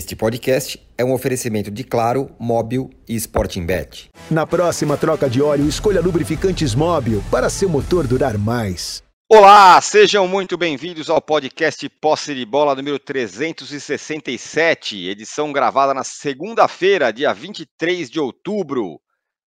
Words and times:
Este 0.00 0.16
podcast 0.16 0.80
é 0.96 1.04
um 1.04 1.12
oferecimento 1.12 1.70
de 1.70 1.84
Claro, 1.84 2.34
Móbil 2.38 2.88
e 3.06 3.14
Sporting 3.16 3.66
Bet. 3.66 4.08
Na 4.30 4.46
próxima 4.46 4.96
troca 4.96 5.28
de 5.28 5.42
óleo, 5.42 5.68
escolha 5.68 6.00
lubrificantes 6.00 6.74
Móbil 6.74 7.22
para 7.30 7.50
seu 7.50 7.68
motor 7.68 8.06
durar 8.06 8.38
mais. 8.38 9.02
Olá, 9.30 9.78
sejam 9.82 10.26
muito 10.26 10.56
bem-vindos 10.56 11.10
ao 11.10 11.20
podcast 11.20 11.86
Posse 12.00 12.34
de 12.34 12.46
Bola 12.46 12.74
número 12.74 12.98
367, 12.98 15.06
edição 15.06 15.52
gravada 15.52 15.92
na 15.92 16.02
segunda-feira, 16.02 17.12
dia 17.12 17.34
23 17.34 18.08
de 18.08 18.18
outubro, 18.18 18.98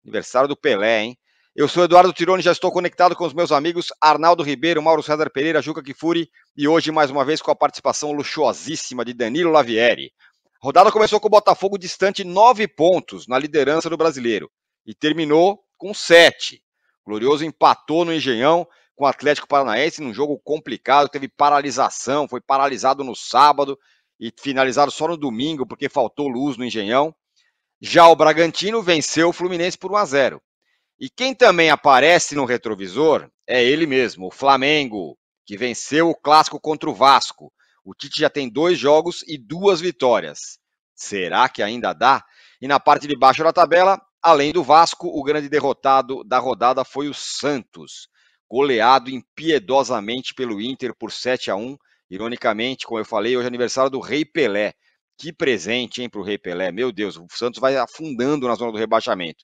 aniversário 0.03 0.49
do 0.49 0.57
Pelé, 0.57 1.03
hein? 1.03 1.17
Eu 1.53 1.67
sou 1.67 1.83
Eduardo 1.83 2.13
Tironi, 2.13 2.41
já 2.41 2.53
estou 2.53 2.71
conectado 2.71 3.13
com 3.13 3.25
os 3.25 3.33
meus 3.33 3.51
amigos 3.51 3.87
Arnaldo 4.01 4.41
Ribeiro, 4.41 4.81
Mauro 4.81 5.03
César 5.03 5.29
Pereira, 5.29 5.61
Juca 5.61 5.83
Kifuri 5.83 6.29
e 6.55 6.65
hoje 6.65 6.91
mais 6.91 7.11
uma 7.11 7.25
vez 7.25 7.41
com 7.41 7.51
a 7.51 7.55
participação 7.55 8.13
luxuosíssima 8.13 9.03
de 9.03 9.13
Danilo 9.13 9.51
Lavieri. 9.51 10.13
Rodada 10.63 10.91
começou 10.91 11.19
com 11.19 11.25
o 11.25 11.31
Botafogo 11.31 11.75
distante 11.75 12.23
nove 12.23 12.67
pontos 12.67 13.25
na 13.25 13.39
liderança 13.39 13.89
do 13.89 13.97
brasileiro 13.97 14.47
e 14.85 14.93
terminou 14.93 15.59
com 15.75 15.91
sete. 15.91 16.63
Glorioso 17.03 17.43
empatou 17.43 18.05
no 18.05 18.13
Engenhão 18.13 18.67
com 18.95 19.05
o 19.05 19.07
Atlético 19.07 19.47
Paranaense 19.47 20.03
num 20.03 20.13
jogo 20.13 20.39
complicado, 20.43 21.09
teve 21.09 21.27
paralisação, 21.27 22.27
foi 22.27 22.39
paralisado 22.39 23.03
no 23.03 23.15
sábado 23.15 23.75
e 24.19 24.31
finalizado 24.39 24.91
só 24.91 25.07
no 25.07 25.17
domingo 25.17 25.65
porque 25.65 25.89
faltou 25.89 26.27
luz 26.27 26.57
no 26.57 26.65
Engenhão. 26.65 27.11
Já 27.81 28.07
o 28.07 28.15
Bragantino 28.15 28.83
venceu 28.83 29.29
o 29.29 29.33
Fluminense 29.33 29.79
por 29.79 29.91
1 29.91 29.95
a 29.95 30.05
0. 30.05 30.41
E 30.99 31.09
quem 31.09 31.33
também 31.33 31.71
aparece 31.71 32.35
no 32.35 32.45
retrovisor 32.45 33.27
é 33.47 33.63
ele 33.63 33.87
mesmo, 33.87 34.27
o 34.27 34.31
Flamengo, 34.31 35.17
que 35.43 35.57
venceu 35.57 36.11
o 36.11 36.15
clássico 36.15 36.59
contra 36.59 36.87
o 36.87 36.93
Vasco. 36.93 37.51
O 37.83 37.93
Tite 37.93 38.19
já 38.19 38.29
tem 38.29 38.49
dois 38.49 38.77
jogos 38.77 39.23
e 39.27 39.37
duas 39.37 39.81
vitórias. 39.81 40.59
Será 40.95 41.49
que 41.49 41.63
ainda 41.63 41.93
dá? 41.93 42.23
E 42.61 42.67
na 42.67 42.79
parte 42.79 43.07
de 43.07 43.17
baixo 43.17 43.43
da 43.43 43.51
tabela, 43.51 43.99
além 44.21 44.51
do 44.51 44.63
Vasco, 44.63 45.07
o 45.07 45.23
grande 45.23 45.49
derrotado 45.49 46.23
da 46.23 46.37
rodada 46.37 46.85
foi 46.85 47.09
o 47.09 47.13
Santos, 47.13 48.07
goleado 48.49 49.09
impiedosamente 49.09 50.33
pelo 50.35 50.61
Inter 50.61 50.93
por 50.95 51.11
7 51.11 51.49
a 51.49 51.55
1. 51.55 51.75
Ironicamente, 52.09 52.85
como 52.85 52.99
eu 52.99 53.05
falei, 53.05 53.35
hoje 53.35 53.45
é 53.45 53.47
aniversário 53.47 53.89
do 53.89 53.99
Rei 53.99 54.23
Pelé. 54.23 54.73
Que 55.17 55.33
presente, 55.33 56.01
hein, 56.01 56.09
para 56.09 56.21
o 56.21 56.23
Rei 56.23 56.37
Pelé. 56.37 56.71
Meu 56.71 56.91
Deus, 56.91 57.17
o 57.17 57.25
Santos 57.31 57.59
vai 57.59 57.77
afundando 57.77 58.47
na 58.47 58.55
zona 58.55 58.71
do 58.71 58.77
rebaixamento. 58.77 59.43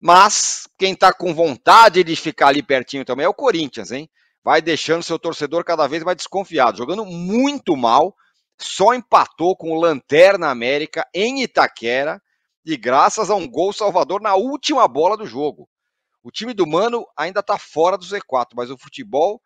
Mas 0.00 0.68
quem 0.78 0.92
está 0.92 1.12
com 1.12 1.34
vontade 1.34 2.04
de 2.04 2.16
ficar 2.16 2.48
ali 2.48 2.62
pertinho 2.62 3.04
também 3.04 3.24
é 3.26 3.28
o 3.28 3.34
Corinthians, 3.34 3.90
hein? 3.90 4.08
Vai 4.46 4.62
deixando 4.62 5.02
seu 5.02 5.18
torcedor 5.18 5.64
cada 5.64 5.88
vez 5.88 6.04
mais 6.04 6.16
desconfiado, 6.16 6.78
jogando 6.78 7.04
muito 7.04 7.76
mal, 7.76 8.14
só 8.56 8.94
empatou 8.94 9.56
com 9.56 9.72
o 9.72 9.80
Lanterna 9.80 10.50
América 10.50 11.04
em 11.12 11.42
Itaquera 11.42 12.22
e 12.64 12.76
graças 12.76 13.28
a 13.28 13.34
um 13.34 13.50
gol 13.50 13.72
salvador 13.72 14.22
na 14.22 14.36
última 14.36 14.86
bola 14.86 15.16
do 15.16 15.26
jogo. 15.26 15.68
O 16.22 16.30
time 16.30 16.54
do 16.54 16.64
Mano 16.64 17.04
ainda 17.18 17.40
está 17.40 17.58
fora 17.58 17.98
do 17.98 18.04
Z4, 18.04 18.50
mas 18.54 18.70
o 18.70 18.78
futebol 18.78 19.42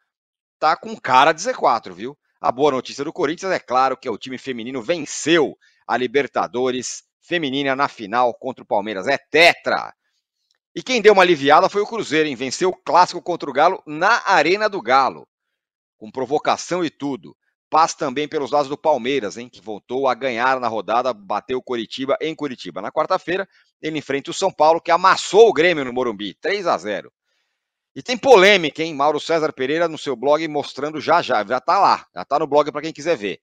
tá 0.59 0.77
com 0.77 0.95
cara 0.95 1.33
de 1.33 1.41
Z4, 1.41 1.93
viu? 1.93 2.15
A 2.39 2.53
boa 2.53 2.71
notícia 2.71 3.03
do 3.03 3.11
Corinthians 3.11 3.53
é 3.53 3.59
claro 3.59 3.97
que 3.97 4.11
o 4.11 4.19
time 4.19 4.37
feminino 4.37 4.83
venceu 4.83 5.57
a 5.89 5.97
Libertadores 5.97 7.05
feminina 7.23 7.75
na 7.75 7.89
final 7.89 8.35
contra 8.35 8.63
o 8.63 8.67
Palmeiras. 8.67 9.07
É 9.07 9.17
tetra. 9.17 9.95
E 10.81 10.83
quem 10.83 11.03
deu 11.03 11.13
uma 11.13 11.21
aliviada 11.21 11.69
foi 11.69 11.83
o 11.83 11.87
Cruzeiro, 11.87 12.27
hein? 12.27 12.35
Venceu 12.35 12.71
o 12.71 12.75
clássico 12.75 13.21
contra 13.21 13.51
o 13.51 13.53
Galo 13.53 13.83
na 13.87 14.23
Arena 14.25 14.67
do 14.67 14.81
Galo, 14.81 15.29
com 15.99 16.11
provocação 16.11 16.83
e 16.83 16.89
tudo. 16.89 17.37
Paz 17.69 17.93
também 17.93 18.27
pelos 18.27 18.51
lados 18.51 18.71
do 18.71 18.79
Palmeiras, 18.79 19.37
hein? 19.37 19.47
Que 19.47 19.61
voltou 19.61 20.09
a 20.09 20.15
ganhar 20.15 20.59
na 20.59 20.69
rodada, 20.69 21.13
bateu 21.13 21.59
o 21.59 21.63
Coritiba 21.63 22.17
em 22.19 22.35
Curitiba. 22.35 22.81
Na 22.81 22.91
quarta-feira, 22.91 23.47
ele 23.83 23.99
enfrenta 23.99 24.31
o 24.31 24.35
São 24.35 24.51
Paulo, 24.51 24.81
que 24.81 24.91
amassou 24.91 25.51
o 25.51 25.53
Grêmio 25.53 25.85
no 25.85 25.93
Morumbi, 25.93 26.33
3 26.41 26.67
a 26.67 26.79
0. 26.79 27.13
E 27.95 28.03
tem 28.03 28.17
polêmica, 28.17 28.83
hein? 28.83 28.95
Mauro 28.95 29.21
César 29.21 29.53
Pereira 29.53 29.87
no 29.87 29.99
seu 29.99 30.17
blog 30.17 30.49
mostrando 30.49 30.99
já 30.99 31.21
já, 31.21 31.45
já 31.45 31.61
tá 31.61 31.79
lá, 31.79 32.07
já 32.15 32.25
tá 32.25 32.39
no 32.39 32.47
blog 32.47 32.73
para 32.73 32.81
quem 32.81 32.93
quiser 32.95 33.19
ver. 33.19 33.39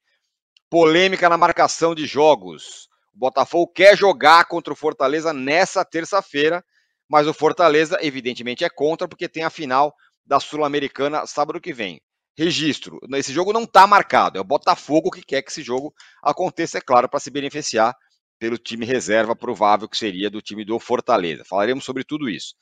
Polêmica 0.72 1.30
na 1.30 1.38
marcação 1.38 1.94
de 1.94 2.08
jogos. 2.08 2.90
O 3.14 3.19
Botafogo 3.19 3.72
quer 3.72 3.96
jogar 3.96 4.46
contra 4.46 4.74
o 4.74 4.75
Fortaleza 4.75 5.31
nessa 5.31 5.86
terça-feira 5.86 6.66
mas 7.09 7.28
o 7.28 7.34
Fortaleza, 7.34 7.97
evidentemente, 8.01 8.63
é 8.63 8.69
contra, 8.69 9.07
porque 9.07 9.29
tem 9.29 9.44
a 9.44 9.50
final 9.50 9.94
da 10.25 10.40
Sul-Americana 10.40 11.25
sábado 11.25 11.62
que 11.62 11.73
vem. 11.73 12.01
Registro: 12.38 13.00
esse 13.16 13.34
jogo 13.34 13.51
não 13.51 13.63
está 13.63 13.88
marcado, 13.88 14.38
é 14.38 14.41
o 14.41 14.45
Botafogo 14.45 15.09
que 15.09 15.23
quer 15.23 15.41
que 15.41 15.50
esse 15.50 15.63
jogo 15.63 15.94
aconteça, 16.22 16.78
é 16.78 16.81
claro, 16.81 17.09
para 17.09 17.19
se 17.19 17.31
beneficiar 17.31 17.95
pelo 18.40 18.57
time 18.57 18.85
reserva 18.85 19.35
provável 19.35 19.90
que 19.90 19.97
seria 19.97 20.29
do 20.29 20.41
time 20.41 20.63
do 20.63 20.79
Fortaleza. 20.79 21.44
Falaremos 21.44 21.84
sobre 21.84 22.03
tudo 22.03 22.29
isso. 22.29 22.53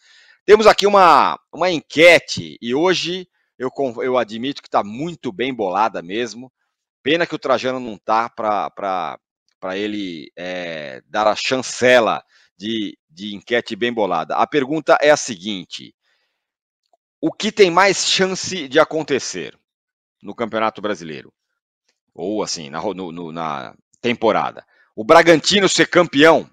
Temos 0.46 0.68
aqui 0.68 0.88
uma, 0.88 1.38
uma 1.52 1.70
enquete, 1.70 2.58
e 2.62 2.74
hoje 2.74 3.28
eu, 3.58 3.70
eu 4.02 4.18
admito 4.18 4.62
que 4.62 4.68
está 4.68 4.84
muito 4.84 5.32
bem 5.32 5.54
bolada 5.54 6.02
mesmo. 6.02 6.52
Pena 7.04 7.26
que 7.26 7.36
o 7.36 7.40
Trajano 7.40 7.80
não 7.80 7.96
está 7.96 8.30
para 8.30 9.20
ele 9.74 10.32
é, 10.38 11.02
dar 11.08 11.28
a 11.28 11.36
chancela 11.36 12.24
de, 12.58 12.98
de 13.10 13.36
enquete 13.36 13.76
bem 13.76 13.94
bolada. 13.94 14.36
A 14.36 14.48
pergunta 14.48 14.98
é 15.02 15.10
a 15.10 15.18
seguinte: 15.18 15.94
o 17.22 17.32
que 17.32 17.52
tem 17.52 17.70
mais 17.70 18.06
chance 18.06 18.68
de 18.68 18.80
acontecer 18.80 19.58
no 20.22 20.36
Campeonato 20.36 20.82
Brasileiro? 20.82 21.34
Ou 22.14 22.42
assim, 22.44 22.70
na, 22.70 22.82
no, 22.82 23.12
no, 23.12 23.32
na 23.32 23.76
temporada? 24.02 24.66
O 24.96 25.04
Bragantino 25.04 25.68
ser 25.68 25.90
campeão? 25.90 26.50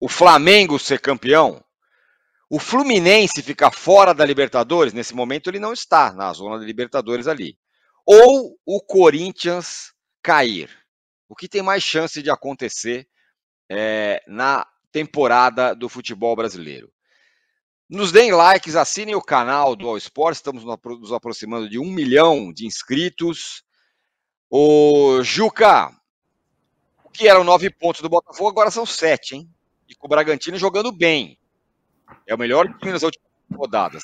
O 0.00 0.08
Flamengo 0.08 0.78
ser 0.78 1.00
campeão? 1.00 1.62
O 2.50 2.58
Fluminense 2.58 3.42
ficar 3.42 3.70
fora 3.70 4.14
da 4.14 4.24
Libertadores? 4.24 4.94
Nesse 4.94 5.14
momento 5.14 5.50
ele 5.50 5.58
não 5.58 5.72
está 5.72 6.12
na 6.12 6.32
zona 6.32 6.58
da 6.58 6.64
Libertadores 6.64 7.26
ali. 7.26 7.58
Ou 8.06 8.58
o 8.64 8.80
Corinthians 8.80 9.92
cair? 10.22 10.70
O 11.28 11.36
que 11.36 11.46
tem 11.46 11.60
mais 11.60 11.82
chance 11.82 12.22
de 12.22 12.30
acontecer 12.30 13.06
é, 13.70 14.22
na 14.26 14.66
temporada 14.92 15.74
do 15.74 15.88
futebol 15.88 16.34
brasileiro. 16.34 16.92
Nos 17.88 18.12
deem 18.12 18.32
likes, 18.32 18.76
assinem 18.76 19.14
o 19.14 19.22
canal 19.22 19.74
do 19.74 19.88
All 19.88 19.96
Sports, 19.96 20.38
estamos 20.38 20.62
nos 20.64 21.12
aproximando 21.12 21.70
de 21.70 21.78
um 21.78 21.90
milhão 21.90 22.52
de 22.52 22.66
inscritos. 22.66 23.62
O 24.50 25.22
Juca, 25.22 25.90
o 27.02 27.08
que 27.08 27.26
eram 27.26 27.44
nove 27.44 27.70
pontos 27.70 28.02
do 28.02 28.08
Botafogo, 28.08 28.50
agora 28.50 28.70
são 28.70 28.84
sete, 28.84 29.36
hein? 29.36 29.50
E 29.88 29.94
com 29.94 30.06
o 30.06 30.10
Bragantino 30.10 30.58
jogando 30.58 30.92
bem. 30.92 31.38
É 32.26 32.34
o 32.34 32.38
melhor 32.38 32.66
time 32.78 32.92
nas 32.92 33.02
últimas 33.02 33.26
rodadas. 33.50 34.02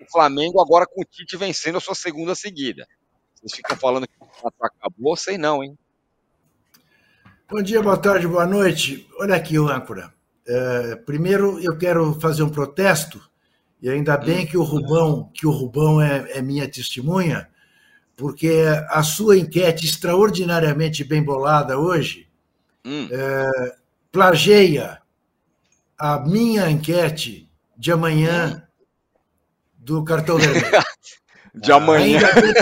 O 0.00 0.10
Flamengo 0.10 0.60
agora 0.60 0.86
com 0.86 1.00
o 1.00 1.04
Tite 1.04 1.36
vencendo 1.36 1.78
a 1.78 1.80
sua 1.80 1.94
segunda 1.94 2.34
seguida. 2.34 2.86
Vocês 3.36 3.54
ficam 3.54 3.76
falando 3.76 4.08
que 4.08 4.14
acabou, 4.60 5.16
sei 5.16 5.38
não, 5.38 5.62
hein? 5.62 5.78
Bom 7.46 7.60
dia, 7.60 7.82
boa 7.82 7.98
tarde, 7.98 8.26
boa 8.26 8.46
noite. 8.46 9.06
Olha 9.20 9.36
aqui 9.36 9.58
o 9.58 9.68
âncora. 9.68 10.10
É, 10.48 10.96
primeiro, 10.96 11.60
eu 11.60 11.76
quero 11.76 12.18
fazer 12.18 12.42
um 12.42 12.48
protesto, 12.48 13.20
e 13.82 13.90
ainda 13.90 14.16
bem 14.16 14.46
que 14.46 14.56
o 14.56 14.62
Rubão, 14.62 15.30
que 15.34 15.46
o 15.46 15.50
Rubão 15.50 16.00
é, 16.00 16.38
é 16.38 16.40
minha 16.40 16.66
testemunha, 16.66 17.46
porque 18.16 18.64
a 18.88 19.02
sua 19.02 19.36
enquete 19.36 19.84
extraordinariamente 19.84 21.04
bem 21.04 21.22
bolada 21.22 21.78
hoje 21.78 22.26
hum. 22.82 23.08
é, 23.12 23.76
plageia 24.10 25.02
a 25.98 26.18
minha 26.20 26.70
enquete 26.70 27.46
de 27.76 27.92
amanhã 27.92 28.56
hum. 28.56 29.04
do 29.76 30.02
cartão 30.02 30.38
vermelho. 30.38 30.82
de 31.54 31.70
amanhã. 31.70 32.20
Ainda 32.20 32.40
bem, 32.40 32.54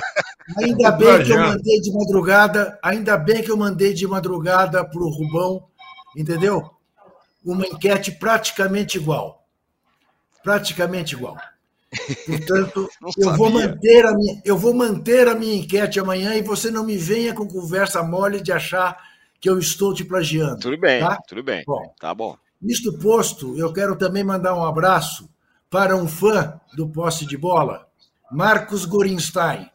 Ainda 0.58 0.90
bem 0.90 1.24
que 1.24 1.32
eu 1.32 1.38
mandei 1.38 1.80
de 1.80 1.92
madrugada, 1.92 2.78
ainda 2.82 3.16
bem 3.16 3.42
que 3.42 3.50
eu 3.50 3.56
mandei 3.56 3.94
de 3.94 4.06
madrugada 4.06 4.84
para 4.84 5.00
o 5.00 5.10
Rubão, 5.10 5.64
entendeu? 6.16 6.70
Uma 7.44 7.66
enquete 7.66 8.12
praticamente 8.12 8.98
igual. 8.98 9.46
Praticamente 10.42 11.14
igual. 11.14 11.36
Portanto, 12.26 12.88
eu 13.18 13.36
vou, 13.36 13.50
manter 13.50 14.06
a 14.06 14.14
minha, 14.14 14.42
eu 14.44 14.56
vou 14.56 14.74
manter 14.74 15.28
a 15.28 15.34
minha 15.34 15.56
enquete 15.56 16.00
amanhã 16.00 16.34
e 16.34 16.42
você 16.42 16.70
não 16.70 16.84
me 16.84 16.96
venha 16.96 17.34
com 17.34 17.46
conversa 17.46 18.02
mole 18.02 18.40
de 18.40 18.50
achar 18.50 18.96
que 19.40 19.48
eu 19.48 19.58
estou 19.58 19.92
te 19.92 20.04
plagiando. 20.04 20.58
Tudo 20.58 20.78
bem, 20.78 21.00
tá? 21.00 21.18
tudo 21.28 21.42
bem. 21.42 21.62
Bom, 21.66 21.94
tá 22.00 22.14
bom. 22.14 22.36
Isto 22.62 22.96
posto, 22.98 23.58
eu 23.58 23.72
quero 23.72 23.96
também 23.96 24.24
mandar 24.24 24.54
um 24.54 24.64
abraço 24.64 25.28
para 25.68 25.96
um 25.96 26.06
fã 26.06 26.60
do 26.76 26.88
posse 26.88 27.26
de 27.26 27.36
bola, 27.36 27.86
Marcos 28.30 28.84
Gorinstein 28.84 29.71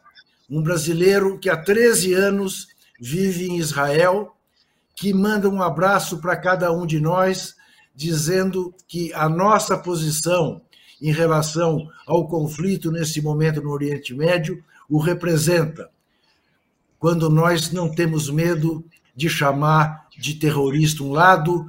um 0.48 0.62
brasileiro 0.62 1.38
que 1.38 1.50
há 1.50 1.56
13 1.56 2.14
anos 2.14 2.68
vive 3.00 3.48
em 3.48 3.58
Israel, 3.58 4.34
que 4.96 5.12
manda 5.12 5.48
um 5.48 5.62
abraço 5.62 6.18
para 6.18 6.36
cada 6.36 6.72
um 6.72 6.86
de 6.86 6.98
nós, 6.98 7.54
dizendo 7.94 8.74
que 8.86 9.12
a 9.12 9.28
nossa 9.28 9.76
posição 9.76 10.62
em 11.00 11.12
relação 11.12 11.88
ao 12.06 12.26
conflito 12.26 12.90
nesse 12.90 13.20
momento 13.20 13.62
no 13.62 13.70
Oriente 13.70 14.14
Médio 14.14 14.62
o 14.88 14.98
representa, 14.98 15.90
quando 16.98 17.28
nós 17.28 17.70
não 17.70 17.88
temos 17.90 18.30
medo 18.30 18.84
de 19.14 19.28
chamar 19.28 20.08
de 20.16 20.34
terrorista 20.34 21.02
um 21.02 21.12
lado, 21.12 21.66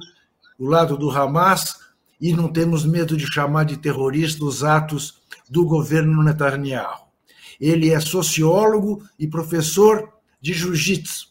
o 0.58 0.66
lado 0.66 0.96
do 0.96 1.10
Hamas, 1.10 1.78
e 2.20 2.32
não 2.32 2.52
temos 2.52 2.84
medo 2.84 3.16
de 3.16 3.26
chamar 3.26 3.64
de 3.64 3.76
terrorista 3.76 4.44
os 4.44 4.64
atos 4.64 5.20
do 5.48 5.64
governo 5.64 6.22
Netanyahu. 6.22 7.09
Ele 7.60 7.90
é 7.90 8.00
sociólogo 8.00 9.06
e 9.18 9.28
professor 9.28 10.12
de 10.40 10.52
jiu-jitsu 10.52 11.28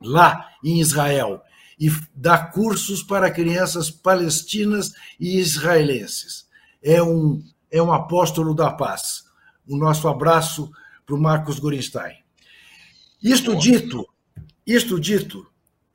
lá 0.00 0.48
em 0.62 0.80
Israel 0.80 1.42
e 1.78 1.90
dá 2.14 2.38
cursos 2.38 3.02
para 3.02 3.30
crianças 3.30 3.90
palestinas 3.90 4.92
e 5.18 5.38
israelenses. 5.38 6.48
É 6.82 7.02
um, 7.02 7.42
é 7.70 7.80
um 7.80 7.92
apóstolo 7.92 8.54
da 8.54 8.70
paz. 8.70 9.24
O 9.66 9.76
nosso 9.76 10.08
abraço 10.08 10.70
para 11.06 11.14
o 11.14 11.20
Marcos 11.20 11.58
Gorenstein. 11.58 12.16
Isto 13.22 13.56
dito, 13.56 14.06
isto 14.66 14.98
dito, 14.98 15.40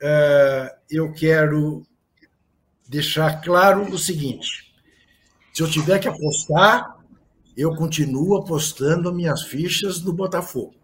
uh, 0.02 0.70
eu 0.90 1.12
quero 1.12 1.86
deixar 2.88 3.40
claro 3.40 3.82
o 3.90 3.98
seguinte: 3.98 4.72
se 5.52 5.62
eu 5.62 5.70
tiver 5.70 5.98
que 5.98 6.08
apostar, 6.08 6.96
eu 7.56 7.74
continuo 7.74 8.36
apostando 8.36 9.12
minhas 9.12 9.42
fichas 9.42 10.00
no 10.00 10.12
Botafogo. 10.12 10.74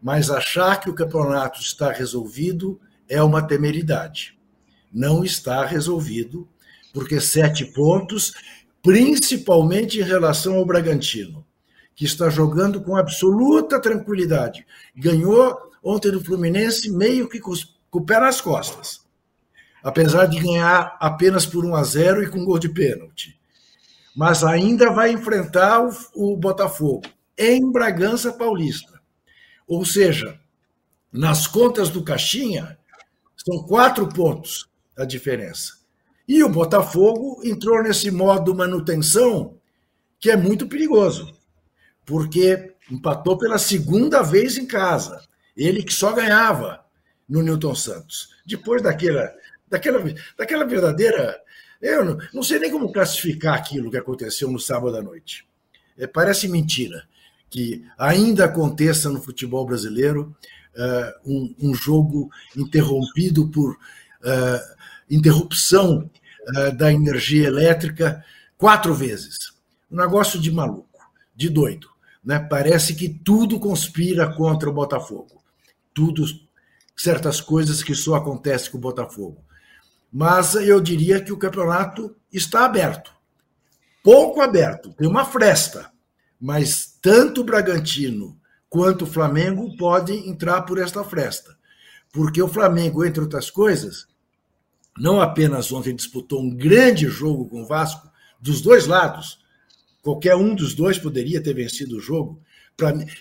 Mas 0.00 0.30
achar 0.30 0.78
que 0.80 0.90
o 0.90 0.94
campeonato 0.94 1.60
está 1.60 1.90
resolvido 1.90 2.78
é 3.08 3.22
uma 3.22 3.42
temeridade. 3.42 4.38
Não 4.92 5.24
está 5.24 5.64
resolvido, 5.64 6.46
porque 6.92 7.20
sete 7.20 7.64
pontos, 7.64 8.34
principalmente 8.82 9.98
em 9.98 10.02
relação 10.02 10.56
ao 10.56 10.66
Bragantino, 10.66 11.44
que 11.94 12.04
está 12.04 12.28
jogando 12.28 12.80
com 12.82 12.96
absoluta 12.96 13.80
tranquilidade. 13.80 14.66
Ganhou 14.94 15.56
ontem 15.82 16.10
do 16.10 16.22
Fluminense 16.22 16.90
meio 16.90 17.28
que 17.28 17.40
com 17.40 17.52
o 17.92 18.00
pé 18.04 18.20
nas 18.20 18.40
costas. 18.40 19.00
Apesar 19.82 20.26
de 20.26 20.40
ganhar 20.40 20.96
apenas 21.00 21.46
por 21.46 21.64
1 21.64 21.74
a 21.74 21.82
0 21.82 22.22
e 22.22 22.28
com 22.28 22.44
gol 22.44 22.58
de 22.58 22.68
pênalti. 22.68 23.38
Mas 24.16 24.42
ainda 24.42 24.90
vai 24.90 25.12
enfrentar 25.12 25.84
o, 25.84 26.32
o 26.32 26.36
Botafogo 26.36 27.02
em 27.36 27.70
Bragança 27.70 28.32
Paulista. 28.32 29.00
Ou 29.66 29.84
seja, 29.84 30.40
nas 31.12 31.46
contas 31.46 31.90
do 31.90 32.02
Caixinha, 32.02 32.78
são 33.36 33.62
quatro 33.64 34.08
pontos 34.08 34.68
a 34.96 35.04
diferença. 35.04 35.74
E 36.26 36.42
o 36.42 36.48
Botafogo 36.48 37.40
entrou 37.44 37.82
nesse 37.82 38.10
modo 38.10 38.54
manutenção 38.54 39.58
que 40.18 40.30
é 40.30 40.36
muito 40.36 40.66
perigoso, 40.66 41.32
porque 42.04 42.74
empatou 42.90 43.36
pela 43.36 43.58
segunda 43.58 44.22
vez 44.22 44.56
em 44.56 44.66
casa. 44.66 45.22
Ele 45.56 45.82
que 45.82 45.92
só 45.92 46.12
ganhava 46.12 46.84
no 47.28 47.42
Newton 47.42 47.74
Santos. 47.74 48.30
Depois 48.44 48.82
daquela, 48.82 49.32
daquela, 49.68 50.02
daquela 50.36 50.64
verdadeira. 50.64 51.40
Eu 51.80 52.04
não, 52.04 52.18
não 52.32 52.42
sei 52.42 52.58
nem 52.58 52.70
como 52.70 52.92
classificar 52.92 53.54
aquilo 53.54 53.90
que 53.90 53.96
aconteceu 53.96 54.50
no 54.50 54.58
sábado 54.58 54.96
à 54.96 55.02
noite. 55.02 55.46
É, 55.98 56.06
parece 56.06 56.48
mentira 56.48 57.06
que 57.48 57.84
ainda 57.96 58.44
aconteça 58.44 59.08
no 59.08 59.20
futebol 59.20 59.64
brasileiro 59.64 60.36
uh, 60.76 61.30
um, 61.30 61.54
um, 61.58 61.74
jogo 61.74 62.30
interrompido 62.56 63.48
por 63.48 63.72
uh, 63.72 64.76
interrupção 65.08 66.10
uh, 66.48 66.76
da 66.76 66.92
energia 66.92 67.46
elétrica 67.46 68.24
quatro 68.58 68.94
vezes. 68.94 69.52
Um 69.90 69.96
negócio 69.96 70.40
de 70.40 70.50
maluco, 70.50 71.00
de 71.34 71.48
doido. 71.48 71.88
Né? 72.24 72.38
Parece 72.38 72.94
que 72.94 73.08
tudo 73.08 73.60
conspira 73.60 74.32
contra 74.34 74.68
o 74.68 74.72
Botafogo. 74.72 75.42
Tudo, 75.94 76.24
certas 76.96 77.40
coisas 77.40 77.82
que 77.82 77.94
só 77.94 78.16
acontecem 78.16 78.70
com 78.72 78.78
o 78.78 78.80
Botafogo. 78.80 79.45
Mas 80.18 80.54
eu 80.54 80.80
diria 80.80 81.20
que 81.20 81.32
o 81.32 81.38
campeonato 81.38 82.16
está 82.32 82.64
aberto. 82.64 83.12
Pouco 84.02 84.40
aberto, 84.40 84.94
tem 84.94 85.06
uma 85.06 85.24
fresta 85.24 85.90
mas 86.40 86.98
tanto 87.00 87.40
o 87.40 87.44
Bragantino 87.44 88.38
quanto 88.68 89.02
o 89.02 89.06
Flamengo 89.06 89.76
podem 89.76 90.28
entrar 90.28 90.62
por 90.62 90.78
esta 90.78 91.02
fresta. 91.02 91.56
Porque 92.12 92.40
o 92.42 92.48
Flamengo, 92.48 93.04
entre 93.04 93.20
outras 93.20 93.50
coisas, 93.50 94.06
não 94.98 95.20
apenas 95.20 95.72
ontem 95.72 95.94
disputou 95.94 96.40
um 96.40 96.54
grande 96.54 97.06
jogo 97.08 97.48
com 97.48 97.62
o 97.62 97.66
Vasco, 97.66 98.10
dos 98.40 98.60
dois 98.60 98.86
lados. 98.86 99.38
Qualquer 100.02 100.36
um 100.36 100.54
dos 100.54 100.74
dois 100.74 100.98
poderia 100.98 101.42
ter 101.42 101.54
vencido 101.54 101.96
o 101.96 102.00
jogo. 102.00 102.40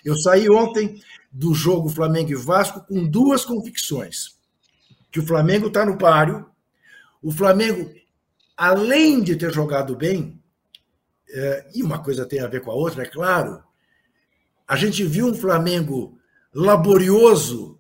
Eu 0.04 0.16
saí 0.18 0.50
ontem 0.50 1.02
do 1.32 1.54
jogo 1.54 1.90
Flamengo 1.90 2.32
e 2.32 2.36
Vasco 2.36 2.86
com 2.86 3.08
duas 3.08 3.46
convicções: 3.46 4.36
que 5.12 5.20
o 5.20 5.26
Flamengo 5.26 5.68
está 5.68 5.86
no 5.86 5.98
páreo, 5.98 6.46
o 7.26 7.32
Flamengo, 7.32 7.92
além 8.56 9.20
de 9.24 9.36
ter 9.36 9.52
jogado 9.52 9.96
bem, 9.96 10.40
é, 11.28 11.68
e 11.74 11.82
uma 11.82 11.98
coisa 11.98 12.24
tem 12.24 12.40
a 12.40 12.46
ver 12.46 12.62
com 12.62 12.70
a 12.70 12.76
outra, 12.76 13.02
é 13.02 13.08
claro. 13.08 13.64
A 14.68 14.76
gente 14.76 15.04
viu 15.04 15.26
um 15.26 15.34
Flamengo 15.34 16.20
laborioso 16.54 17.80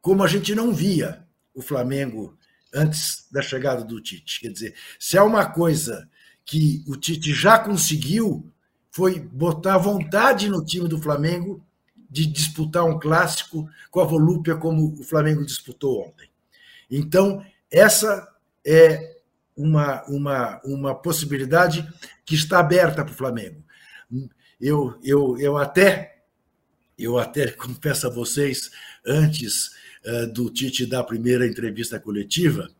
como 0.00 0.24
a 0.24 0.26
gente 0.26 0.52
não 0.52 0.74
via 0.74 1.24
o 1.54 1.62
Flamengo 1.62 2.36
antes 2.74 3.28
da 3.30 3.40
chegada 3.40 3.84
do 3.84 4.00
Tite. 4.00 4.40
Quer 4.40 4.48
dizer, 4.48 4.74
se 4.98 5.16
há 5.16 5.22
uma 5.22 5.46
coisa 5.46 6.10
que 6.44 6.82
o 6.88 6.96
Tite 6.96 7.32
já 7.32 7.60
conseguiu, 7.60 8.52
foi 8.90 9.20
botar 9.20 9.78
vontade 9.78 10.48
no 10.48 10.64
time 10.64 10.88
do 10.88 11.00
Flamengo 11.00 11.64
de 12.10 12.26
disputar 12.26 12.84
um 12.84 12.98
clássico 12.98 13.70
com 13.92 14.00
a 14.00 14.04
volúpia 14.04 14.56
como 14.56 14.92
o 14.98 15.04
Flamengo 15.04 15.46
disputou 15.46 16.08
ontem. 16.08 16.28
Então, 16.90 17.46
essa 17.70 18.31
é 18.64 19.16
uma, 19.56 20.02
uma, 20.08 20.60
uma 20.64 20.94
possibilidade 20.94 21.86
que 22.24 22.34
está 22.34 22.58
aberta 22.58 23.04
para 23.04 23.12
o 23.12 23.16
Flamengo. 23.16 23.62
Eu, 24.60 24.98
eu, 25.02 25.36
eu 25.38 25.56
até 25.56 26.12
eu 26.98 27.18
até 27.18 27.50
confesso 27.50 28.06
a 28.06 28.10
vocês, 28.10 28.70
antes 29.04 29.70
uh, 30.06 30.32
do 30.32 30.50
Tite 30.50 30.86
dar 30.86 31.00
a 31.00 31.04
primeira 31.04 31.46
entrevista 31.46 31.98
coletiva, 31.98 32.70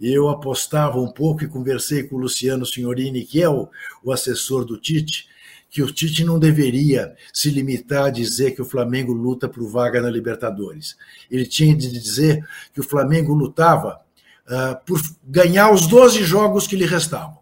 eu 0.00 0.28
apostava 0.28 1.00
um 1.00 1.10
pouco 1.10 1.44
e 1.44 1.48
conversei 1.48 2.02
com 2.02 2.16
o 2.16 2.18
Luciano 2.18 2.66
Signorini, 2.66 3.24
que 3.24 3.42
é 3.42 3.48
o, 3.48 3.68
o 4.04 4.12
assessor 4.12 4.64
do 4.64 4.78
Tite, 4.78 5.28
que 5.70 5.82
o 5.82 5.92
Tite 5.92 6.24
não 6.24 6.38
deveria 6.38 7.14
se 7.32 7.50
limitar 7.50 8.06
a 8.06 8.10
dizer 8.10 8.52
que 8.52 8.62
o 8.62 8.64
Flamengo 8.64 9.12
luta 9.12 9.48
por 9.48 9.68
vaga 9.68 10.00
na 10.00 10.10
Libertadores. 10.10 10.96
Ele 11.30 11.46
tinha 11.46 11.74
de 11.74 11.90
dizer 11.90 12.46
que 12.72 12.80
o 12.80 12.84
Flamengo 12.84 13.34
lutava 13.34 14.00
uh, 14.46 14.84
por 14.84 15.00
ganhar 15.24 15.72
os 15.72 15.86
12 15.86 16.22
jogos 16.24 16.66
que 16.66 16.76
lhe 16.76 16.86
restavam. 16.86 17.38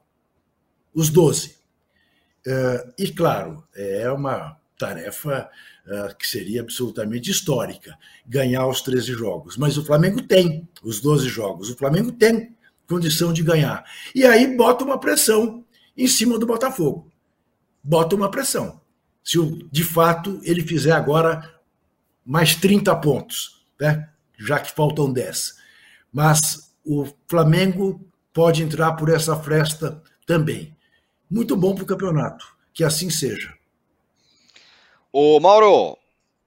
Os 0.94 1.10
12. 1.10 1.56
Uh, 2.46 2.50
ah, 2.50 2.92
e, 2.98 3.10
claro, 3.10 3.64
é 3.74 4.10
uma 4.10 4.56
tarefa 4.78 5.48
uh, 5.86 6.14
que 6.16 6.26
seria 6.26 6.60
absolutamente 6.60 7.30
histórica, 7.30 7.96
ganhar 8.26 8.66
os 8.66 8.82
13 8.82 9.12
jogos. 9.12 9.56
Mas 9.56 9.78
o 9.78 9.84
Flamengo 9.84 10.22
tem 10.22 10.68
os 10.82 11.00
12 11.00 11.28
jogos, 11.28 11.70
o 11.70 11.76
Flamengo 11.76 12.12
tem 12.12 12.54
condição 12.86 13.32
de 13.32 13.42
ganhar. 13.42 13.84
E 14.14 14.24
aí 14.24 14.56
bota 14.56 14.84
uma 14.84 14.98
pressão 14.98 15.64
em 15.96 16.06
cima 16.06 16.38
do 16.38 16.46
Botafogo. 16.46 17.10
Bota 17.82 18.14
uma 18.14 18.30
pressão. 18.30 18.80
Se 19.22 19.38
de 19.70 19.84
fato 19.84 20.38
ele 20.42 20.62
fizer 20.62 20.92
agora 20.92 21.54
mais 22.24 22.54
30 22.54 22.94
pontos, 22.96 23.64
né? 23.80 24.08
já 24.38 24.58
que 24.58 24.72
faltam 24.72 25.12
10. 25.12 25.54
Mas 26.12 26.73
o 26.84 27.06
Flamengo 27.26 28.00
pode 28.32 28.62
entrar 28.62 28.92
por 28.92 29.08
essa 29.08 29.36
fresta 29.36 30.02
também. 30.26 30.76
Muito 31.30 31.56
bom 31.56 31.74
para 31.74 31.84
o 31.84 31.86
campeonato, 31.86 32.46
que 32.72 32.84
assim 32.84 33.10
seja. 33.10 33.54
O 35.12 35.38
Mauro, 35.40 35.96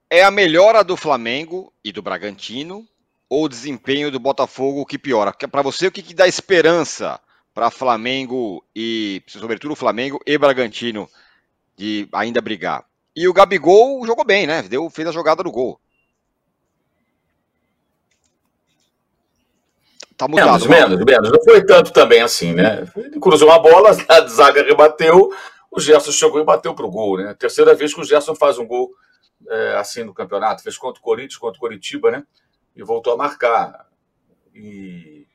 é 0.10 0.24
a 0.24 0.32
melhora 0.32 0.84
do 0.84 0.96
Flamengo 0.96 1.74
e 1.84 1.91
do 1.91 2.01
Bragantino 2.01 2.88
ou 3.29 3.46
o 3.46 3.50
desempenho 3.50 4.10
do 4.10 4.20
Botafogo 4.20 4.86
que 4.86 4.98
piora? 4.98 5.34
Para 5.34 5.62
você, 5.62 5.88
o 5.88 5.91
que, 5.91 6.01
que 6.01 6.13
dá 6.13 6.27
esperança 6.27 7.20
para 7.53 7.72
Flamengo 7.72 8.63
e, 8.75 9.22
sobretudo, 9.27 9.75
Flamengo 9.75 10.20
e 10.25 10.38
Bragantino 10.38 11.10
de 11.75 12.08
ainda 12.13 12.41
brigar? 12.41 12.86
E 13.15 13.27
o 13.27 13.34
Gabigol 13.34 14.06
jogou 14.06 14.24
bem, 14.24 14.48
né? 14.48 14.62
Deu, 14.62 14.89
fez 14.89 15.08
a 15.08 15.12
jogada 15.12 15.44
do 15.44 15.51
gol. 15.51 15.79
Tá 20.17 20.27
mudado. 20.27 20.67
Menos, 20.67 20.67
menos, 20.67 21.05
menos. 21.05 21.31
Não 21.31 21.43
foi 21.43 21.63
tanto 21.63 21.93
também 21.93 22.21
assim, 22.21 22.53
né? 22.53 22.88
Ele 22.95 23.19
cruzou 23.19 23.50
uma 23.50 23.59
bola, 23.59 23.91
a 24.09 24.27
zaga 24.27 24.63
rebateu, 24.63 25.31
o 25.69 25.79
Gerson 25.79 26.12
chegou 26.12 26.41
e 26.41 26.43
bateu 26.43 26.74
pro 26.74 26.89
gol, 26.89 27.17
né? 27.17 27.36
Terceira 27.36 27.75
vez 27.75 27.93
que 27.93 28.01
o 28.01 28.03
Gerson 28.03 28.33
faz 28.33 28.57
um 28.57 28.65
gol 28.65 28.91
é, 29.47 29.75
assim 29.77 30.03
no 30.03 30.13
campeonato. 30.13 30.63
Fez 30.63 30.75
contra 30.75 31.00
o 31.00 31.03
Corinthians, 31.03 31.38
contra 31.38 31.57
o 31.57 31.62
Coritiba, 31.62 32.09
né? 32.09 32.24
E 32.75 32.83
voltou 32.83 33.13
a 33.13 33.17
marcar. 33.17 33.86
E 34.55 35.27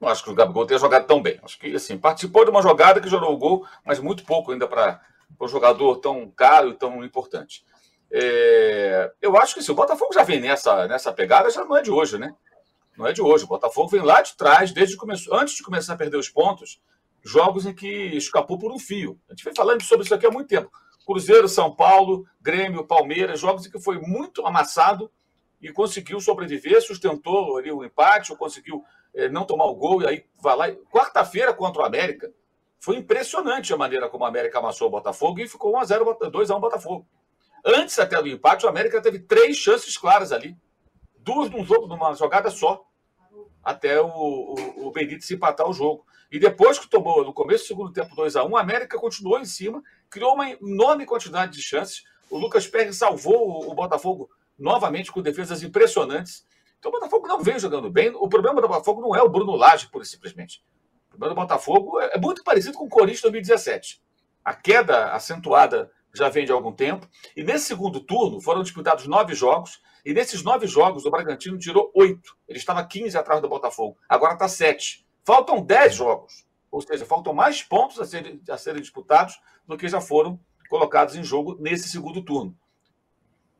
não 0.00 0.08
acho 0.08 0.24
que 0.24 0.30
o 0.30 0.34
Gabigol 0.34 0.66
tenha 0.66 0.80
jogado 0.80 1.06
tão 1.06 1.22
bem. 1.22 1.38
Acho 1.42 1.58
que, 1.58 1.74
assim, 1.74 1.96
participou 1.96 2.44
de 2.44 2.50
uma 2.50 2.62
jogada 2.62 3.00
que 3.00 3.08
gerou 3.08 3.32
o 3.32 3.36
gol, 3.36 3.66
mas 3.84 4.00
muito 4.00 4.24
pouco 4.24 4.50
ainda 4.50 4.66
para 4.66 5.00
um 5.40 5.46
jogador 5.46 5.96
tão 5.98 6.28
caro 6.30 6.70
e 6.70 6.74
tão 6.74 7.04
importante. 7.04 7.64
É, 8.10 9.12
eu 9.22 9.36
acho 9.36 9.54
que 9.54 9.60
se 9.60 9.66
assim, 9.66 9.72
o 9.72 9.76
Botafogo 9.76 10.12
já 10.12 10.24
vem 10.24 10.40
nessa, 10.40 10.88
nessa 10.88 11.12
pegada, 11.12 11.50
já 11.50 11.64
não 11.64 11.76
é 11.76 11.82
de 11.82 11.90
hoje, 11.90 12.18
né? 12.18 12.34
Não 13.00 13.06
é 13.06 13.14
de 13.14 13.22
hoje. 13.22 13.44
O 13.44 13.48
Botafogo 13.48 13.88
vem 13.88 14.02
lá 14.02 14.20
de 14.20 14.36
trás, 14.36 14.72
desde 14.72 14.94
começou, 14.94 15.34
antes 15.34 15.54
de 15.54 15.62
começar 15.62 15.94
a 15.94 15.96
perder 15.96 16.18
os 16.18 16.28
pontos, 16.28 16.78
jogos 17.24 17.64
em 17.64 17.72
que 17.72 17.88
escapou 17.88 18.58
por 18.58 18.70
um 18.70 18.78
fio. 18.78 19.18
A 19.26 19.32
gente 19.32 19.42
vem 19.42 19.54
falando 19.54 19.82
sobre 19.82 20.04
isso 20.04 20.14
aqui 20.14 20.26
há 20.26 20.30
muito 20.30 20.48
tempo. 20.48 20.70
Cruzeiro, 21.06 21.48
São 21.48 21.74
Paulo, 21.74 22.26
Grêmio, 22.42 22.84
Palmeiras, 22.84 23.40
jogos 23.40 23.64
em 23.64 23.70
que 23.70 23.80
foi 23.80 23.98
muito 23.98 24.46
amassado 24.46 25.10
e 25.62 25.72
conseguiu 25.72 26.20
sobreviver, 26.20 26.82
sustentou 26.82 27.56
ali 27.56 27.72
o 27.72 27.82
empate, 27.82 28.32
ou 28.32 28.36
conseguiu 28.36 28.84
é, 29.14 29.30
não 29.30 29.46
tomar 29.46 29.64
o 29.64 29.74
gol, 29.74 30.02
e 30.02 30.06
aí 30.06 30.26
vai 30.38 30.54
lá. 30.54 30.70
Quarta-feira 30.92 31.54
contra 31.54 31.80
o 31.80 31.84
América, 31.86 32.30
foi 32.78 32.96
impressionante 32.96 33.72
a 33.72 33.78
maneira 33.78 34.10
como 34.10 34.24
o 34.24 34.26
América 34.26 34.58
amassou 34.58 34.88
o 34.88 34.90
Botafogo 34.90 35.40
e 35.40 35.48
ficou 35.48 35.72
1x0, 35.72 36.30
2x1 36.30 36.60
Botafogo. 36.60 37.08
Antes 37.64 37.98
até 37.98 38.20
do 38.20 38.28
empate, 38.28 38.66
o 38.66 38.68
América 38.68 39.00
teve 39.00 39.20
três 39.20 39.56
chances 39.56 39.96
claras 39.96 40.32
ali. 40.32 40.54
Duas 41.18 41.48
num 41.50 41.64
jogo, 41.64 41.86
numa 41.86 42.12
jogada 42.14 42.50
só. 42.50 42.89
Até 43.62 44.00
o, 44.00 44.06
o, 44.06 44.86
o 44.86 44.90
Benítez 44.90 45.30
empatar 45.30 45.68
o 45.68 45.72
jogo. 45.72 46.06
E 46.30 46.38
depois 46.38 46.78
que 46.78 46.88
tomou, 46.88 47.24
no 47.24 47.32
começo 47.32 47.64
do 47.64 47.68
segundo 47.68 47.92
tempo, 47.92 48.14
2 48.14 48.36
a 48.36 48.44
1 48.44 48.56
a 48.56 48.60
América 48.60 48.98
continuou 48.98 49.38
em 49.38 49.44
cima, 49.44 49.82
criou 50.08 50.34
uma 50.34 50.48
enorme 50.50 51.04
quantidade 51.04 51.52
de 51.52 51.62
chances. 51.62 52.04
O 52.30 52.38
Lucas 52.38 52.66
Perry 52.66 52.94
salvou 52.94 53.68
o 53.68 53.74
Botafogo 53.74 54.30
novamente 54.58 55.10
com 55.10 55.20
defesas 55.20 55.62
impressionantes. 55.62 56.46
Então 56.78 56.90
o 56.90 56.94
Botafogo 56.94 57.26
não 57.26 57.42
vem 57.42 57.58
jogando 57.58 57.90
bem. 57.90 58.10
O 58.14 58.28
problema 58.28 58.60
do 58.60 58.68
Botafogo 58.68 59.02
não 59.02 59.14
é 59.14 59.22
o 59.22 59.28
Bruno 59.28 59.56
Lage, 59.56 59.88
e 59.92 60.04
simplesmente. 60.04 60.62
O 61.08 61.10
problema 61.10 61.34
do 61.34 61.40
Botafogo 61.40 62.00
é, 62.00 62.12
é 62.14 62.18
muito 62.18 62.44
parecido 62.44 62.78
com 62.78 62.84
o 62.84 62.88
Corinthians 62.88 63.22
2017. 63.22 64.00
A 64.44 64.54
queda 64.54 65.12
acentuada 65.12 65.90
já 66.14 66.28
vem 66.28 66.44
de 66.44 66.52
algum 66.52 66.72
tempo. 66.72 67.08
E 67.36 67.42
nesse 67.42 67.66
segundo 67.66 68.00
turno 68.00 68.40
foram 68.40 68.62
disputados 68.62 69.06
nove 69.06 69.34
jogos. 69.34 69.80
E 70.04 70.12
nesses 70.12 70.42
nove 70.42 70.66
jogos, 70.66 71.04
o 71.04 71.10
Bragantino 71.10 71.58
tirou 71.58 71.90
oito. 71.94 72.36
Ele 72.48 72.58
estava 72.58 72.84
15 72.84 73.16
atrás 73.16 73.40
do 73.40 73.48
Botafogo. 73.48 73.98
Agora 74.08 74.34
está 74.34 74.48
sete. 74.48 75.06
Faltam 75.24 75.62
dez 75.62 75.94
jogos. 75.94 76.46
Ou 76.70 76.80
seja, 76.80 77.04
faltam 77.04 77.32
mais 77.32 77.62
pontos 77.62 77.98
a 78.00 78.04
serem, 78.04 78.40
a 78.48 78.56
serem 78.56 78.80
disputados 78.80 79.40
do 79.66 79.76
que 79.76 79.88
já 79.88 80.00
foram 80.00 80.38
colocados 80.68 81.16
em 81.16 81.24
jogo 81.24 81.56
nesse 81.60 81.88
segundo 81.88 82.22
turno. 82.22 82.56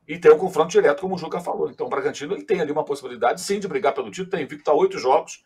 E 0.06 0.18
tem 0.18 0.32
um 0.32 0.38
confronto 0.38 0.70
direto, 0.70 1.00
como 1.00 1.14
o 1.14 1.18
Juca 1.18 1.40
falou. 1.40 1.70
Então, 1.70 1.86
o 1.86 1.90
Bragantino 1.90 2.34
ele 2.34 2.44
tem 2.44 2.60
ali 2.60 2.72
uma 2.72 2.84
possibilidade, 2.84 3.40
sim, 3.40 3.60
de 3.60 3.68
brigar 3.68 3.94
pelo 3.94 4.10
título. 4.10 4.30
Tem 4.30 4.42
invicto 4.42 4.70
a 4.70 4.74
oito 4.74 4.98
jogos. 4.98 5.44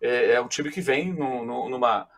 É, 0.00 0.32
é, 0.32 0.40
um 0.40 0.48
time 0.48 0.70
que 0.70 0.80
vem 0.80 1.12
no, 1.12 1.44
no, 1.44 1.68
numa, 1.68 2.08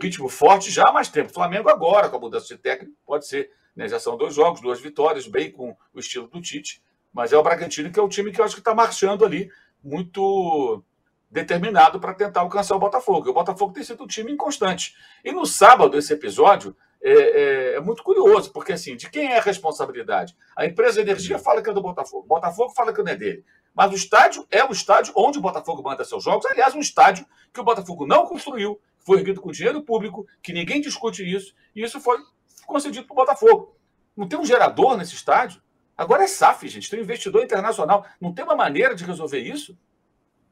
ritmo 0.00 0.28
forte 0.28 0.70
já 0.70 0.84
há 0.88 0.92
mais 0.92 1.08
tempo. 1.08 1.30
O 1.30 1.34
Flamengo 1.34 1.68
agora, 1.68 2.08
com 2.08 2.16
a 2.16 2.20
mudança 2.20 2.46
de 2.46 2.58
técnico, 2.58 2.96
pode 3.04 3.26
ser 3.26 3.50
né? 3.74 3.88
Já 3.88 3.98
são 3.98 4.16
dois 4.16 4.34
jogos, 4.34 4.60
duas 4.60 4.80
vitórias, 4.80 5.26
bem 5.26 5.50
com 5.50 5.76
o 5.92 5.98
estilo 5.98 6.28
do 6.28 6.40
Tite. 6.40 6.82
Mas 7.14 7.32
é 7.32 7.38
o 7.38 7.42
Bragantino 7.42 7.90
que 7.90 7.98
é 7.98 8.02
o 8.02 8.08
time 8.08 8.32
que 8.32 8.40
eu 8.40 8.44
acho 8.44 8.56
que 8.56 8.60
está 8.60 8.74
marchando 8.74 9.24
ali 9.24 9.48
muito 9.82 10.82
determinado 11.30 12.00
para 12.00 12.14
tentar 12.14 12.40
alcançar 12.40 12.74
o 12.74 12.78
Botafogo. 12.78 13.28
E 13.28 13.30
o 13.30 13.34
Botafogo 13.34 13.72
tem 13.72 13.84
sido 13.84 14.02
um 14.04 14.06
time 14.06 14.32
inconstante. 14.32 14.94
E 15.24 15.32
no 15.32 15.46
sábado, 15.46 15.96
esse 15.96 16.12
episódio 16.12 16.76
é, 17.02 17.12
é, 17.12 17.74
é, 17.74 17.80
muito 17.80 18.02
curioso, 18.02 18.52
porque 18.52 18.72
assim, 18.72 18.96
de 18.96 19.10
quem 19.10 19.32
é 19.32 19.38
a 19.38 19.42
responsabilidade? 19.42 20.36
A 20.56 20.64
empresa 20.64 20.94
de 20.94 21.10
energia 21.10 21.38
fala 21.38 21.62
que 21.62 21.70
é 21.70 21.72
do 21.72 21.82
Botafogo, 21.82 22.24
o 22.24 22.28
Botafogo 22.28 22.70
fala 22.70 22.92
que 22.92 23.02
não 23.02 23.12
é 23.12 23.16
dele. 23.16 23.44
Mas 23.74 23.92
o 23.92 23.94
estádio 23.94 24.46
é 24.50 24.64
o 24.64 24.72
estádio 24.72 25.12
onde 25.16 25.38
o 25.38 25.42
Botafogo 25.42 25.82
manda 25.82 26.04
seus 26.04 26.22
jogos. 26.22 26.46
Aliás, 26.46 26.74
um 26.74 26.80
estádio 26.80 27.26
que 27.52 27.60
o 27.60 27.64
Botafogo 27.64 28.06
não 28.06 28.24
construiu, 28.24 28.80
foi 29.00 29.18
erguido 29.18 29.40
com 29.40 29.50
dinheiro 29.50 29.82
público, 29.82 30.26
que 30.42 30.52
ninguém 30.52 30.80
discute 30.80 31.22
isso, 31.22 31.54
e 31.74 31.82
isso 31.82 32.00
foi 32.00 32.16
concedido 32.64 33.06
para 33.06 33.12
o 33.12 33.16
Botafogo. 33.16 33.76
Não 34.16 34.28
tem 34.28 34.38
um 34.38 34.46
gerador 34.46 34.96
nesse 34.96 35.14
estádio? 35.14 35.60
Agora 35.96 36.24
é 36.24 36.26
SAF, 36.26 36.68
gente, 36.68 36.90
tem 36.90 36.98
um 36.98 37.02
investidor 37.02 37.44
internacional. 37.44 38.04
Não 38.20 38.32
tem 38.32 38.44
uma 38.44 38.56
maneira 38.56 38.94
de 38.94 39.04
resolver 39.04 39.38
isso? 39.38 39.78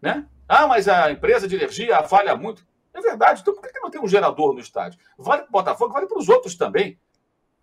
Né? 0.00 0.26
Ah, 0.49 0.66
mas 0.66 0.88
a 0.88 1.11
empresa 1.11 1.49
de 1.49 1.56
energia 1.56 2.02
falha 2.04 2.37
muito. 2.37 2.66
É 2.94 3.00
verdade, 3.00 3.40
então 3.40 3.54
por 3.54 3.62
que 3.62 3.80
não 3.80 3.90
tem 3.90 4.00
um 4.00 4.08
gerador 4.08 4.52
no 4.52 4.61
estádio? 4.61 5.00
Vale 5.16 5.42
para 5.42 5.49
o 5.49 5.52
Botafogo, 5.52 5.92
vale 5.92 6.06
para 6.06 6.18
os 6.18 6.28
outros 6.28 6.54
também. 6.54 7.00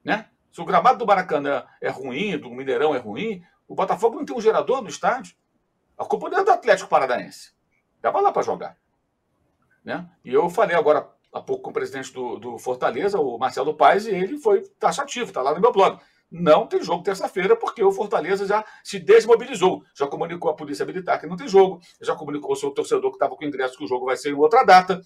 Né? 0.04 0.28
Se 0.52 0.60
o 0.60 0.66
gramado 0.66 0.98
do 0.98 1.06
Maracanã 1.06 1.66
é 1.80 1.90
ruim, 1.90 2.38
do 2.38 2.50
Mineirão 2.50 2.96
é 2.96 2.98
ruim, 2.98 3.44
o 3.68 3.76
Botafogo 3.76 4.18
não 4.18 4.26
tem 4.26 4.36
um 4.36 4.42
gerador 4.42 4.82
no 4.82 4.90
estádio. 4.90 5.36
A 5.98 6.04
culpa 6.04 6.30
não 6.30 6.40
é 6.40 6.44
do 6.44 6.52
Atlético 6.52 6.90
Paranaense. 6.90 7.54
Dava 8.02 8.20
lá 8.20 8.32
para 8.32 8.42
jogar. 8.42 8.78
Né? 9.84 10.10
E 10.26 10.34
eu 10.34 10.50
falei 10.50 10.76
agora 10.76 11.08
há 11.32 11.42
pouco 11.42 11.64
com 11.64 11.70
o 11.70 11.74
presidente 11.74 12.12
do, 12.12 12.40
do 12.40 12.58
Fortaleza, 12.58 13.20
o 13.20 13.38
Marcelo 13.38 13.76
Paes, 13.76 14.06
e 14.06 14.12
ele 14.12 14.38
foi 14.40 14.62
taxativo, 14.80 15.28
está 15.28 15.42
lá 15.42 15.54
no 15.54 15.62
meu 15.62 15.72
blog. 15.72 16.00
Não 16.32 16.68
tem 16.68 16.84
jogo 16.84 17.04
terça-feira, 17.04 17.56
porque 17.56 17.84
o 17.84 17.92
Fortaleza 17.92 18.46
já 18.46 18.64
se 18.84 19.00
desmobilizou. 19.00 19.84
Já 19.96 20.06
comunicou 20.06 20.52
a 20.52 20.56
Polícia 20.56 20.86
Militar 20.86 21.20
que 21.20 21.26
não 21.26 21.36
tem 21.36 21.48
jogo, 21.48 21.82
já 22.02 22.16
comunicou 22.16 22.52
ao 22.52 22.56
seu 22.56 22.72
torcedor 22.72 23.10
que 23.10 23.16
estava 23.16 23.36
com 23.36 23.44
ingresso 23.44 23.78
que 23.78 23.84
o 23.84 23.88
jogo 23.88 24.06
vai 24.06 24.16
ser 24.16 24.30
em 24.30 24.36
outra 24.36 24.64
data. 24.64 25.02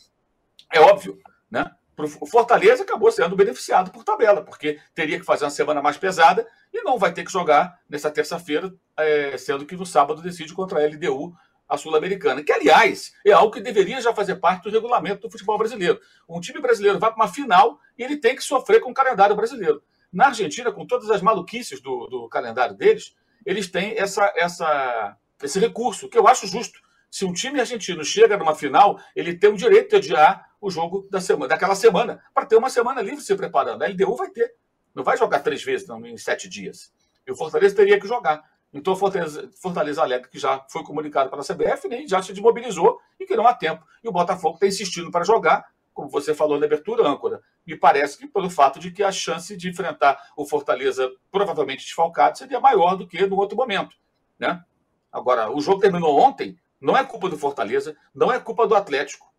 É 0.71 0.79
óbvio, 0.79 1.17
né? 1.49 1.71
O 2.19 2.25
Fortaleza 2.25 2.83
acabou 2.83 3.11
sendo 3.11 3.35
beneficiado 3.35 3.91
por 3.91 4.03
tabela, 4.03 4.41
porque 4.41 4.79
teria 4.95 5.19
que 5.19 5.25
fazer 5.25 5.45
uma 5.45 5.51
semana 5.51 5.81
mais 5.81 5.95
pesada 5.95 6.45
e 6.73 6.81
não 6.81 6.97
vai 6.97 7.13
ter 7.13 7.23
que 7.23 7.31
jogar 7.31 7.79
nessa 7.87 8.09
terça-feira, 8.09 8.73
é, 8.97 9.37
sendo 9.37 9.65
que 9.65 9.75
no 9.75 9.85
sábado 9.85 10.21
decide 10.21 10.53
contra 10.53 10.79
a 10.79 10.87
LDU 10.87 11.35
a 11.69 11.77
Sul-Americana, 11.77 12.43
que, 12.43 12.51
aliás, 12.51 13.13
é 13.25 13.31
algo 13.31 13.51
que 13.51 13.61
deveria 13.61 14.01
já 14.01 14.13
fazer 14.13 14.35
parte 14.35 14.63
do 14.63 14.71
regulamento 14.71 15.21
do 15.21 15.31
futebol 15.31 15.57
brasileiro. 15.57 15.99
Um 16.27 16.39
time 16.39 16.59
brasileiro 16.59 16.99
vai 16.99 17.11
para 17.11 17.23
uma 17.23 17.31
final 17.31 17.79
e 17.97 18.03
ele 18.03 18.17
tem 18.17 18.35
que 18.35 18.43
sofrer 18.43 18.81
com 18.81 18.91
o 18.91 18.93
calendário 18.93 19.35
brasileiro. 19.35 19.81
Na 20.13 20.27
Argentina, 20.27 20.71
com 20.71 20.85
todas 20.85 21.09
as 21.09 21.23
maluquices 21.23 21.81
do, 21.81 22.05
do 22.05 22.29
calendário 22.29 22.75
deles, 22.75 23.15
eles 23.43 23.67
têm 23.67 23.97
essa, 23.97 24.31
essa, 24.35 25.17
esse 25.41 25.59
recurso, 25.59 26.07
que 26.07 26.17
eu 26.17 26.27
acho 26.27 26.45
justo. 26.45 26.79
Se 27.09 27.25
um 27.25 27.33
time 27.33 27.59
argentino 27.59 28.05
chega 28.05 28.37
numa 28.37 28.55
final, 28.55 28.99
ele 29.15 29.35
tem 29.35 29.49
o 29.49 29.57
direito 29.57 29.89
de 29.89 29.95
adiar 30.13 30.51
o 30.61 30.69
jogo 30.69 31.07
da 31.09 31.19
semana, 31.19 31.49
daquela 31.49 31.75
semana, 31.75 32.23
para 32.33 32.45
ter 32.45 32.55
uma 32.55 32.69
semana 32.69 33.01
livre 33.01 33.21
se 33.21 33.35
preparando. 33.35 33.81
A 33.81 33.87
LDU 33.87 34.15
vai 34.15 34.29
ter. 34.29 34.53
Não 34.93 35.03
vai 35.03 35.17
jogar 35.17 35.39
três 35.39 35.63
vezes 35.63 35.87
não, 35.87 36.05
em 36.05 36.17
sete 36.17 36.47
dias. 36.47 36.93
E 37.27 37.31
o 37.31 37.35
Fortaleza 37.35 37.75
teria 37.75 37.99
que 37.99 38.07
jogar. 38.07 38.43
Então, 38.71 38.95
Fortaleza, 38.95 39.49
Fortaleza 39.61 40.01
alega 40.01 40.27
que 40.27 40.39
já 40.39 40.65
foi 40.69 40.83
comunicado 40.83 41.29
pela 41.29 41.43
CBF, 41.43 41.87
né, 41.87 42.05
já 42.07 42.21
se 42.21 42.33
desmobilizou 42.33 42.99
e 43.19 43.25
que 43.25 43.35
não 43.35 43.45
há 43.45 43.53
tempo. 43.53 43.83
E 44.03 44.07
o 44.07 44.11
Botafogo 44.11 44.55
está 44.55 44.67
insistindo 44.67 45.11
para 45.11 45.23
jogar, 45.23 45.65
como 45.93 46.09
você 46.09 46.33
falou 46.33 46.59
na 46.59 46.65
abertura, 46.65 47.07
âncora. 47.07 47.41
Me 47.65 47.77
parece 47.77 48.17
que 48.17 48.27
pelo 48.27 48.49
fato 48.49 48.79
de 48.79 48.91
que 48.91 49.03
a 49.03 49.11
chance 49.11 49.55
de 49.55 49.69
enfrentar 49.69 50.31
o 50.35 50.45
Fortaleza 50.45 51.09
provavelmente 51.31 51.83
desfalcado 51.83 52.37
seria 52.37 52.59
maior 52.59 52.95
do 52.95 53.07
que 53.07 53.25
no 53.25 53.37
outro 53.37 53.55
momento. 53.55 53.95
Né? 54.37 54.63
Agora, 55.11 55.51
o 55.51 55.61
jogo 55.61 55.79
terminou 55.79 56.19
ontem, 56.19 56.57
não 56.81 56.97
é 56.97 57.03
culpa 57.03 57.29
do 57.29 57.37
Fortaleza, 57.37 57.95
não 58.13 58.31
é 58.31 58.39
culpa 58.39 58.67
do 58.67 58.75
Atlético. 58.75 59.31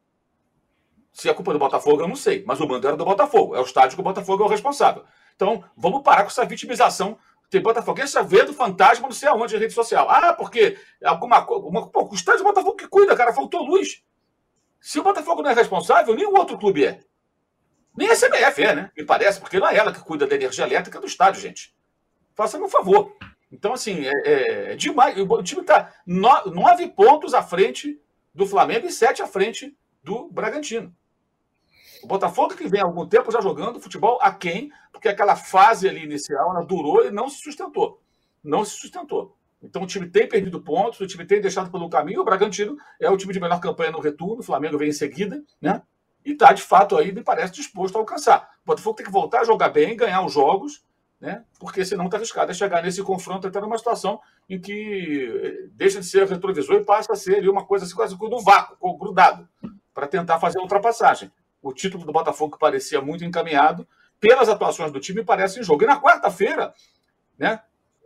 Se 1.12 1.28
é 1.28 1.34
culpa 1.34 1.52
do 1.52 1.58
Botafogo, 1.58 2.02
eu 2.02 2.08
não 2.08 2.16
sei, 2.16 2.44
mas 2.46 2.60
o 2.60 2.66
mando 2.66 2.86
era 2.86 2.96
do 2.96 3.04
Botafogo, 3.04 3.54
é 3.54 3.60
o 3.60 3.64
estádio 3.64 3.96
que 3.96 4.00
o 4.00 4.04
Botafogo 4.04 4.42
é 4.42 4.46
o 4.46 4.50
responsável. 4.50 5.04
Então, 5.34 5.64
vamos 5.76 6.02
parar 6.02 6.22
com 6.22 6.28
essa 6.28 6.44
vitimização 6.44 7.18
tem 7.54 7.62
Botafoguense 7.62 8.20
vendo 8.24 8.52
fantasma 8.52 9.06
não 9.06 9.14
sei 9.14 9.28
aonde 9.28 9.54
em 9.54 9.58
rede 9.58 9.72
social. 9.72 10.08
Ah, 10.10 10.32
porque 10.32 10.76
alguma 11.04 11.44
coisa. 11.44 11.64
O 12.10 12.14
estádio 12.14 12.40
do 12.40 12.48
Botafogo 12.48 12.76
que 12.76 12.88
cuida, 12.88 13.16
cara, 13.16 13.32
faltou 13.32 13.64
luz. 13.64 14.02
Se 14.84 15.00
o 15.00 15.02
Botafogo 15.02 15.40
não 15.40 15.48
é 15.48 15.54
responsável, 15.54 16.14
nenhum 16.14 16.36
outro 16.36 16.58
clube 16.58 16.84
é. 16.84 17.00
Nem 17.96 18.10
a 18.10 18.14
CBF 18.14 18.62
é, 18.62 18.74
né? 18.74 18.90
Me 18.94 19.02
parece, 19.02 19.40
porque 19.40 19.58
não 19.58 19.66
é 19.66 19.74
ela 19.74 19.90
que 19.90 20.00
cuida 20.00 20.26
da 20.26 20.34
energia 20.34 20.66
elétrica 20.66 21.00
do 21.00 21.06
estádio, 21.06 21.40
gente. 21.40 21.74
Faça-me 22.34 22.64
um 22.64 22.68
favor. 22.68 23.16
Então, 23.50 23.72
assim, 23.72 24.04
é, 24.04 24.12
é, 24.26 24.72
é 24.72 24.76
demais. 24.76 25.16
O 25.18 25.42
time 25.42 25.62
está 25.62 25.90
nove 26.06 26.86
pontos 26.88 27.32
à 27.32 27.42
frente 27.42 27.98
do 28.34 28.46
Flamengo 28.46 28.86
e 28.86 28.92
sete 28.92 29.22
à 29.22 29.26
frente 29.26 29.74
do 30.02 30.28
Bragantino. 30.28 30.94
O 32.02 32.06
Botafogo 32.06 32.54
que 32.54 32.68
vem 32.68 32.82
há 32.82 32.84
algum 32.84 33.08
tempo 33.08 33.32
já 33.32 33.40
jogando 33.40 33.80
futebol 33.80 34.18
a 34.20 34.34
quem, 34.34 34.70
porque 34.92 35.08
aquela 35.08 35.34
fase 35.34 35.88
ali 35.88 36.04
inicial 36.04 36.50
ela 36.50 36.62
durou 36.62 37.06
e 37.06 37.10
não 37.10 37.30
se 37.30 37.42
sustentou. 37.42 38.02
Não 38.42 38.66
se 38.66 38.76
sustentou. 38.76 39.34
Então 39.64 39.82
o 39.82 39.86
time 39.86 40.08
tem 40.08 40.28
perdido 40.28 40.60
pontos, 40.60 41.00
o 41.00 41.06
time 41.06 41.24
tem 41.24 41.40
deixado 41.40 41.70
pelo 41.70 41.88
caminho. 41.88 42.20
O 42.20 42.24
Bragantino 42.24 42.76
é 43.00 43.10
o 43.10 43.16
time 43.16 43.32
de 43.32 43.40
melhor 43.40 43.60
campanha 43.60 43.90
no 43.90 44.00
retorno, 44.00 44.40
o 44.40 44.42
Flamengo 44.42 44.78
vem 44.78 44.90
em 44.90 44.92
seguida, 44.92 45.42
né? 45.60 45.82
E 46.24 46.32
está, 46.32 46.52
de 46.52 46.62
fato, 46.62 46.96
aí, 46.96 47.12
me 47.12 47.22
parece, 47.22 47.52
disposto 47.52 47.96
a 47.96 47.98
alcançar. 47.98 48.48
O 48.64 48.66
Botafogo 48.66 48.96
tem 48.96 49.04
que 49.04 49.12
voltar 49.12 49.40
a 49.40 49.44
jogar 49.44 49.68
bem, 49.68 49.96
ganhar 49.96 50.24
os 50.24 50.32
jogos, 50.32 50.82
né? 51.20 51.44
Porque 51.58 51.84
senão 51.84 52.06
está 52.06 52.16
arriscado 52.16 52.50
a 52.50 52.54
chegar 52.54 52.82
nesse 52.82 53.02
confronto 53.02 53.46
até 53.46 53.60
numa 53.60 53.76
situação 53.76 54.20
em 54.48 54.58
que 54.58 55.28
eh, 55.42 55.68
deixa 55.72 56.00
de 56.00 56.06
ser 56.06 56.26
retrovisor 56.26 56.76
e 56.76 56.84
passa 56.84 57.12
a 57.12 57.16
ser 57.16 57.36
ali, 57.36 57.48
uma 57.48 57.64
coisa 57.64 57.84
assim, 57.84 57.94
quase 57.94 58.16
no 58.18 58.40
vácuo, 58.42 58.98
grudado, 58.98 59.48
para 59.92 60.06
tentar 60.06 60.38
fazer 60.38 60.58
a 60.58 60.62
ultrapassagem 60.62 61.30
o 61.64 61.72
título 61.72 62.04
do 62.04 62.12
Botafogo 62.12 62.58
parecia 62.58 63.00
muito 63.00 63.24
encaminhado, 63.24 63.88
pelas 64.20 64.48
atuações 64.48 64.92
do 64.92 65.00
time, 65.00 65.24
parece 65.24 65.58
em 65.58 65.62
jogo. 65.62 65.82
E 65.82 65.86
na 65.86 66.00
quarta-feira, 66.00 66.74
né? 67.38 67.60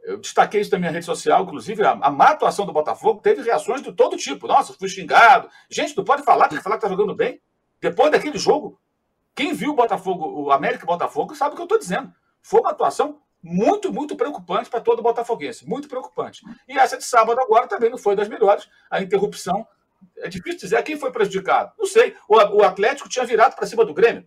Eu 0.08 0.18
destaquei 0.18 0.62
isso 0.62 0.72
na 0.72 0.78
minha 0.78 0.90
rede 0.90 1.04
social, 1.04 1.42
inclusive, 1.42 1.84
a, 1.84 1.90
a 1.90 2.10
má 2.10 2.30
atuação 2.30 2.64
do 2.64 2.72
Botafogo 2.72 3.20
teve 3.20 3.42
reações 3.42 3.82
de 3.82 3.92
todo 3.92 4.16
tipo. 4.16 4.48
Nossa, 4.48 4.72
fui 4.72 4.88
xingado. 4.88 5.50
Gente, 5.68 5.94
tu 5.94 6.02
pode 6.02 6.22
falar, 6.22 6.48
tem 6.48 6.56
que 6.56 6.64
falar 6.64 6.76
que 6.76 6.82
tá 6.82 6.88
jogando 6.88 7.14
bem. 7.14 7.38
Depois 7.78 8.10
daquele 8.10 8.38
jogo, 8.38 8.80
quem 9.34 9.52
viu 9.52 9.72
o 9.72 9.76
Botafogo, 9.76 10.44
o 10.44 10.50
América 10.50 10.82
e 10.82 10.84
o 10.84 10.86
Botafogo, 10.86 11.34
sabe 11.34 11.52
o 11.52 11.56
que 11.56 11.60
eu 11.60 11.66
estou 11.66 11.78
dizendo. 11.78 12.10
Foi 12.40 12.60
uma 12.60 12.70
atuação 12.70 13.20
muito, 13.42 13.92
muito 13.92 14.16
preocupante 14.16 14.70
para 14.70 14.80
todo 14.80 15.02
botafoguense. 15.02 15.68
Muito 15.68 15.88
preocupante. 15.88 16.42
E 16.66 16.78
essa 16.78 16.96
de 16.96 17.04
sábado 17.04 17.38
agora 17.38 17.66
também 17.66 17.90
não 17.90 17.98
foi 17.98 18.16
das 18.16 18.28
melhores. 18.28 18.66
A 18.90 19.02
interrupção 19.02 19.66
É 20.16 20.28
difícil 20.28 20.60
dizer 20.60 20.82
quem 20.84 20.98
foi 20.98 21.12
prejudicado. 21.12 21.72
Não 21.78 21.84
sei. 21.86 22.16
O, 22.26 22.62
Atlético 22.62 23.10
tinha 23.10 23.26
virado 23.26 23.54
para 23.56 23.66
cima 23.66 23.84
do 23.84 23.92
Grêmio, 23.92 24.26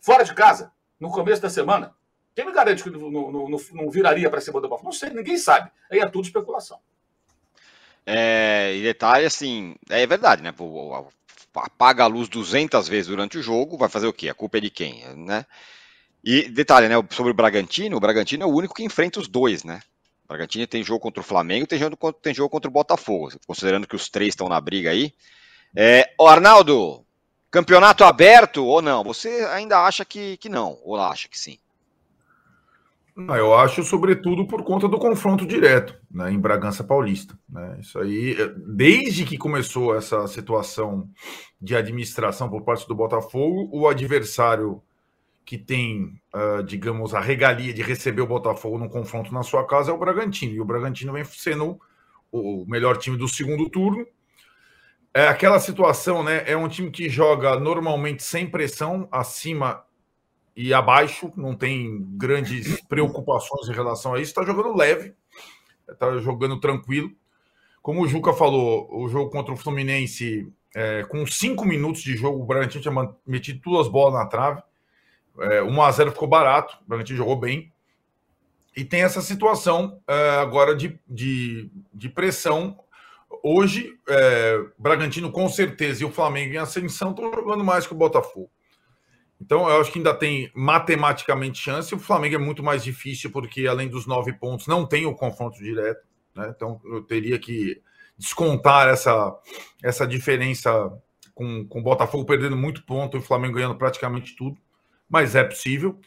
fora 0.00 0.22
de 0.22 0.32
casa, 0.32 0.70
no 1.00 1.10
começo 1.10 1.42
da 1.42 1.50
semana. 1.50 1.97
Quem 2.38 2.46
me 2.46 2.52
garante 2.52 2.84
que 2.84 2.90
não, 2.90 3.10
não, 3.10 3.48
não 3.48 3.90
viraria 3.90 4.30
para 4.30 4.40
cima 4.40 4.60
do 4.60 4.68
Botafogo? 4.68 4.90
Não 4.90 4.92
sei, 4.92 5.10
ninguém 5.10 5.36
sabe. 5.36 5.72
Aí 5.90 5.98
é 5.98 6.08
tudo 6.08 6.24
especulação. 6.24 6.78
É, 8.06 8.76
e 8.76 8.80
detalhe, 8.80 9.26
assim, 9.26 9.74
é 9.90 10.06
verdade, 10.06 10.40
né? 10.40 10.54
Apaga 11.52 12.04
a 12.04 12.06
luz 12.06 12.28
200 12.28 12.88
vezes 12.88 13.08
durante 13.08 13.38
o 13.38 13.42
jogo, 13.42 13.76
vai 13.76 13.88
fazer 13.88 14.06
o 14.06 14.12
quê? 14.12 14.28
A 14.28 14.34
culpa 14.34 14.58
é 14.58 14.60
de 14.60 14.70
quem, 14.70 15.04
né? 15.16 15.44
E 16.22 16.48
detalhe, 16.48 16.86
né? 16.86 16.94
Sobre 17.10 17.32
o 17.32 17.34
Bragantino, 17.34 17.96
o 17.96 18.00
Bragantino 18.00 18.44
é 18.44 18.46
o 18.46 18.54
único 18.54 18.72
que 18.72 18.84
enfrenta 18.84 19.18
os 19.18 19.26
dois, 19.26 19.64
né? 19.64 19.82
O 20.24 20.28
Bragantino 20.28 20.64
tem 20.64 20.84
jogo 20.84 21.00
contra 21.00 21.20
o 21.20 21.26
Flamengo, 21.26 21.66
tem 21.66 21.80
jogo, 21.80 22.12
tem 22.12 22.32
jogo 22.32 22.50
contra 22.50 22.70
o 22.70 22.72
Botafogo, 22.72 23.32
considerando 23.48 23.88
que 23.88 23.96
os 23.96 24.08
três 24.08 24.28
estão 24.28 24.48
na 24.48 24.60
briga 24.60 24.90
aí. 24.90 25.12
É, 25.74 26.14
ô 26.16 26.28
Arnaldo, 26.28 27.04
campeonato 27.50 28.04
aberto 28.04 28.64
ou 28.64 28.80
não? 28.80 29.02
Você 29.02 29.28
ainda 29.50 29.80
acha 29.80 30.04
que, 30.04 30.36
que 30.36 30.48
não, 30.48 30.78
ou 30.84 30.94
acha 31.00 31.26
que 31.26 31.36
sim? 31.36 31.58
Eu 33.18 33.54
acho, 33.54 33.82
sobretudo, 33.82 34.46
por 34.46 34.62
conta 34.62 34.86
do 34.86 34.98
confronto 34.98 35.44
direto 35.44 35.98
né, 36.10 36.30
em 36.30 36.38
Bragança 36.38 36.84
Paulista. 36.84 37.36
Né? 37.48 37.78
Isso 37.80 37.98
aí, 37.98 38.36
desde 38.66 39.24
que 39.24 39.36
começou 39.36 39.94
essa 39.96 40.26
situação 40.28 41.08
de 41.60 41.74
administração 41.74 42.48
por 42.48 42.62
parte 42.62 42.86
do 42.86 42.94
Botafogo, 42.94 43.68
o 43.72 43.88
adversário 43.88 44.80
que 45.44 45.58
tem, 45.58 46.20
uh, 46.34 46.62
digamos, 46.62 47.14
a 47.14 47.20
regalia 47.20 47.72
de 47.72 47.82
receber 47.82 48.20
o 48.20 48.26
Botafogo 48.26 48.78
no 48.78 48.88
confronto 48.88 49.32
na 49.32 49.42
sua 49.42 49.66
casa 49.66 49.90
é 49.90 49.94
o 49.94 49.98
Bragantino. 49.98 50.52
E 50.54 50.60
o 50.60 50.64
Bragantino 50.64 51.12
vem 51.14 51.24
sendo 51.24 51.80
o 52.30 52.66
melhor 52.68 52.98
time 52.98 53.16
do 53.16 53.26
segundo 53.26 53.68
turno. 53.68 54.06
É 55.12 55.26
aquela 55.26 55.58
situação, 55.58 56.22
né? 56.22 56.44
É 56.46 56.56
um 56.56 56.68
time 56.68 56.90
que 56.90 57.08
joga 57.08 57.58
normalmente 57.58 58.22
sem 58.22 58.46
pressão, 58.46 59.08
acima 59.10 59.82
e 60.60 60.74
abaixo, 60.74 61.32
não 61.36 61.54
tem 61.54 62.04
grandes 62.16 62.80
preocupações 62.88 63.68
em 63.68 63.72
relação 63.72 64.14
a 64.14 64.20
isso. 64.20 64.30
Está 64.30 64.44
jogando 64.44 64.76
leve, 64.76 65.14
está 65.88 66.18
jogando 66.18 66.58
tranquilo. 66.58 67.12
Como 67.80 68.02
o 68.02 68.08
Juca 68.08 68.32
falou, 68.32 68.88
o 68.90 69.08
jogo 69.08 69.30
contra 69.30 69.54
o 69.54 69.56
Fluminense, 69.56 70.52
é, 70.74 71.04
com 71.04 71.24
cinco 71.28 71.64
minutos 71.64 72.02
de 72.02 72.16
jogo, 72.16 72.42
o 72.42 72.44
Bragantino 72.44 72.82
tinha 72.82 73.14
metido 73.24 73.60
duas 73.60 73.86
bolas 73.86 74.14
na 74.14 74.26
trave. 74.26 74.60
É, 75.38 75.62
1 75.62 75.80
a 75.80 75.92
0 75.92 76.10
ficou 76.10 76.26
barato, 76.26 76.76
o 76.82 76.88
Bragantino 76.88 77.18
jogou 77.18 77.36
bem. 77.36 77.72
E 78.76 78.84
tem 78.84 79.02
essa 79.02 79.20
situação 79.20 80.00
é, 80.08 80.40
agora 80.40 80.74
de, 80.74 80.98
de, 81.08 81.70
de, 81.94 82.08
pressão. 82.08 82.80
Hoje, 83.44 83.96
é, 84.08 84.60
Bragantino 84.76 85.30
com 85.30 85.48
certeza 85.48 86.02
e 86.02 86.04
o 86.04 86.10
Flamengo 86.10 86.54
em 86.54 86.58
ascensão 86.58 87.10
estão 87.10 87.32
jogando 87.32 87.62
mais 87.62 87.86
que 87.86 87.92
o 87.92 87.96
Botafogo. 87.96 88.50
Então, 89.40 89.68
eu 89.68 89.80
acho 89.80 89.92
que 89.92 89.98
ainda 89.98 90.14
tem 90.14 90.50
matematicamente 90.54 91.58
chance. 91.58 91.94
O 91.94 91.98
Flamengo 91.98 92.34
é 92.34 92.38
muito 92.38 92.62
mais 92.62 92.82
difícil, 92.82 93.30
porque 93.30 93.66
além 93.66 93.88
dos 93.88 94.06
nove 94.06 94.32
pontos, 94.32 94.66
não 94.66 94.84
tem 94.84 95.06
o 95.06 95.14
confronto 95.14 95.58
direto. 95.58 96.04
Né? 96.34 96.52
Então, 96.54 96.80
eu 96.84 97.02
teria 97.02 97.38
que 97.38 97.80
descontar 98.16 98.88
essa, 98.88 99.36
essa 99.82 100.06
diferença 100.06 100.90
com, 101.34 101.64
com 101.66 101.78
o 101.78 101.82
Botafogo 101.82 102.24
perdendo 102.24 102.56
muito 102.56 102.84
ponto 102.84 103.16
e 103.16 103.20
o 103.20 103.22
Flamengo 103.22 103.54
ganhando 103.54 103.76
praticamente 103.76 104.34
tudo 104.34 104.58
mas 105.08 105.34
é 105.34 105.42
possível. 105.42 105.98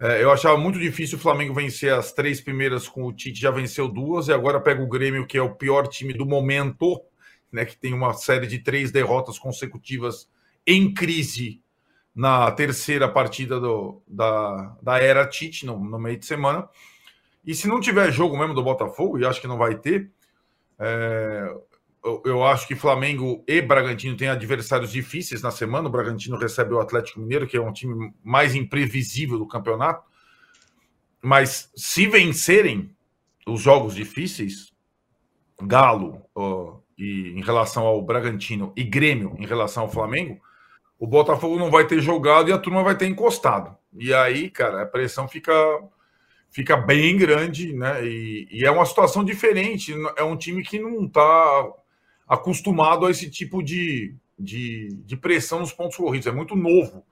É, 0.00 0.22
eu 0.22 0.30
achava 0.30 0.56
muito 0.56 0.78
difícil 0.78 1.18
o 1.18 1.20
Flamengo 1.20 1.54
vencer 1.54 1.92
as 1.92 2.12
três 2.12 2.40
primeiras 2.40 2.88
com 2.88 3.04
o 3.04 3.12
Tite, 3.12 3.40
já 3.40 3.50
venceu 3.50 3.88
duas, 3.88 4.28
e 4.28 4.32
agora 4.32 4.60
pega 4.60 4.82
o 4.82 4.88
Grêmio, 4.88 5.26
que 5.26 5.38
é 5.38 5.42
o 5.42 5.54
pior 5.54 5.86
time 5.86 6.12
do 6.12 6.26
momento, 6.26 7.00
né, 7.50 7.64
que 7.64 7.76
tem 7.76 7.92
uma 7.92 8.12
série 8.12 8.46
de 8.46 8.58
três 8.58 8.90
derrotas 8.90 9.38
consecutivas 9.38 10.28
em 10.66 10.92
crise 10.92 11.62
na 12.14 12.50
terceira 12.52 13.08
partida 13.08 13.58
do, 13.58 14.02
da, 14.06 14.76
da 14.80 14.98
era 14.98 15.26
Tite, 15.26 15.66
no, 15.66 15.78
no 15.78 15.98
meio 15.98 16.16
de 16.16 16.24
semana. 16.24 16.68
E 17.44 17.54
se 17.54 17.66
não 17.66 17.80
tiver 17.80 18.12
jogo 18.12 18.38
mesmo 18.38 18.54
do 18.54 18.62
Botafogo, 18.62 19.18
e 19.18 19.26
acho 19.26 19.40
que 19.40 19.48
não 19.48 19.58
vai 19.58 19.74
ter, 19.76 20.10
é, 20.78 21.54
eu, 22.04 22.22
eu, 22.24 22.44
acho 22.44 22.68
que 22.68 22.74
Flamengo 22.74 23.42
e 23.48 23.60
Bragantino 23.60 24.16
têm 24.16 24.28
adversários 24.28 24.92
difíceis 24.92 25.42
na 25.42 25.50
semana. 25.50 25.88
O 25.88 25.92
Bragantino 25.92 26.36
recebe 26.36 26.74
o 26.74 26.80
Atlético 26.80 27.20
Mineiro, 27.20 27.46
que 27.46 27.56
é 27.56 27.60
um 27.60 27.72
time 27.72 28.12
mais 28.22 28.54
imprevisível 28.54 29.38
do 29.38 29.46
campeonato. 29.46 30.04
Mas 31.20 31.70
se 31.74 32.06
vencerem 32.06 32.94
os 33.46 33.60
jogos 33.60 33.94
difíceis, 33.94 34.72
Galo 35.60 36.22
e 36.98 37.32
em 37.36 37.42
relação 37.42 37.84
ao 37.86 38.02
Bragantino 38.02 38.72
e 38.76 38.84
Grêmio 38.84 39.34
em 39.38 39.46
relação 39.46 39.84
ao 39.84 39.90
Flamengo, 39.90 40.40
o 40.98 41.06
Botafogo 41.06 41.58
não 41.58 41.70
vai 41.70 41.86
ter 41.86 42.00
jogado 42.00 42.48
e 42.48 42.52
a 42.52 42.58
turma 42.58 42.82
vai 42.82 42.96
ter 42.96 43.06
encostado. 43.06 43.76
E 43.92 44.12
aí, 44.12 44.50
cara, 44.50 44.82
a 44.82 44.86
pressão 44.86 45.28
fica 45.28 45.52
fica 46.50 46.76
bem 46.76 47.16
grande, 47.16 47.72
né? 47.72 48.06
E, 48.06 48.46
e 48.50 48.64
é 48.64 48.70
uma 48.70 48.86
situação 48.86 49.24
diferente. 49.24 49.92
É 50.16 50.22
um 50.22 50.36
time 50.36 50.62
que 50.62 50.78
não 50.78 51.04
está 51.04 51.68
acostumado 52.28 53.06
a 53.06 53.10
esse 53.10 53.28
tipo 53.28 53.60
de, 53.60 54.14
de, 54.38 54.88
de 55.04 55.16
pressão 55.16 55.58
nos 55.58 55.72
pontos 55.72 55.96
corridos. 55.96 56.28
É 56.28 56.32
muito 56.32 56.54
novo 56.54 57.04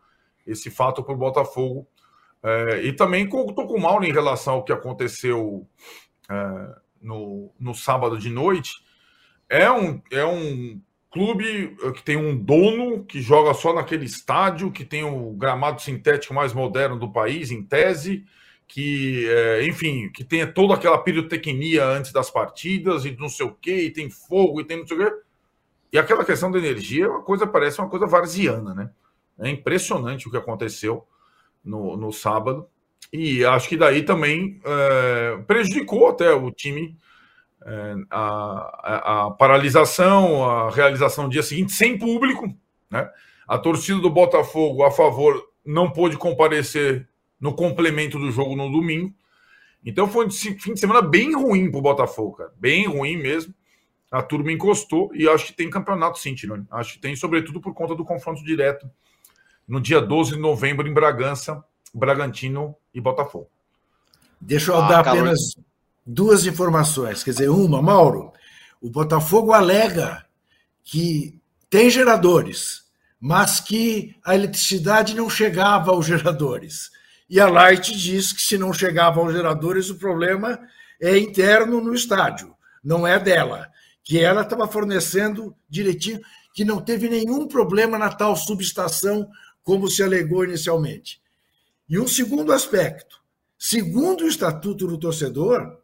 esse 0.47 0.71
fato 0.71 1.03
para 1.03 1.15
o 1.15 1.19
Botafogo. 1.19 1.87
É, 2.41 2.83
e 2.85 2.93
também 2.93 3.25
estou 3.25 3.67
com 3.67 3.81
mal 3.81 4.03
em 4.05 4.13
relação 4.13 4.55
ao 4.55 4.65
que 4.65 4.73
aconteceu 4.73 5.67
é, 6.31 6.75
no, 7.01 7.53
no 7.59 7.75
sábado 7.75 8.17
de 8.17 8.31
noite. 8.31 8.75
É 9.49 9.71
um, 9.71 10.01
é 10.11 10.25
um 10.25 10.81
clube 11.13 11.77
que 11.95 12.03
tem 12.03 12.17
um 12.17 12.37
dono 12.37 13.05
que 13.05 13.21
joga 13.21 13.53
só 13.53 13.75
naquele 13.75 14.07
estádio, 14.07 14.73
que 14.73 14.85
tem 14.85 15.05
o 15.05 15.33
gramado 15.33 15.83
sintético 15.83 16.33
mais 16.33 16.55
moderno 16.55 16.99
do 16.99 17.13
país, 17.13 17.51
em 17.51 17.63
tese, 17.63 18.25
que, 18.67 19.29
é, 19.29 19.67
enfim, 19.67 20.11
que 20.11 20.25
tenha 20.25 20.47
toda 20.47 20.75
aquela 20.75 20.97
pirotecnia 20.97 21.85
antes 21.85 22.13
das 22.13 22.31
partidas 22.31 23.05
e 23.05 23.15
não 23.15 23.29
sei 23.29 23.45
o 23.45 23.55
quê, 23.55 23.83
e 23.85 23.91
tem 23.91 24.09
fogo 24.09 24.61
e 24.61 24.65
tem 24.65 24.79
não 24.79 24.87
sei 24.87 24.97
o 24.97 25.01
quê. 25.01 25.17
E 25.93 25.99
aquela 25.99 26.25
questão 26.25 26.51
da 26.51 26.59
energia, 26.59 27.11
uma 27.11 27.23
coisa 27.23 27.47
parece 27.47 27.79
uma 27.79 27.91
coisa 27.91 28.07
varziana, 28.07 28.75
né? 28.75 28.91
É 29.39 29.51
impressionante 29.51 30.27
o 30.27 30.31
que 30.31 30.39
aconteceu 30.39 31.07
no, 31.63 31.97
no 31.99 32.11
sábado. 32.11 32.67
E 33.13 33.45
acho 33.45 33.69
que 33.69 33.77
daí 33.77 34.03
também 34.03 34.59
é, 34.65 35.37
prejudicou 35.47 36.09
até 36.09 36.33
o 36.33 36.51
time 36.51 36.97
é, 36.97 36.97
a, 38.11 38.17
a, 38.81 39.27
a, 39.27 39.31
paralisação, 39.31 40.45
a 40.49 40.71
realização 40.71 41.25
no 41.25 41.31
dia 41.31 41.43
seguinte 41.43 41.73
sem 41.73 41.99
público. 41.99 42.47
Né? 42.91 43.09
A 43.47 43.59
torcida 43.59 44.01
do 44.01 44.11
Botafogo 44.11 44.83
a 44.83 44.91
favor 44.91 45.43
não 45.65 45.91
pôde 45.91 46.17
comparecer 46.17 47.09
no 47.41 47.55
complemento 47.55 48.19
do 48.19 48.31
jogo 48.31 48.57
no 48.57 48.71
domingo. 48.71 49.13
Então 49.85 50.09
foi 50.09 50.27
um 50.27 50.31
fim 50.31 50.75
de 50.75 50.81
semana 50.81 51.03
bem 51.03 51.35
ruim 51.35 51.71
para 51.71 51.79
o 51.79 51.83
Botafogo, 51.83 52.37
cara. 52.37 52.53
Bem 52.57 52.87
ruim 52.87 53.17
mesmo. 53.17 53.53
A 54.11 54.23
turma 54.23 54.53
encostou 54.53 55.11
e 55.15 55.29
acho 55.29 55.47
que 55.47 55.53
tem 55.55 55.71
campeonato 55.71 56.19
sim, 56.19 56.35
Tirone. 56.35 56.67
Acho 56.71 56.95
que 56.95 57.01
tem, 57.01 57.17
sobretudo 57.17 57.61
por 57.61 57.73
conta 57.75 57.95
do 57.95 58.05
confronto 58.05 58.45
direto 58.45 58.89
no 59.67 59.81
dia 59.81 60.01
12 60.01 60.33
de 60.33 60.39
novembro 60.39 60.87
em 60.87 60.93
Bragança, 60.93 61.65
Bragantino 61.95 62.77
e 62.93 63.01
Botafogo. 63.01 63.49
Deixa 64.41 64.73
eu 64.73 64.77
ah, 64.77 64.89
dar 64.89 65.09
apenas 65.09 65.39
duas 66.07 66.47
informações. 66.47 67.23
Quer 67.23 67.31
dizer, 67.31 67.49
uma, 67.49 67.81
Mauro, 67.81 68.33
o 68.81 68.91
Botafogo 68.91 69.53
alega 69.53 70.25
que 70.83 71.41
tem 71.71 71.89
geradores, 71.89 72.83
mas 73.21 73.61
que 73.61 74.17
a 74.25 74.35
eletricidade 74.35 75.15
não 75.15 75.31
chegava 75.31 75.93
aos 75.93 76.07
geradores. 76.07 76.91
E 77.31 77.41
a 77.41 77.49
Light 77.49 77.97
diz 77.97 78.33
que 78.33 78.43
se 78.43 78.59
não 78.59 78.73
chegava 78.73 79.21
aos 79.21 79.33
geradores, 79.33 79.89
o 79.89 79.95
problema 79.95 80.59
é 81.01 81.17
interno 81.17 81.81
no 81.81 81.95
estádio, 81.95 82.55
não 82.83 83.07
é 83.07 83.19
dela. 83.19 83.71
Que 84.05 84.19
ela 84.19 84.43
estava 84.43 84.67
fornecendo 84.67 85.57
direitinho, 85.69 86.21
que 86.53 86.65
não 86.65 86.81
teve 86.81 87.09
nenhum 87.09 87.47
problema 87.47 87.97
na 87.97 88.11
tal 88.11 88.37
subestação, 88.37 89.29
como 89.63 89.89
se 89.89 90.03
alegou 90.03 90.45
inicialmente. 90.45 91.23
E 91.89 91.99
um 91.99 92.09
segundo 92.09 92.53
aspecto: 92.53 93.21
segundo 93.57 94.25
o 94.25 94.29
Estatuto 94.29 94.87
do 94.87 94.99
Torcedor, 94.99 95.82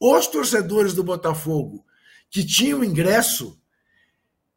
os 0.00 0.26
torcedores 0.26 0.94
do 0.94 1.04
Botafogo 1.04 1.84
que 2.30 2.44
tinham 2.44 2.84
ingresso 2.84 3.58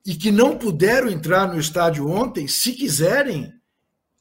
e 0.05 0.15
que 0.15 0.31
não 0.31 0.57
puderam 0.57 1.09
entrar 1.09 1.47
no 1.47 1.59
estádio 1.59 2.09
ontem, 2.09 2.47
se 2.47 2.73
quiserem, 2.73 3.53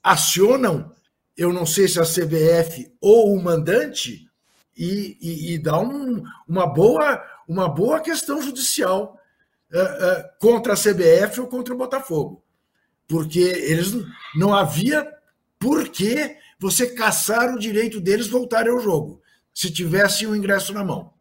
acionam 0.02 0.92
eu 1.38 1.52
não 1.52 1.64
sei 1.64 1.86
se 1.86 2.00
a 2.00 2.02
CBF 2.02 2.92
ou 3.00 3.32
o 3.32 3.40
mandante, 3.40 4.28
e, 4.76 5.16
e, 5.20 5.54
e 5.54 5.58
dá 5.58 5.78
um, 5.80 6.22
uma, 6.48 6.66
boa, 6.66 7.24
uma 7.46 7.68
boa 7.68 8.00
questão 8.00 8.42
judicial 8.42 9.16
uh, 9.72 9.78
uh, 9.78 10.24
contra 10.40 10.72
a 10.72 10.76
CBF 10.76 11.40
ou 11.40 11.46
contra 11.46 11.72
o 11.72 11.78
Botafogo. 11.78 12.42
Porque 13.06 13.38
eles 13.38 13.92
não 14.36 14.52
havia 14.52 15.08
por 15.60 15.88
que 15.88 16.36
você 16.58 16.92
caçar 16.92 17.54
o 17.54 17.58
direito 17.58 18.00
deles 18.00 18.26
voltarem 18.26 18.72
ao 18.72 18.80
jogo, 18.80 19.17
se 19.58 19.72
tivessem 19.72 20.28
o 20.28 20.36
ingresso 20.36 20.72
na 20.72 20.84
mão. 20.84 21.12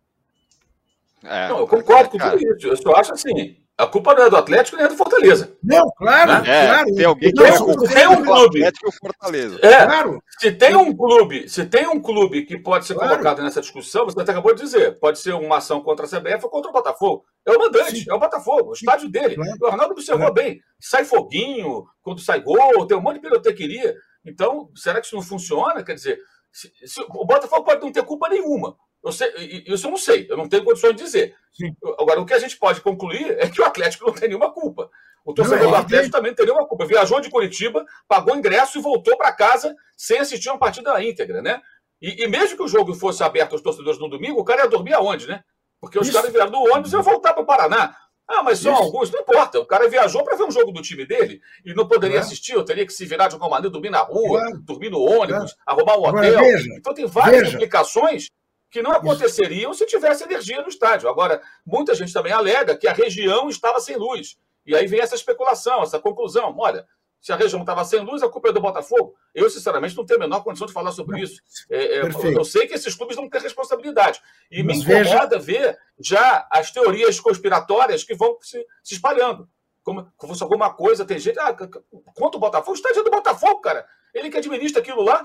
É, 1.23 1.49
não, 1.49 1.57
eu 1.59 1.67
concordo 1.67 2.11
com 2.11 2.19
tudo 2.19 2.37
isso. 2.37 2.67
Eu 2.67 2.77
só 2.77 2.91
acho 2.95 3.11
assim. 3.13 3.57
A 3.75 3.85
culpa 3.87 4.13
não 4.13 4.23
é 4.25 4.29
do 4.29 4.35
Atlético 4.37 4.77
nem 4.77 4.85
é 4.85 4.89
do 4.89 4.95
Fortaleza. 4.95 5.55
Não, 5.63 5.89
claro, 5.97 6.31
É, 6.47 6.67
claro. 6.67 6.95
tem 6.95 7.05
alguém 7.05 7.31
que 7.31 7.39
Não, 7.39 7.45
é 7.47 7.51
tem- 7.51 8.07
um 8.07 8.23
clube. 8.23 8.57
Atlético 8.63 8.85
e 8.85 8.89
o 8.89 8.91
Fortaleza. 8.91 9.59
É, 9.63 9.85
Claro, 9.85 10.23
se 10.39 10.51
tem 10.51 10.75
um 10.75 10.95
clube, 10.95 11.49
se 11.49 11.65
tem 11.65 11.87
um 11.87 11.99
clube 11.99 12.43
que 12.45 12.57
pode 12.59 12.85
ser 12.85 12.93
Claro. 12.93 13.09
colocado 13.09 13.41
nessa 13.43 13.61
discussão, 13.61 14.05
você 14.05 14.19
até 14.21 14.31
acabou 14.31 14.53
de 14.55 14.61
dizer, 14.63 14.99
pode 14.99 15.19
ser 15.19 15.33
uma 15.33 15.57
ação 15.57 15.81
contra 15.81 16.05
a 16.05 16.09
CBF 16.09 16.43
ou 16.45 16.49
contra 16.51 16.69
o 16.69 16.73
Botafogo. 16.73 17.25
É 17.45 17.51
o 17.51 17.59
mandante, 17.59 17.97
Sim. 18.03 18.05
é 18.09 18.13
o 18.13 18.19
Botafogo, 18.19 18.69
o 18.69 18.73
estádio 18.73 19.09
dele. 19.09 19.35
Claro. 19.35 19.57
O 19.61 19.65
Arnaldo 19.67 19.93
observou 19.93 20.31
bem. 20.33 20.59
Sai 20.79 21.05
foguinho, 21.05 21.85
quando 22.03 22.19
sai 22.21 22.39
gol, 22.41 22.85
tem 22.87 22.97
um 22.97 23.01
monte 23.01 23.15
de 23.15 23.21
pirotequeria. 23.21 23.95
Então, 24.25 24.69
será 24.75 24.99
que 24.99 25.05
isso 25.07 25.15
não 25.15 25.21
funciona? 25.23 25.83
Quer 25.83 25.93
dizer, 25.93 26.19
se- 26.59 26.73
se- 26.87 27.01
o 27.01 27.25
Botafogo 27.25 27.63
pode 27.63 27.81
não 27.81 27.91
ter 27.91 28.03
culpa 28.03 28.27
nenhuma. 28.29 28.75
Eu 29.03 29.11
sei, 29.11 29.63
isso 29.67 29.85
eu 29.87 29.91
não 29.91 29.97
sei, 29.97 30.25
eu 30.29 30.35
não 30.35 30.49
tenho 30.49 30.63
condições 30.63 30.95
de 30.95 31.03
dizer. 31.03 31.35
Sim. 31.53 31.75
Agora, 31.99 32.19
o 32.19 32.25
que 32.25 32.33
a 32.33 32.39
gente 32.39 32.57
pode 32.57 32.81
concluir 32.81 33.37
é 33.39 33.47
que 33.49 33.61
o 33.61 33.65
Atlético 33.65 34.05
não 34.07 34.13
tem 34.13 34.27
nenhuma 34.29 34.51
culpa. 34.51 34.89
O 35.23 35.33
torcedor 35.33 35.63
Não, 35.63 35.71
do 35.71 35.75
Atlético 35.75 36.11
também 36.11 36.31
não 36.31 36.35
tem 36.35 36.45
nenhuma 36.45 36.65
culpa. 36.67 36.85
Viajou 36.85 37.19
de 37.19 37.29
Curitiba, 37.29 37.85
pagou 38.07 38.35
ingresso 38.35 38.79
e 38.79 38.81
voltou 38.81 39.15
para 39.17 39.31
casa 39.33 39.75
sem 39.95 40.19
assistir 40.19 40.49
uma 40.49 40.57
partida 40.57 41.01
íntegra, 41.03 41.41
né? 41.41 41.61
E, 42.01 42.23
e 42.23 42.27
mesmo 42.27 42.55
que 42.57 42.63
o 42.63 42.67
jogo 42.67 42.93
fosse 42.95 43.23
aberto 43.23 43.53
aos 43.53 43.61
torcedores 43.61 43.99
no 43.99 44.09
domingo, 44.09 44.39
o 44.39 44.43
cara 44.45 44.63
ia 44.63 44.69
dormir 44.69 44.93
aonde, 44.93 45.27
né? 45.27 45.43
Porque 45.81 45.99
os 45.99 46.07
Isso. 46.07 46.15
caras 46.15 46.31
vieram 46.31 46.49
do 46.49 46.57
ônibus 46.59 46.91
e 46.91 46.95
iam 46.95 47.03
voltar 47.03 47.33
para 47.33 47.43
o 47.43 47.45
Paraná. 47.45 47.95
Ah, 48.29 48.43
mas 48.43 48.59
são 48.59 48.73
Isso. 48.73 48.83
alguns, 48.83 49.09
não 49.09 49.21
importa. 49.21 49.59
O 49.59 49.65
cara 49.65 49.87
viajou 49.87 50.23
para 50.23 50.35
ver 50.35 50.43
um 50.43 50.51
jogo 50.51 50.71
do 50.71 50.81
time 50.81 51.05
dele 51.05 51.39
e 51.65 51.73
não 51.73 51.87
poderia 51.87 52.17
Claro. 52.17 52.27
assistir, 52.27 52.53
eu 52.53 52.65
teria 52.65 52.85
que 52.85 52.91
se 52.91 53.05
virar 53.05 53.29
de 53.29 53.35
alguma 53.35 53.51
maneira, 53.51 53.69
dormir 53.71 53.89
na 53.89 54.01
rua, 54.01 54.41
Claro. 54.41 54.57
dormir 54.63 54.89
no 54.89 54.99
ônibus, 55.01 55.55
arrumar 55.65 55.97
um 55.97 56.05
hotel. 56.07 56.39
veja, 56.43 56.67
então 56.77 56.93
tem 56.93 57.05
várias 57.05 57.43
veja. 57.43 57.55
implicações 57.55 58.27
que 58.69 58.81
não 58.81 58.91
aconteceriam 58.91 59.73
se 59.73 59.85
tivesse 59.85 60.23
energia 60.25 60.61
no 60.61 60.67
estádio. 60.67 61.07
Agora, 61.07 61.41
muita 61.65 61.95
gente 61.95 62.11
também 62.11 62.33
alega 62.33 62.75
que 62.75 62.85
a 62.87 62.91
região 62.93 63.49
estava 63.49 63.79
sem 63.79 63.95
luz. 63.95 64.35
E 64.65 64.75
aí 64.75 64.85
vem 64.87 64.99
essa 64.99 65.15
especulação, 65.15 65.81
essa 65.81 65.97
conclusão. 65.97 66.53
Olha, 66.57 66.85
se 67.19 67.31
a 67.33 67.35
região 67.35 67.61
estava 67.61 67.83
sem 67.83 67.99
luz, 67.99 68.21
a 68.23 68.29
culpa 68.29 68.49
é 68.49 68.51
do 68.53 68.61
Botafogo. 68.61 69.15
Eu, 69.33 69.49
sinceramente, 69.49 69.95
não 69.97 70.05
tenho 70.05 70.19
a 70.19 70.23
menor 70.23 70.43
condição 70.43 70.67
de 70.67 70.73
falar 70.73 70.91
sobre 70.91 71.19
isso. 71.21 71.41
É, 71.69 71.99
é, 71.99 72.01
eu 72.37 72.45
sei 72.45 72.67
que 72.67 72.73
esses 72.73 72.95
clubes 72.95 73.17
não 73.17 73.29
têm 73.29 73.41
responsabilidade. 73.41 74.21
E 74.51 74.61
me 74.63 74.75
Mas 74.75 74.83
veja- 74.83 75.09
incomoda 75.11 75.39
ver 75.39 75.77
já 75.99 76.47
as 76.51 76.71
teorias 76.71 77.19
conspiratórias 77.19 78.03
que 78.03 78.15
vão 78.15 78.37
se, 78.41 78.65
se 78.83 78.93
espalhando. 78.95 79.49
Como, 79.83 80.05
como 80.17 80.35
se 80.35 80.43
alguma 80.43 80.73
coisa 80.73 81.05
tem 81.05 81.17
gente. 81.17 81.39
Ah, 81.39 81.53
contra 81.53 82.37
o 82.37 82.39
Botafogo, 82.39 82.71
o 82.71 82.75
estádio 82.75 83.01
é 83.01 83.03
do 83.03 83.11
Botafogo, 83.11 83.61
cara. 83.61 83.85
Ele 84.13 84.29
que 84.29 84.37
administra 84.37 84.81
aquilo 84.81 85.01
lá, 85.01 85.21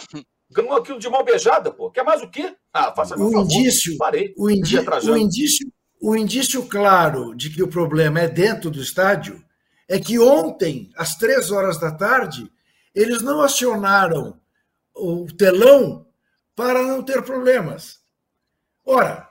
ganhou 0.51 0.75
aquilo 0.77 0.99
de 0.99 1.09
mão 1.09 1.25
beijada, 1.25 1.71
pô. 1.73 1.91
Quer 1.91 2.05
mais 2.05 2.23
o 2.23 2.29
quê? 2.31 2.55
Ah, 2.73 2.93
faça 2.95 3.17
meu 3.17 3.27
O 3.27 3.33
favor. 3.33 3.45
indício- 3.45 3.97
Parei. 3.99 4.35
o, 4.39 4.51
indi- 4.51 4.79
o 4.79 5.17
indício, 5.17 5.73
o 6.01 6.17
indício 6.17 6.67
claro 6.69 7.35
de 7.35 7.51
que 7.51 7.63
o 7.63 7.69
problema 7.69 8.21
é 8.21 8.29
dentro 8.29 8.71
do 8.71 8.81
estádio 8.81 9.43
é 9.89 9.99
que 9.99 10.19
ontem, 10.19 10.91
às 10.97 11.17
três 11.17 11.51
horas 11.51 11.79
da 11.79 11.91
tarde, 11.91 12.51
eles 12.95 13.23
não 13.23 13.41
acionaram 13.41 14.41
o 14.95 15.27
telão 15.27 16.07
para 16.55 16.83
não 16.83 17.03
ter 17.03 17.23
problemas. 17.23 18.01
Ora, 18.85 19.29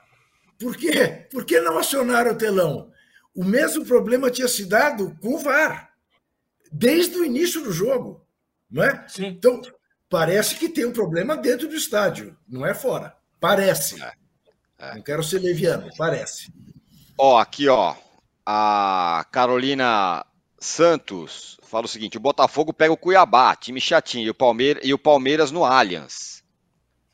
por 0.60 0.76
quê? 0.76 1.28
Por 1.32 1.46
que 1.46 1.60
não 1.60 1.78
acionaram 1.78 2.32
o 2.32 2.38
telão? 2.38 2.92
O 3.34 3.44
mesmo 3.44 3.86
problema 3.86 4.30
tinha 4.30 4.48
se 4.48 4.66
dado 4.66 5.18
com 5.22 5.36
o 5.36 5.40
VAR, 5.40 5.92
desde 6.72 7.18
o 7.18 7.26
início 7.26 7.64
do 7.64 7.72
jogo. 7.72 8.26
Não 8.70 8.84
é? 8.84 9.06
Sim. 9.08 9.28
Então, 9.28 9.62
parece 10.10 10.56
que 10.56 10.70
tem 10.70 10.86
um 10.86 10.94
problema 10.94 11.36
dentro 11.36 11.68
do 11.68 11.76
estádio, 11.76 12.38
não 12.48 12.66
é 12.66 12.74
fora. 12.74 13.16
Parece. 13.40 14.02
É. 14.02 14.96
Não 14.96 15.02
quero 15.02 15.24
ser 15.24 15.40
leviano, 15.40 15.90
parece. 15.98 16.52
Ó, 17.18 17.38
aqui, 17.38 17.68
ó. 17.68 17.96
A 18.46 19.26
Carolina 19.32 20.26
Santos 20.66 21.58
fala 21.64 21.86
o 21.86 21.90
seguinte: 21.90 22.18
o 22.18 22.22
Botafogo 22.22 22.72
pega 22.72 22.94
o 22.94 22.98
Cuiabá, 22.98 23.56
time 23.56 23.82
chatinho, 23.82 24.28
e 24.28 24.30
o 24.30 24.34
Palmeiras, 24.34 24.84
e 24.86 24.94
o 24.94 24.98
Palmeiras 25.00 25.52
no 25.52 25.66
Allianz. 25.66 26.44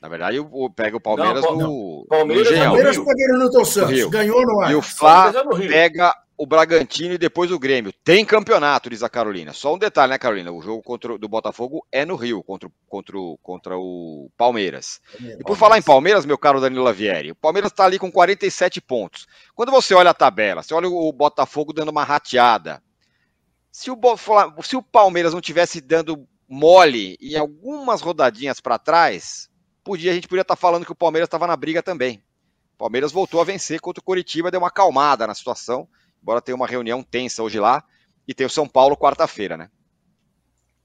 Na 0.00 0.08
verdade, 0.08 0.38
o, 0.38 0.48
o- 0.52 0.70
pega 0.70 0.96
o 0.96 1.00
Palmeiras 1.00 1.42
Não, 1.42 1.56
no, 1.56 2.06
Palmeiras 2.08 2.44
no 2.46 2.50
é 2.50 2.52
Engenhão. 2.52 2.66
Palmeiras 2.72 2.96
Rio. 2.96 3.04
pegou 3.06 3.28
no 3.32 3.38
Newton 3.40 3.64
Santos, 3.64 3.90
Rio. 3.90 4.10
ganhou 4.10 4.42
no 4.46 4.60
ar. 4.60 4.70
E 4.70 4.74
o 4.76 4.82
Palmeiras 5.00 5.64
é 5.64 5.68
pega 5.68 6.14
o 6.36 6.46
Bragantino 6.46 7.14
e 7.14 7.18
depois 7.18 7.50
o 7.50 7.58
Grêmio. 7.58 7.92
Tem 8.04 8.24
campeonato, 8.24 8.88
diz 8.88 9.02
a 9.02 9.08
Carolina. 9.08 9.52
Só 9.52 9.74
um 9.74 9.78
detalhe, 9.78 10.10
né, 10.12 10.18
Carolina? 10.18 10.52
O 10.52 10.62
jogo 10.62 10.80
contra, 10.84 11.14
o- 11.14 11.18
do 11.18 11.26
Botafogo 11.28 11.84
é 11.90 12.04
no 12.04 12.14
Rio, 12.14 12.44
contra, 12.44 12.68
o- 12.68 12.72
contra, 12.86 13.18
o- 13.18 13.36
contra 13.42 13.76
o 13.76 14.30
Palmeiras. 14.36 15.00
E 15.20 15.42
por 15.42 15.56
falar 15.56 15.78
em 15.78 15.82
Palmeiras, 15.82 16.24
meu 16.24 16.38
caro 16.38 16.60
Danilo 16.60 16.84
Lavieri, 16.84 17.32
o 17.32 17.34
Palmeiras 17.34 17.72
está 17.72 17.84
ali 17.84 17.98
com 17.98 18.12
47 18.12 18.80
pontos. 18.80 19.26
Quando 19.52 19.72
você 19.72 19.94
olha 19.94 20.10
a 20.10 20.14
tabela, 20.14 20.62
você 20.62 20.72
olha 20.74 20.88
o 20.88 21.12
Botafogo 21.12 21.72
dando 21.72 21.88
uma 21.88 22.04
rateada. 22.04 22.80
Se 23.78 23.92
o, 23.92 23.96
se 24.64 24.76
o 24.76 24.82
Palmeiras 24.82 25.32
não 25.32 25.40
tivesse 25.40 25.80
dando 25.80 26.26
mole 26.48 27.16
em 27.20 27.36
algumas 27.36 28.00
rodadinhas 28.00 28.58
para 28.58 28.76
trás, 28.76 29.48
podia, 29.84 30.10
a 30.10 30.14
gente 30.16 30.26
podia 30.26 30.42
estar 30.42 30.56
falando 30.56 30.84
que 30.84 30.90
o 30.90 30.96
Palmeiras 30.96 31.28
estava 31.28 31.46
na 31.46 31.54
briga 31.54 31.80
também. 31.80 32.20
O 32.74 32.76
Palmeiras 32.76 33.12
voltou 33.12 33.40
a 33.40 33.44
vencer 33.44 33.80
contra 33.80 34.00
o 34.00 34.04
Coritiba, 34.04 34.50
deu 34.50 34.58
uma 34.58 34.66
acalmada 34.66 35.28
na 35.28 35.34
situação, 35.34 35.88
embora 36.20 36.42
tenha 36.42 36.56
uma 36.56 36.66
reunião 36.66 37.04
tensa 37.04 37.40
hoje 37.40 37.60
lá, 37.60 37.84
e 38.26 38.34
tem 38.34 38.44
o 38.48 38.50
São 38.50 38.66
Paulo 38.66 38.96
quarta-feira, 38.96 39.56
né? 39.56 39.70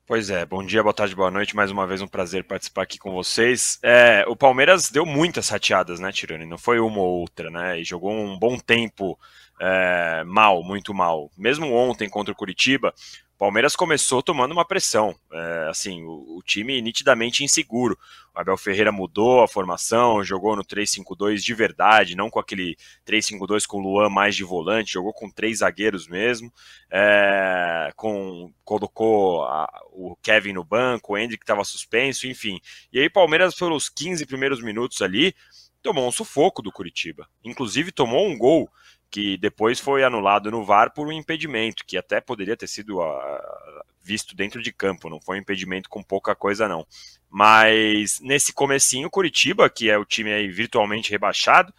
Pois 0.06 0.30
é, 0.30 0.46
bom 0.46 0.64
dia, 0.64 0.84
boa 0.84 0.94
tarde, 0.94 1.16
boa 1.16 1.32
noite. 1.32 1.56
Mais 1.56 1.72
uma 1.72 1.88
vez 1.88 2.00
um 2.00 2.08
prazer 2.08 2.44
participar 2.44 2.84
aqui 2.84 3.00
com 3.00 3.12
vocês. 3.12 3.80
É, 3.82 4.24
o 4.28 4.36
Palmeiras 4.36 4.92
deu 4.92 5.04
muitas 5.04 5.50
rateadas, 5.50 6.00
né, 6.00 6.12
Tirani? 6.12 6.46
Não 6.46 6.60
foi 6.60 6.80
uma 6.80 7.00
ou 7.00 7.22
outra, 7.22 7.50
né? 7.50 7.80
E 7.80 7.84
jogou 7.84 8.12
um 8.12 8.38
bom 8.38 8.60
tempo 8.60 9.18
é, 9.66 10.24
mal, 10.26 10.62
muito 10.62 10.94
mal. 10.94 11.32
Mesmo 11.38 11.72
ontem 11.74 12.10
contra 12.10 12.34
o 12.34 12.36
Curitiba, 12.36 12.94
o 13.36 13.38
Palmeiras 13.38 13.76
começou 13.76 14.22
tomando 14.22 14.52
uma 14.52 14.66
pressão. 14.66 15.16
É, 15.32 15.68
assim, 15.70 16.04
o, 16.04 16.38
o 16.38 16.42
time 16.46 16.82
nitidamente 16.82 17.44
inseguro. 17.44 17.98
O 18.36 18.40
Abel 18.40 18.58
Ferreira 18.58 18.92
mudou 18.92 19.42
a 19.42 19.48
formação, 19.48 20.24
jogou 20.24 20.56
no 20.56 20.64
3-5-2 20.66 21.38
de 21.44 21.54
verdade, 21.54 22.16
não 22.16 22.30
com 22.30 22.40
aquele 22.40 22.76
3-5-2 23.06 23.66
com 23.66 23.78
o 23.78 23.82
Luan 23.82 24.10
mais 24.10 24.36
de 24.36 24.44
volante, 24.44 24.92
jogou 24.94 25.14
com 25.14 25.30
três 25.30 25.60
zagueiros 25.60 26.08
mesmo. 26.08 26.52
É, 26.92 27.90
com, 27.96 28.52
colocou 28.66 29.44
a- 29.46 29.70
o 29.92 30.16
Kevin 30.22 30.54
no 30.54 30.64
banco, 30.64 31.14
o 31.14 31.18
Hendrick 31.18 31.44
estava 31.44 31.64
suspenso, 31.64 32.28
enfim. 32.28 32.60
E 32.92 33.00
aí, 33.00 33.10
Palmeiras, 33.10 33.56
pelos 33.56 33.88
15 33.88 34.26
primeiros 34.26 34.62
minutos 34.62 35.02
ali, 35.02 35.34
tomou 35.82 36.08
um 36.08 36.12
sufoco 36.12 36.62
do 36.62 36.72
Curitiba. 36.72 37.28
Inclusive, 37.44 37.92
tomou 37.92 38.28
um 38.28 38.38
gol 38.38 38.70
que 39.14 39.38
depois 39.38 39.80
foi 39.80 40.04
anulado 40.04 40.50
no 40.50 40.66
VAR 40.66 40.92
por 40.92 41.06
um 41.06 41.12
impedimento, 41.12 41.86
que 41.86 41.96
até 41.96 42.20
poderia 42.20 42.58
ter 42.58 42.66
sido 42.66 43.00
ah, 43.00 43.86
visto 44.04 44.36
dentro 44.36 44.60
de 44.60 44.74
campo, 44.74 45.08
não 45.08 45.22
foi 45.22 45.38
um 45.38 45.42
impedimento 45.42 45.88
com 45.88 46.02
pouca 46.02 46.34
coisa, 46.34 46.68
não. 46.68 46.84
Mas 47.30 48.20
nesse 48.22 48.52
comecinho, 48.52 49.08
o 49.08 49.12
Curitiba, 49.12 49.70
que 49.70 49.88
é 49.88 50.00
o 50.00 50.04
time 50.04 50.34
aí 50.34 50.48
virtualmente 50.50 51.12
rebaixado, 51.12 51.72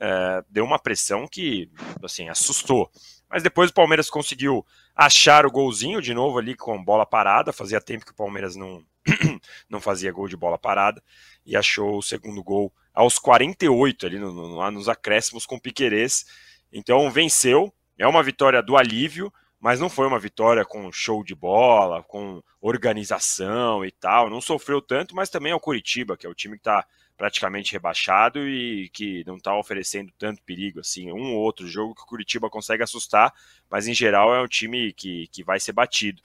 eh, 0.00 0.42
deu 0.50 0.64
uma 0.64 0.80
pressão 0.80 1.28
que, 1.28 1.70
assim, 2.02 2.28
assustou. 2.28 2.90
Mas 3.28 3.44
depois 3.44 3.70
o 3.70 3.74
Palmeiras 3.74 4.10
conseguiu 4.10 4.66
achar 4.96 5.46
o 5.46 5.50
golzinho 5.50 6.02
de 6.02 6.12
novo 6.12 6.38
ali 6.38 6.56
com 6.56 6.82
bola 6.82 7.06
parada. 7.06 7.52
Fazia 7.52 7.80
tempo 7.80 8.04
que 8.04 8.10
o 8.10 8.16
Palmeiras 8.16 8.56
não, 8.56 8.84
não 9.70 9.80
fazia 9.80 10.10
gol 10.10 10.26
de 10.26 10.36
bola 10.36 10.58
parada. 10.58 11.00
E 11.46 11.56
achou 11.56 11.98
o 11.98 12.02
segundo 12.02 12.42
gol 12.42 12.72
aos 12.92 13.16
48 13.16 14.06
ali 14.06 14.18
no, 14.18 14.32
no, 14.32 14.56
lá 14.56 14.72
nos 14.72 14.88
acréscimos 14.88 15.46
com 15.46 15.54
o 15.54 15.60
Piquerez. 15.60 16.26
Então 16.72 17.10
venceu. 17.10 17.72
É 17.98 18.06
uma 18.06 18.22
vitória 18.22 18.62
do 18.62 18.76
alívio, 18.76 19.32
mas 19.60 19.78
não 19.78 19.90
foi 19.90 20.06
uma 20.06 20.18
vitória 20.18 20.64
com 20.64 20.90
show 20.90 21.22
de 21.22 21.34
bola, 21.34 22.02
com 22.02 22.42
organização 22.60 23.84
e 23.84 23.90
tal. 23.90 24.30
Não 24.30 24.40
sofreu 24.40 24.80
tanto, 24.80 25.14
mas 25.14 25.28
também 25.28 25.52
é 25.52 25.54
o 25.54 25.60
Curitiba, 25.60 26.16
que 26.16 26.26
é 26.26 26.30
o 26.30 26.34
time 26.34 26.56
que 26.56 26.60
está 26.60 26.86
praticamente 27.20 27.72
rebaixado 27.72 28.48
e 28.48 28.88
que 28.88 29.22
não 29.26 29.36
está 29.36 29.54
oferecendo 29.54 30.10
tanto 30.18 30.42
perigo 30.42 30.80
assim. 30.80 31.12
Um 31.12 31.34
ou 31.34 31.40
outro 31.40 31.66
jogo 31.66 31.94
que 31.94 32.00
o 32.00 32.06
Curitiba 32.06 32.48
consegue 32.48 32.82
assustar, 32.82 33.34
mas 33.68 33.86
em 33.86 33.92
geral 33.92 34.34
é 34.34 34.40
um 34.40 34.48
time 34.48 34.94
que, 34.94 35.26
que 35.26 35.44
vai 35.44 35.60
ser 35.60 35.72
batido. 35.72 36.22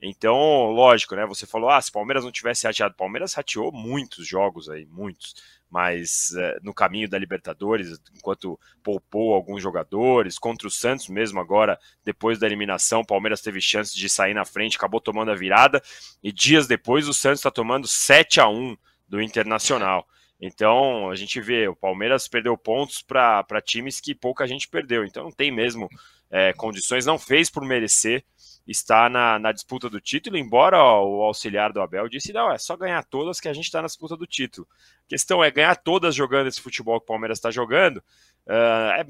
Então, 0.00 0.70
lógico, 0.70 1.16
né? 1.16 1.26
Você 1.26 1.46
falou, 1.46 1.70
ah, 1.70 1.80
se 1.80 1.90
o 1.90 1.92
Palmeiras 1.92 2.22
não 2.22 2.30
tivesse 2.30 2.66
rateado, 2.66 2.94
o 2.94 2.96
Palmeiras 2.96 3.34
rateou 3.34 3.72
muitos 3.72 4.24
jogos 4.24 4.68
aí, 4.68 4.86
muitos. 4.86 5.34
Mas 5.70 6.32
eh, 6.36 6.58
no 6.62 6.72
caminho 6.72 7.08
da 7.08 7.18
Libertadores, 7.18 7.98
enquanto 8.14 8.58
poupou 8.82 9.34
alguns 9.34 9.60
jogadores, 9.62 10.38
contra 10.38 10.68
o 10.68 10.70
Santos 10.70 11.08
mesmo 11.08 11.40
agora, 11.40 11.78
depois 12.04 12.38
da 12.38 12.46
eliminação, 12.46 13.00
o 13.00 13.06
Palmeiras 13.06 13.40
teve 13.40 13.60
chance 13.60 13.96
de 13.96 14.08
sair 14.08 14.34
na 14.34 14.44
frente, 14.44 14.76
acabou 14.76 15.00
tomando 15.00 15.30
a 15.30 15.34
virada, 15.34 15.82
e 16.22 16.30
dias 16.32 16.66
depois 16.66 17.08
o 17.08 17.14
Santos 17.14 17.40
está 17.40 17.50
tomando 17.50 17.86
7 17.86 18.40
a 18.40 18.48
1 18.48 18.76
do 19.08 19.20
Internacional. 19.20 20.06
Então, 20.40 21.10
a 21.10 21.16
gente 21.16 21.40
vê, 21.40 21.66
o 21.66 21.74
Palmeiras 21.74 22.28
perdeu 22.28 22.56
pontos 22.56 23.02
para 23.02 23.62
times 23.64 24.00
que 24.00 24.14
pouca 24.14 24.46
gente 24.46 24.68
perdeu. 24.68 25.04
Então, 25.04 25.24
não 25.24 25.32
tem 25.32 25.50
mesmo 25.50 25.88
é, 26.30 26.52
condições, 26.52 27.06
não 27.06 27.18
fez 27.18 27.48
por 27.48 27.64
merecer 27.64 28.24
estar 28.66 29.08
na, 29.08 29.38
na 29.38 29.52
disputa 29.52 29.88
do 29.88 30.00
título, 30.00 30.36
embora 30.36 30.76
o 30.78 31.22
auxiliar 31.22 31.72
do 31.72 31.80
Abel 31.80 32.08
disse, 32.08 32.32
não, 32.32 32.50
é 32.50 32.58
só 32.58 32.76
ganhar 32.76 33.04
todas 33.04 33.40
que 33.40 33.48
a 33.48 33.52
gente 33.52 33.66
está 33.66 33.80
na 33.80 33.86
disputa 33.86 34.16
do 34.16 34.26
título. 34.26 34.66
A 35.06 35.08
questão 35.08 35.42
é 35.42 35.50
ganhar 35.50 35.76
todas 35.76 36.14
jogando 36.14 36.48
esse 36.48 36.60
futebol 36.60 36.98
que 36.98 37.04
o 37.04 37.06
Palmeiras 37.06 37.38
está 37.38 37.50
jogando, 37.50 37.98
uh, 38.46 38.90
é 38.96 39.06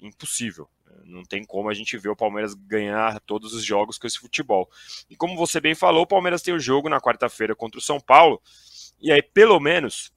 impossível. 0.00 0.68
Não 1.04 1.24
tem 1.24 1.44
como 1.44 1.68
a 1.68 1.74
gente 1.74 1.96
ver 1.98 2.08
o 2.08 2.16
Palmeiras 2.16 2.54
ganhar 2.54 3.18
todos 3.20 3.52
os 3.52 3.64
jogos 3.64 3.98
com 3.98 4.06
esse 4.06 4.18
futebol. 4.18 4.70
E 5.08 5.16
como 5.16 5.36
você 5.36 5.60
bem 5.60 5.74
falou, 5.74 6.02
o 6.02 6.06
Palmeiras 6.06 6.42
tem 6.42 6.54
o 6.54 6.60
jogo 6.60 6.88
na 6.88 7.00
quarta-feira 7.00 7.54
contra 7.54 7.78
o 7.78 7.82
São 7.82 8.00
Paulo. 8.00 8.40
E 9.00 9.10
aí, 9.10 9.22
pelo 9.22 9.58
menos, 9.58 10.12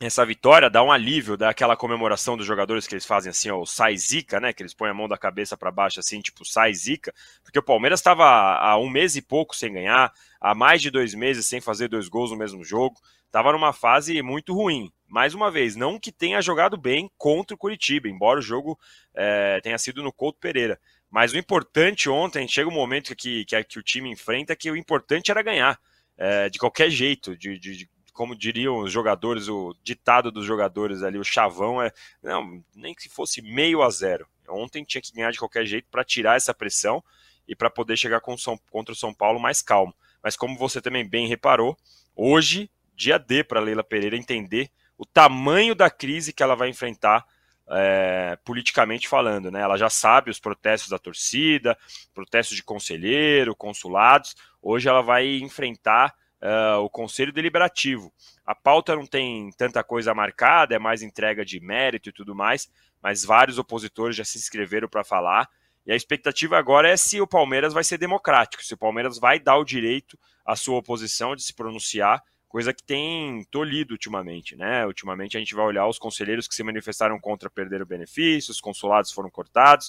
essa 0.00 0.24
vitória 0.26 0.68
dá 0.68 0.82
um 0.82 0.90
alívio, 0.90 1.36
dá 1.36 1.50
aquela 1.50 1.76
comemoração 1.76 2.36
dos 2.36 2.46
jogadores 2.46 2.86
que 2.86 2.94
eles 2.94 3.06
fazem 3.06 3.30
assim, 3.30 3.50
ó, 3.50 3.60
o 3.60 3.66
sai 3.66 3.96
zica, 3.96 4.40
né? 4.40 4.52
Que 4.52 4.62
eles 4.62 4.74
põem 4.74 4.90
a 4.90 4.94
mão 4.94 5.08
da 5.08 5.16
cabeça 5.16 5.56
para 5.56 5.70
baixo 5.70 6.00
assim, 6.00 6.20
tipo 6.20 6.44
sai 6.44 6.74
zica, 6.74 7.14
porque 7.42 7.58
o 7.58 7.62
Palmeiras 7.62 8.00
estava 8.00 8.24
há 8.24 8.76
um 8.78 8.88
mês 8.88 9.14
e 9.16 9.22
pouco 9.22 9.54
sem 9.54 9.72
ganhar, 9.72 10.12
há 10.40 10.54
mais 10.54 10.82
de 10.82 10.90
dois 10.90 11.14
meses 11.14 11.46
sem 11.46 11.60
fazer 11.60 11.88
dois 11.88 12.08
gols 12.08 12.30
no 12.30 12.36
mesmo 12.36 12.64
jogo, 12.64 12.96
estava 13.26 13.52
numa 13.52 13.72
fase 13.72 14.20
muito 14.22 14.52
ruim. 14.52 14.90
Mais 15.08 15.34
uma 15.34 15.50
vez, 15.50 15.76
não 15.76 15.98
que 15.98 16.10
tenha 16.10 16.40
jogado 16.40 16.76
bem 16.76 17.10
contra 17.18 17.54
o 17.54 17.58
Curitiba, 17.58 18.08
embora 18.08 18.38
o 18.38 18.42
jogo 18.42 18.78
é, 19.14 19.60
tenha 19.60 19.76
sido 19.78 20.02
no 20.02 20.12
Couto 20.12 20.38
Pereira. 20.40 20.80
Mas 21.10 21.32
o 21.32 21.36
importante 21.36 22.08
ontem, 22.08 22.48
chega 22.48 22.70
um 22.70 22.72
momento 22.72 23.14
que, 23.14 23.44
que, 23.44 23.64
que 23.64 23.78
o 23.78 23.82
time 23.82 24.10
enfrenta 24.10 24.56
que 24.56 24.70
o 24.70 24.76
importante 24.76 25.30
era 25.30 25.42
ganhar. 25.42 25.78
É, 26.16 26.48
de 26.48 26.58
qualquer 26.58 26.88
jeito, 26.90 27.36
de, 27.36 27.58
de, 27.58 27.88
como 28.12 28.36
diriam 28.36 28.78
os 28.78 28.92
jogadores, 28.92 29.48
o 29.48 29.74
ditado 29.82 30.30
dos 30.30 30.44
jogadores 30.44 31.02
ali, 31.02 31.18
o 31.18 31.24
chavão 31.24 31.82
é, 31.82 31.92
não, 32.22 32.62
nem 32.74 32.94
que 32.94 33.08
fosse 33.08 33.40
meio 33.42 33.82
a 33.82 33.90
zero. 33.90 34.26
Ontem 34.48 34.84
tinha 34.84 35.00
que 35.00 35.12
ganhar 35.12 35.30
de 35.30 35.38
qualquer 35.38 35.64
jeito 35.64 35.88
para 35.90 36.04
tirar 36.04 36.36
essa 36.36 36.52
pressão 36.52 37.02
e 37.48 37.56
para 37.56 37.70
poder 37.70 37.96
chegar 37.96 38.20
com 38.20 38.36
São, 38.36 38.58
contra 38.70 38.92
o 38.92 38.96
São 38.96 39.14
Paulo 39.14 39.40
mais 39.40 39.62
calmo. 39.62 39.94
Mas 40.22 40.36
como 40.36 40.56
você 40.56 40.80
também 40.80 41.08
bem 41.08 41.26
reparou, 41.26 41.76
hoje, 42.14 42.70
dia 42.94 43.18
D 43.18 43.42
para 43.42 43.60
Leila 43.60 43.82
Pereira 43.82 44.16
entender 44.16 44.70
o 44.96 45.04
tamanho 45.04 45.74
da 45.74 45.90
crise 45.90 46.32
que 46.32 46.42
ela 46.42 46.54
vai 46.54 46.68
enfrentar 46.68 47.26
é, 47.68 48.38
politicamente 48.44 49.08
falando, 49.08 49.50
né? 49.50 49.60
Ela 49.60 49.76
já 49.76 49.88
sabe 49.88 50.30
os 50.30 50.38
protestos 50.38 50.90
da 50.90 50.98
torcida, 50.98 51.76
protestos 52.14 52.56
de 52.56 52.62
conselheiro, 52.62 53.56
consulados. 53.56 54.36
Hoje 54.60 54.88
ela 54.88 55.00
vai 55.00 55.38
enfrentar 55.38 56.14
uh, 56.42 56.80
o 56.80 56.90
Conselho 56.90 57.32
Deliberativo. 57.32 58.12
A 58.44 58.54
pauta 58.54 58.96
não 58.96 59.06
tem 59.06 59.50
tanta 59.52 59.82
coisa 59.84 60.12
marcada, 60.12 60.74
é 60.74 60.78
mais 60.78 61.02
entrega 61.02 61.44
de 61.44 61.60
mérito 61.60 62.08
e 62.08 62.12
tudo 62.12 62.34
mais, 62.34 62.70
mas 63.00 63.24
vários 63.24 63.58
opositores 63.58 64.16
já 64.16 64.24
se 64.24 64.38
inscreveram 64.38 64.88
para 64.88 65.04
falar. 65.04 65.48
E 65.86 65.92
a 65.92 65.96
expectativa 65.96 66.58
agora 66.58 66.88
é 66.88 66.96
se 66.96 67.20
o 67.20 67.26
Palmeiras 67.26 67.72
vai 67.72 67.82
ser 67.82 67.98
democrático, 67.98 68.64
se 68.64 68.74
o 68.74 68.78
Palmeiras 68.78 69.18
vai 69.18 69.40
dar 69.40 69.56
o 69.56 69.64
direito 69.64 70.18
à 70.44 70.54
sua 70.54 70.78
oposição 70.78 71.34
de 71.34 71.42
se 71.42 71.54
pronunciar, 71.54 72.22
coisa 72.48 72.74
que 72.74 72.82
tem 72.82 73.42
tolhido 73.50 73.94
ultimamente, 73.94 74.54
né? 74.54 74.86
Ultimamente 74.86 75.36
a 75.36 75.40
gente 75.40 75.54
vai 75.54 75.64
olhar 75.64 75.86
os 75.88 75.98
conselheiros 75.98 76.46
que 76.46 76.54
se 76.54 76.62
manifestaram 76.62 77.18
contra 77.18 77.48
perder 77.48 77.80
o 77.80 77.86
benefício, 77.86 78.52
os 78.52 78.60
consulados 78.60 79.10
foram 79.10 79.30
cortados. 79.30 79.88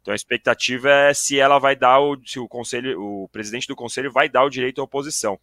Então 0.00 0.12
a 0.12 0.14
expectativa 0.14 0.88
é 0.88 1.12
se 1.12 1.40
ela 1.40 1.58
vai 1.58 1.74
dar 1.74 1.98
o 1.98 2.16
se 2.24 2.38
o 2.38 2.46
conselho, 2.46 3.02
o 3.02 3.28
presidente 3.30 3.66
do 3.66 3.74
conselho 3.74 4.12
vai 4.12 4.28
dar 4.28 4.44
o 4.44 4.50
direito 4.50 4.80
à 4.80 4.84
oposição. 4.84 5.38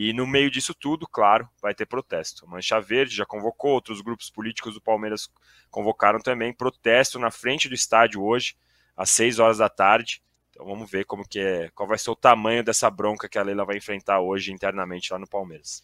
E 0.00 0.12
no 0.12 0.28
meio 0.28 0.48
disso 0.48 0.72
tudo, 0.72 1.08
claro, 1.08 1.48
vai 1.60 1.74
ter 1.74 1.84
protesto. 1.84 2.48
Mancha 2.48 2.80
Verde 2.80 3.16
já 3.16 3.26
convocou, 3.26 3.72
outros 3.72 4.00
grupos 4.00 4.30
políticos 4.30 4.74
do 4.74 4.80
Palmeiras 4.80 5.28
convocaram 5.72 6.20
também 6.20 6.52
protesto 6.52 7.18
na 7.18 7.32
frente 7.32 7.68
do 7.68 7.74
estádio 7.74 8.22
hoje, 8.22 8.54
às 8.96 9.10
6 9.10 9.40
horas 9.40 9.58
da 9.58 9.68
tarde. 9.68 10.22
Então 10.50 10.64
vamos 10.64 10.88
ver 10.88 11.04
como 11.04 11.26
que 11.28 11.40
é, 11.40 11.68
qual 11.74 11.88
vai 11.88 11.98
ser 11.98 12.12
o 12.12 12.14
tamanho 12.14 12.62
dessa 12.62 12.88
bronca 12.88 13.28
que 13.28 13.40
a 13.40 13.42
Leila 13.42 13.64
vai 13.64 13.78
enfrentar 13.78 14.20
hoje 14.20 14.52
internamente 14.52 15.12
lá 15.12 15.18
no 15.18 15.26
Palmeiras. 15.26 15.82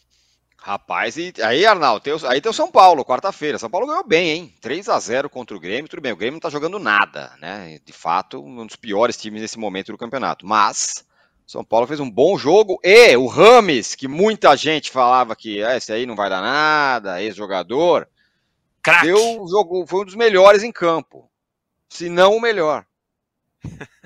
Rapaz, 0.59 1.17
e 1.17 1.35
aí, 1.43 1.67
Arnaldo, 1.67 2.01
tem 2.01 2.15
aí 2.29 2.41
tem 2.41 2.51
o 2.51 2.55
São 2.55 2.71
Paulo, 2.71 3.05
quarta-feira. 3.05 3.59
São 3.59 3.69
Paulo 3.69 3.89
ganhou 3.89 4.07
bem, 4.07 4.31
hein? 4.31 4.55
3 4.61 4.91
a 4.91 5.01
0 5.01 5.29
contra 5.29 5.57
o 5.57 5.61
Grêmio. 5.61 5.89
Tudo 5.91 6.01
bem, 6.01 6.13
o 6.13 6.17
Grêmio 6.17 6.35
não 6.35 6.41
tá 6.41 6.51
jogando 6.51 6.79
nada, 6.79 7.37
né? 7.41 7.81
De 7.85 7.93
fato, 7.93 8.41
um 8.41 8.65
dos 8.65 8.77
piores 8.77 9.17
times 9.17 9.43
nesse 9.43 9.59
momento 9.59 9.91
do 9.91 9.99
campeonato. 9.99 10.47
Mas 10.47 11.05
são 11.47 11.65
Paulo 11.65 11.87
fez 11.87 12.01
um 12.01 12.11
bom 12.11 12.39
jogo 12.39 12.79
e 12.83 13.17
o 13.17 13.27
Rames, 13.27 13.95
que 13.95 14.09
muita 14.09 14.57
gente 14.57 14.91
falava 14.91 15.37
que 15.37 15.63
ah, 15.63 15.77
esse 15.77 15.93
aí 15.93 16.07
não 16.07 16.17
vai 16.17 16.31
dar 16.31 16.41
nada, 16.41 17.23
ex-jogador, 17.23 18.09
deu 19.03 19.43
um 19.43 19.47
jogo, 19.49 19.87
foi 19.87 20.03
um 20.03 20.05
dos 20.05 20.15
melhores 20.15 20.63
em 20.63 20.73
campo, 20.73 21.31
se 21.89 22.09
não 22.09 22.37
o 22.37 22.41
melhor. 22.41 22.85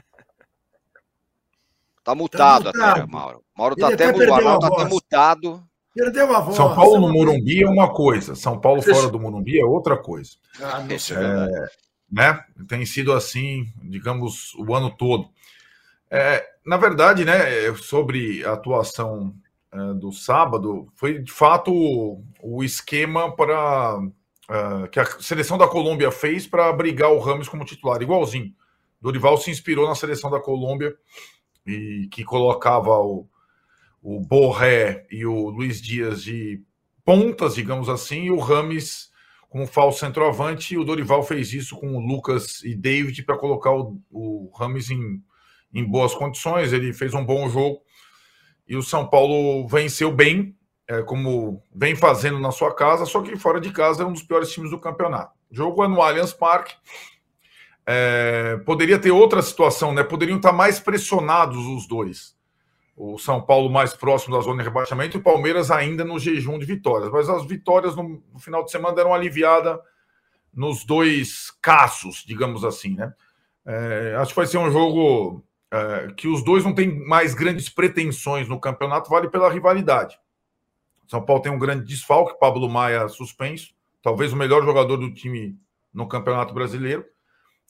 Tá 2.09 2.14
mutado, 2.14 2.72
tá 2.72 2.72
mutado. 2.72 3.01
até, 3.01 3.07
Mauro. 3.07 3.44
Mauro 3.55 3.77
tá 3.77 3.88
até, 3.88 4.07
até, 4.07 4.27
Mauro 4.27 4.59
tá 4.61 4.66
até 4.68 4.85
mutado. 4.87 5.68
Perdeu 5.94 6.35
a 6.35 6.40
voz. 6.40 6.57
São 6.57 6.74
Paulo 6.74 7.01
no 7.01 7.12
Morumbi 7.12 7.62
é 7.62 7.68
uma 7.68 7.92
coisa, 7.92 8.35
São 8.35 8.59
Paulo 8.59 8.81
fora 8.81 9.11
do 9.11 9.20
Morumbi 9.20 9.61
é 9.61 9.64
outra 9.64 9.94
coisa. 9.94 10.31
Ah, 10.59 10.87
é, 10.88 10.94
é, 10.94 11.66
né? 12.11 12.42
Tem 12.66 12.87
sido 12.87 13.12
assim, 13.12 13.66
digamos, 13.83 14.55
o 14.55 14.74
ano 14.74 14.88
todo. 14.88 15.29
É, 16.11 16.44
na 16.64 16.77
verdade, 16.77 17.25
né, 17.25 17.75
sobre 17.77 18.44
a 18.44 18.53
atuação 18.53 19.35
é, 19.73 19.94
do 19.94 20.11
sábado, 20.12 20.88
foi 20.94 21.18
de 21.18 21.33
fato 21.33 21.73
o, 21.73 22.25
o 22.42 22.64
esquema 22.64 23.35
para 23.35 24.01
é, 24.51 24.88
que 24.88 24.99
a 24.99 25.05
seleção 25.21 25.59
da 25.59 25.68
Colômbia 25.68 26.11
fez 26.11 26.47
para 26.47 26.73
brigar 26.73 27.12
o 27.12 27.18
Ramos 27.18 27.49
como 27.49 27.64
titular, 27.64 28.01
igualzinho. 28.01 28.55
Dorival 29.01 29.37
se 29.37 29.51
inspirou 29.51 29.87
na 29.87 29.94
seleção 29.94 30.31
da 30.31 30.40
Colômbia 30.40 30.97
e 31.66 32.09
que 32.11 32.25
colocava 32.25 32.99
o, 32.99 33.29
o 34.03 34.21
Borré 34.21 35.07
e 35.11 35.25
o 35.27 35.51
Luiz 35.51 35.81
Dias 35.81 36.23
de 36.23 36.62
pontas, 37.05 37.55
digamos 37.55 37.88
assim, 37.88 38.25
e 38.25 38.31
o 38.31 38.38
Rames 38.38 39.11
como 39.49 39.66
falso 39.66 40.01
centroavante. 40.01 40.75
E 40.75 40.79
o 40.79 40.85
Dorival 40.85 41.23
fez 41.23 41.53
isso 41.53 41.77
com 41.77 41.94
o 41.94 42.01
Lucas 42.01 42.62
e 42.64 42.75
David 42.75 43.23
para 43.25 43.38
colocar 43.38 43.73
o, 43.73 44.01
o 44.11 44.51
Rames 44.57 44.90
em 44.90 45.23
em 45.73 45.85
boas 45.85 46.15
condições, 46.15 46.73
ele 46.73 46.93
fez 46.93 47.15
um 47.15 47.25
bom 47.25 47.49
jogo 47.49 47.81
e 48.69 48.77
o 48.77 48.83
São 48.83 49.09
Paulo 49.09 49.67
venceu 49.67 50.13
bem, 50.13 50.55
é, 50.87 51.03
como 51.03 51.63
vem 51.75 51.97
fazendo 51.97 52.39
na 52.39 52.51
sua 52.51 52.75
casa, 52.75 53.07
só 53.07 53.23
que 53.23 53.37
fora 53.37 53.61
de 53.61 53.73
casa 53.73 54.03
é 54.03 54.07
um 54.07 54.13
dos 54.13 54.23
piores 54.23 54.51
times 54.51 54.71
do 54.71 54.79
campeonato. 54.79 55.33
Jogo 55.51 55.83
é 55.83 55.89
no 55.89 56.03
Allianz 56.03 56.33
Parque. 56.33 56.75
É, 57.87 58.59
poderia 58.67 58.99
ter 58.99 59.11
outra 59.11 59.41
situação, 59.41 59.95
né? 59.95 60.05
Poderiam 60.05 60.37
estar 60.37 60.53
mais 60.53 60.79
pressionados 60.79 61.67
os 61.67 61.87
dois. 61.87 62.37
O 62.95 63.17
São 63.17 63.41
Paulo 63.41 63.71
mais 63.71 63.95
próximo 63.95 64.37
da 64.37 64.43
zona 64.43 64.59
de 64.59 64.69
rebaixamento 64.69 65.17
e 65.17 65.21
o 65.21 65.23
Palmeiras 65.23 65.71
ainda 65.71 66.05
no 66.05 66.19
jejum 66.19 66.59
de 66.59 66.67
vitórias. 66.67 67.11
Mas 67.11 67.31
as 67.31 67.47
vitórias 67.47 67.97
no, 67.97 68.23
no 68.33 68.39
final 68.39 68.63
de 68.63 68.71
semana 68.71 68.95
deram 68.95 69.15
aliviada 69.15 69.81
nos 70.53 70.85
dois 70.85 71.51
casos, 71.63 72.25
digamos 72.27 72.65
assim, 72.65 72.95
né? 72.95 73.15
É, 73.65 74.17
acho 74.19 74.31
que 74.31 74.37
vai 74.37 74.47
ser 74.47 74.59
um 74.59 74.71
jogo 74.71 75.43
é, 75.71 76.09
que 76.17 76.29
os 76.29 76.43
dois 76.43 76.65
não 76.65 76.75
têm 76.75 77.05
mais 77.07 77.35
grandes 77.35 77.69
pretensões 77.69 78.49
no 78.49 78.61
campeonato, 78.61 79.11
vale 79.11 79.29
pela 79.29 79.51
rivalidade. 79.51 80.19
São 81.07 81.23
Paulo 81.23 81.43
tem 81.43 81.53
um 81.53 81.59
grande 81.59 81.85
desfalque, 81.85 82.39
Pablo 82.39 82.69
Maia 82.69 83.09
suspenso, 83.09 83.75
talvez 84.03 84.33
o 84.33 84.37
melhor 84.37 84.65
jogador 84.65 84.97
do 84.97 85.13
time 85.13 85.59
no 85.93 86.07
Campeonato 86.07 86.53
Brasileiro, 86.53 87.05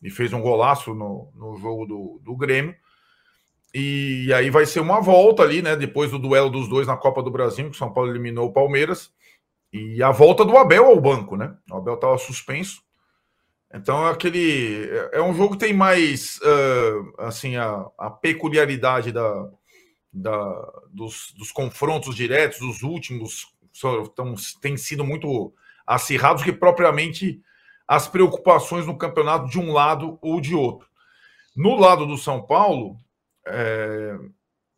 e 0.03 0.11
fez 0.11 0.33
um 0.33 0.41
golaço 0.41 0.95
no, 0.95 1.31
no 1.35 1.57
jogo 1.57 1.87
do, 1.87 2.21
do 2.23 2.37
Grêmio. 2.37 2.75
E 3.75 4.33
aí 4.33 4.51
vai 4.51 4.65
ser 4.65 4.81
uma 4.81 5.01
volta 5.01 5.43
ali, 5.43 5.61
né? 5.61 5.77
Depois 5.77 6.11
do 6.11 6.19
duelo 6.19 6.51
dos 6.51 6.69
dois 6.69 6.87
na 6.87 6.97
Copa 6.97 7.23
do 7.23 7.31
Brasil, 7.31 7.71
que 7.71 7.77
São 7.77 7.93
Paulo 7.93 8.11
eliminou 8.11 8.49
o 8.49 8.53
Palmeiras. 8.53 9.13
E 9.73 10.03
a 10.03 10.11
volta 10.11 10.45
do 10.45 10.57
Abel 10.57 10.87
ao 10.87 11.01
banco, 11.01 11.37
né? 11.37 11.55
O 11.71 11.77
Abel 11.77 11.95
estava 11.95 12.17
suspenso. 12.17 12.83
Então 13.73 14.07
é 14.07 14.11
aquele 14.11 14.89
é, 14.91 15.19
é 15.19 15.23
um 15.23 15.35
jogo 15.35 15.53
que 15.53 15.67
tem 15.67 15.75
mais 15.75 16.39
uh, 16.39 17.15
assim 17.19 17.57
a, 17.57 17.87
a 17.99 18.11
peculiaridade 18.11 19.13
da, 19.13 19.49
da 20.13 20.73
dos, 20.91 21.33
dos, 21.37 21.53
confrontos 21.53 22.17
diretos, 22.17 22.61
dos 22.61 22.83
últimos 22.83 23.47
tão, 24.15 24.35
têm 24.61 24.77
sido 24.77 25.05
muito 25.05 25.53
acirrados 25.87 26.43
que 26.43 26.53
propriamente 26.53 27.43
as 27.87 28.09
preocupações 28.09 28.87
no 28.87 28.97
campeonato 28.97 29.49
de 29.49 29.59
um 29.59 29.73
lado 29.73 30.19
ou 30.21 30.41
de 30.41 30.55
outro. 30.55 30.89
No 31.57 31.77
lado 31.77 32.07
do 32.07 32.19
São 32.19 32.43
Paulo, 32.43 32.97
é, 33.47 34.17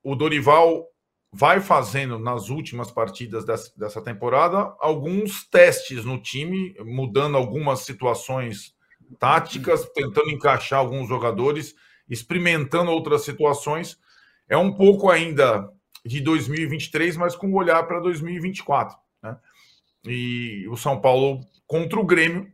o 0.02 0.14
Dorival 0.14 0.86
vai 1.32 1.60
fazendo 1.60 2.18
nas 2.18 2.48
últimas 2.48 2.90
partidas 2.90 3.44
dessa 3.76 4.02
temporada 4.02 4.74
alguns 4.80 5.44
testes 5.48 6.04
no 6.04 6.20
time, 6.20 6.74
mudando 6.84 7.36
algumas 7.36 7.80
situações 7.80 8.74
táticas, 9.18 9.88
tentando 9.94 10.30
encaixar 10.30 10.78
alguns 10.78 11.08
jogadores, 11.08 11.74
experimentando 12.08 12.90
outras 12.90 13.24
situações. 13.24 13.98
É 14.48 14.56
um 14.56 14.72
pouco 14.72 15.10
ainda 15.10 15.68
de 16.04 16.20
2023, 16.20 17.16
mas 17.16 17.36
com 17.36 17.52
olhar 17.52 17.82
para 17.86 18.00
2024. 18.00 18.96
Né? 19.22 19.36
E 20.06 20.66
o 20.68 20.76
São 20.76 21.00
Paulo 21.00 21.40
contra 21.66 22.00
o 22.00 22.04
Grêmio 22.04 22.50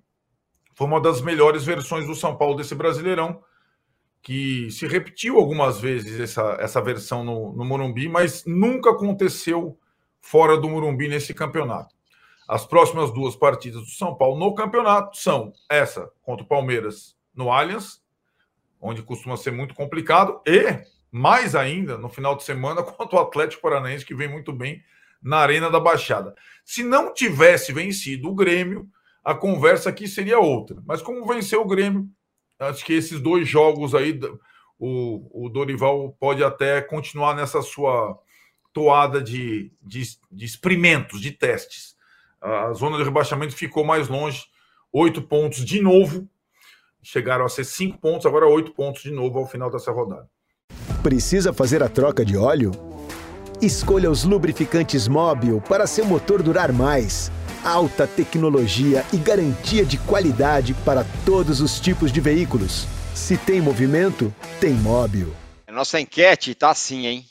foi 0.74 0.86
uma 0.86 1.00
das 1.00 1.22
melhores 1.22 1.64
versões 1.64 2.06
do 2.06 2.14
São 2.14 2.36
Paulo 2.36 2.54
desse 2.54 2.74
Brasileirão, 2.74 3.42
que 4.20 4.70
se 4.70 4.86
repetiu 4.86 5.38
algumas 5.38 5.80
vezes 5.80 6.20
essa, 6.20 6.58
essa 6.60 6.82
versão 6.82 7.24
no, 7.24 7.52
no 7.54 7.64
Morumbi, 7.64 8.08
mas 8.08 8.44
nunca 8.44 8.90
aconteceu 8.90 9.78
fora 10.20 10.56
do 10.58 10.68
Morumbi 10.68 11.08
nesse 11.08 11.32
campeonato. 11.32 11.95
As 12.48 12.64
próximas 12.64 13.12
duas 13.12 13.34
partidas 13.34 13.82
do 13.82 13.90
São 13.90 14.14
Paulo 14.14 14.38
no 14.38 14.54
campeonato 14.54 15.16
são 15.16 15.52
essa 15.68 16.10
contra 16.22 16.44
o 16.44 16.48
Palmeiras 16.48 17.16
no 17.34 17.50
Allianz, 17.50 18.00
onde 18.80 19.02
costuma 19.02 19.36
ser 19.36 19.50
muito 19.50 19.74
complicado, 19.74 20.40
e 20.46 20.78
mais 21.10 21.54
ainda 21.54 21.98
no 21.98 22.08
final 22.08 22.36
de 22.36 22.44
semana 22.44 22.82
contra 22.84 23.16
o 23.16 23.20
Atlético 23.20 23.62
Paranaense, 23.62 24.04
que 24.06 24.14
vem 24.14 24.28
muito 24.28 24.52
bem 24.52 24.82
na 25.22 25.38
Arena 25.38 25.68
da 25.68 25.80
Baixada. 25.80 26.34
Se 26.64 26.84
não 26.84 27.12
tivesse 27.12 27.72
vencido 27.72 28.28
o 28.28 28.34
Grêmio, 28.34 28.88
a 29.24 29.34
conversa 29.34 29.88
aqui 29.88 30.06
seria 30.06 30.38
outra. 30.38 30.80
Mas 30.86 31.02
como 31.02 31.26
venceu 31.26 31.62
o 31.62 31.66
Grêmio, 31.66 32.08
acho 32.60 32.84
que 32.84 32.92
esses 32.92 33.20
dois 33.20 33.48
jogos 33.48 33.92
aí, 33.92 34.20
o, 34.78 35.46
o 35.46 35.48
Dorival 35.48 36.16
pode 36.20 36.44
até 36.44 36.80
continuar 36.80 37.34
nessa 37.34 37.60
sua 37.60 38.16
toada 38.72 39.20
de, 39.20 39.72
de, 39.82 40.02
de 40.30 40.44
experimentos, 40.44 41.20
de 41.20 41.32
testes. 41.32 41.95
A 42.40 42.72
zona 42.72 42.98
de 42.98 43.04
rebaixamento 43.04 43.54
ficou 43.54 43.84
mais 43.84 44.08
longe, 44.08 44.44
oito 44.92 45.22
pontos 45.22 45.64
de 45.64 45.80
novo. 45.80 46.28
Chegaram 47.02 47.44
a 47.44 47.48
ser 47.48 47.64
cinco 47.64 47.98
pontos, 47.98 48.26
agora 48.26 48.46
oito 48.46 48.72
pontos 48.72 49.02
de 49.02 49.10
novo 49.10 49.38
ao 49.38 49.46
final 49.46 49.70
dessa 49.70 49.92
rodada. 49.92 50.28
Precisa 51.02 51.52
fazer 51.52 51.82
a 51.82 51.88
troca 51.88 52.24
de 52.24 52.36
óleo? 52.36 52.72
Escolha 53.62 54.10
os 54.10 54.24
lubrificantes 54.24 55.08
Móbil 55.08 55.62
para 55.62 55.86
seu 55.86 56.04
motor 56.04 56.42
durar 56.42 56.72
mais. 56.72 57.30
Alta 57.64 58.06
tecnologia 58.06 59.04
e 59.12 59.16
garantia 59.16 59.84
de 59.84 59.98
qualidade 59.98 60.74
para 60.84 61.04
todos 61.24 61.60
os 61.60 61.80
tipos 61.80 62.12
de 62.12 62.20
veículos. 62.20 62.86
Se 63.14 63.38
tem 63.38 63.60
movimento, 63.60 64.32
tem 64.60 64.74
Móbil. 64.74 65.32
A 65.66 65.72
nossa 65.72 65.98
enquete 65.98 66.54
tá 66.54 66.70
assim, 66.70 67.06
hein? 67.06 67.24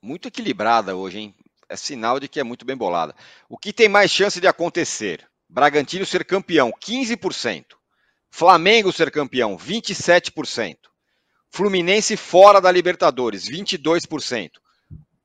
Muito 0.00 0.28
equilibrada 0.28 0.96
hoje, 0.96 1.18
hein? 1.18 1.34
É 1.68 1.76
sinal 1.76 2.20
de 2.20 2.28
que 2.28 2.38
é 2.38 2.44
muito 2.44 2.64
bem 2.64 2.76
bolada. 2.76 3.14
O 3.48 3.58
que 3.58 3.72
tem 3.72 3.88
mais 3.88 4.10
chance 4.10 4.40
de 4.40 4.46
acontecer? 4.46 5.26
Bragantino 5.48 6.06
ser 6.06 6.24
campeão, 6.24 6.72
15%. 6.72 7.64
Flamengo 8.30 8.92
ser 8.92 9.10
campeão, 9.10 9.56
27%. 9.56 10.76
Fluminense 11.50 12.16
fora 12.16 12.60
da 12.60 12.70
Libertadores, 12.70 13.48
22%. 13.48 14.50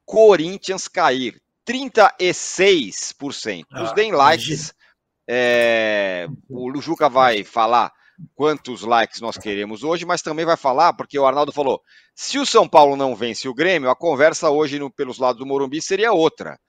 Corinthians 0.06 0.88
cair, 0.88 1.42
36%. 1.68 3.66
Ah, 3.72 3.84
Os 3.84 3.94
deem 3.94 4.12
likes. 4.12 4.74
É, 5.28 6.28
o 6.50 6.68
Lujuca 6.68 7.08
vai 7.08 7.44
falar 7.44 7.92
quantos 8.36 8.82
likes 8.82 9.22
nós 9.22 9.38
queremos 9.38 9.84
hoje, 9.84 10.06
mas 10.06 10.22
também 10.22 10.46
vai 10.46 10.58
falar, 10.58 10.94
porque 10.94 11.18
o 11.18 11.26
Arnaldo 11.26 11.52
falou: 11.52 11.82
se 12.16 12.38
o 12.40 12.46
São 12.46 12.68
Paulo 12.68 12.96
não 12.96 13.16
vence 13.16 13.48
o 13.48 13.54
Grêmio, 13.54 13.90
a 13.90 13.96
conversa 13.96 14.50
hoje 14.50 14.80
no, 14.80 14.92
pelos 14.92 15.18
lados 15.20 15.40
do 15.40 15.46
Morumbi 15.46 15.82
seria 15.82 16.12
outra, 16.12 16.60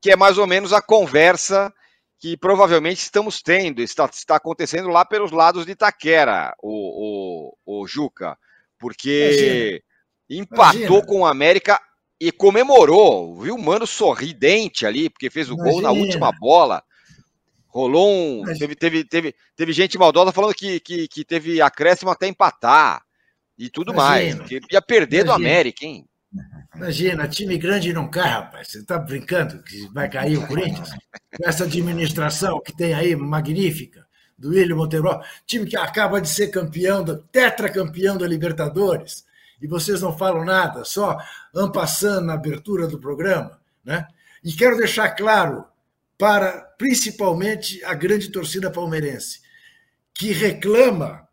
que 0.00 0.10
é 0.10 0.16
mais 0.16 0.38
ou 0.38 0.46
menos 0.46 0.72
a 0.72 0.82
conversa 0.82 1.72
que 2.20 2.36
provavelmente 2.36 2.98
estamos 2.98 3.40
tendo, 3.40 3.80
está, 3.80 4.06
está 4.06 4.36
acontecendo 4.36 4.88
lá 4.88 5.04
pelos 5.04 5.30
lados 5.30 5.64
de 5.64 5.72
Itaquera, 5.72 6.52
o, 6.60 7.52
o, 7.64 7.82
o 7.82 7.86
Juca, 7.86 8.36
porque 8.78 9.82
Imagina. 10.28 10.42
empatou 10.42 10.80
Imagina. 10.80 11.06
com 11.06 11.20
o 11.20 11.26
América 11.26 11.80
e 12.20 12.32
comemorou, 12.32 13.40
viu? 13.40 13.56
Mano 13.56 13.86
sorridente 13.86 14.84
ali, 14.84 15.08
porque 15.08 15.30
fez 15.30 15.48
o 15.48 15.54
Imagina. 15.54 15.72
gol 15.72 15.80
na 15.80 15.90
última 15.92 16.32
bola. 16.32 16.82
Rolou 17.78 18.10
um. 18.10 18.44
Teve, 18.58 18.74
teve, 18.74 19.04
teve, 19.04 19.34
teve 19.54 19.72
gente 19.72 19.96
maldosa 19.96 20.32
falando 20.32 20.52
que, 20.52 20.80
que, 20.80 21.06
que 21.06 21.24
teve 21.24 21.60
acréscimo 21.60 22.10
até 22.10 22.26
empatar 22.26 23.04
e 23.56 23.70
tudo 23.70 23.92
Imagina. 23.92 24.36
mais. 24.38 24.48
Que 24.48 24.60
ia 24.72 24.82
perder 24.82 25.18
Imagina. 25.18 25.32
do 25.32 25.40
América, 25.40 25.86
hein? 25.86 26.04
Imagina, 26.74 27.28
time 27.28 27.56
grande 27.56 27.92
não 27.92 28.10
cai, 28.10 28.30
rapaz. 28.30 28.66
Você 28.66 28.78
está 28.80 28.98
brincando 28.98 29.62
que 29.62 29.86
vai 29.94 30.10
cair 30.10 30.38
o 30.38 30.46
Corinthians? 30.48 30.90
Com 30.90 31.48
essa 31.48 31.64
administração 31.64 32.60
que 32.60 32.76
tem 32.76 32.94
aí, 32.94 33.14
magnífica, 33.14 34.04
do 34.36 34.48
William 34.48 34.74
Monteiro, 34.74 35.20
time 35.46 35.64
que 35.64 35.76
acaba 35.76 36.20
de 36.20 36.28
ser 36.28 36.48
campeão, 36.48 37.04
tetracampeão 37.30 38.18
da 38.18 38.26
Libertadores, 38.26 39.24
e 39.62 39.68
vocês 39.68 40.02
não 40.02 40.18
falam 40.18 40.44
nada, 40.44 40.84
só 40.84 41.16
ampassando 41.54 42.26
na 42.26 42.34
abertura 42.34 42.88
do 42.88 42.98
programa. 42.98 43.56
Né? 43.84 44.04
E 44.42 44.52
quero 44.52 44.76
deixar 44.76 45.10
claro 45.10 45.64
para 46.18 46.67
principalmente 46.78 47.84
a 47.84 47.92
grande 47.92 48.30
torcida 48.30 48.70
palmeirense, 48.70 49.40
que 50.14 50.32
reclama 50.32 51.28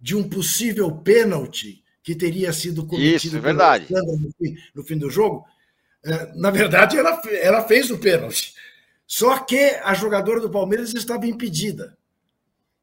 de 0.00 0.14
um 0.14 0.28
possível 0.28 0.90
pênalti 0.92 1.84
que 2.02 2.14
teria 2.14 2.52
sido 2.52 2.86
cometido 2.86 3.16
Isso, 3.16 3.36
é 3.36 3.40
verdade. 3.40 3.86
No, 3.90 4.30
fim, 4.38 4.56
no 4.72 4.84
fim 4.84 4.96
do 4.96 5.10
jogo. 5.10 5.44
É, 6.04 6.32
na 6.36 6.52
verdade, 6.52 6.96
ela, 6.96 7.20
ela 7.42 7.66
fez 7.66 7.90
o 7.90 7.98
pênalti. 7.98 8.54
Só 9.04 9.38
que 9.40 9.58
a 9.82 9.92
jogadora 9.92 10.40
do 10.40 10.50
Palmeiras 10.50 10.94
estava 10.94 11.26
impedida. 11.26 11.98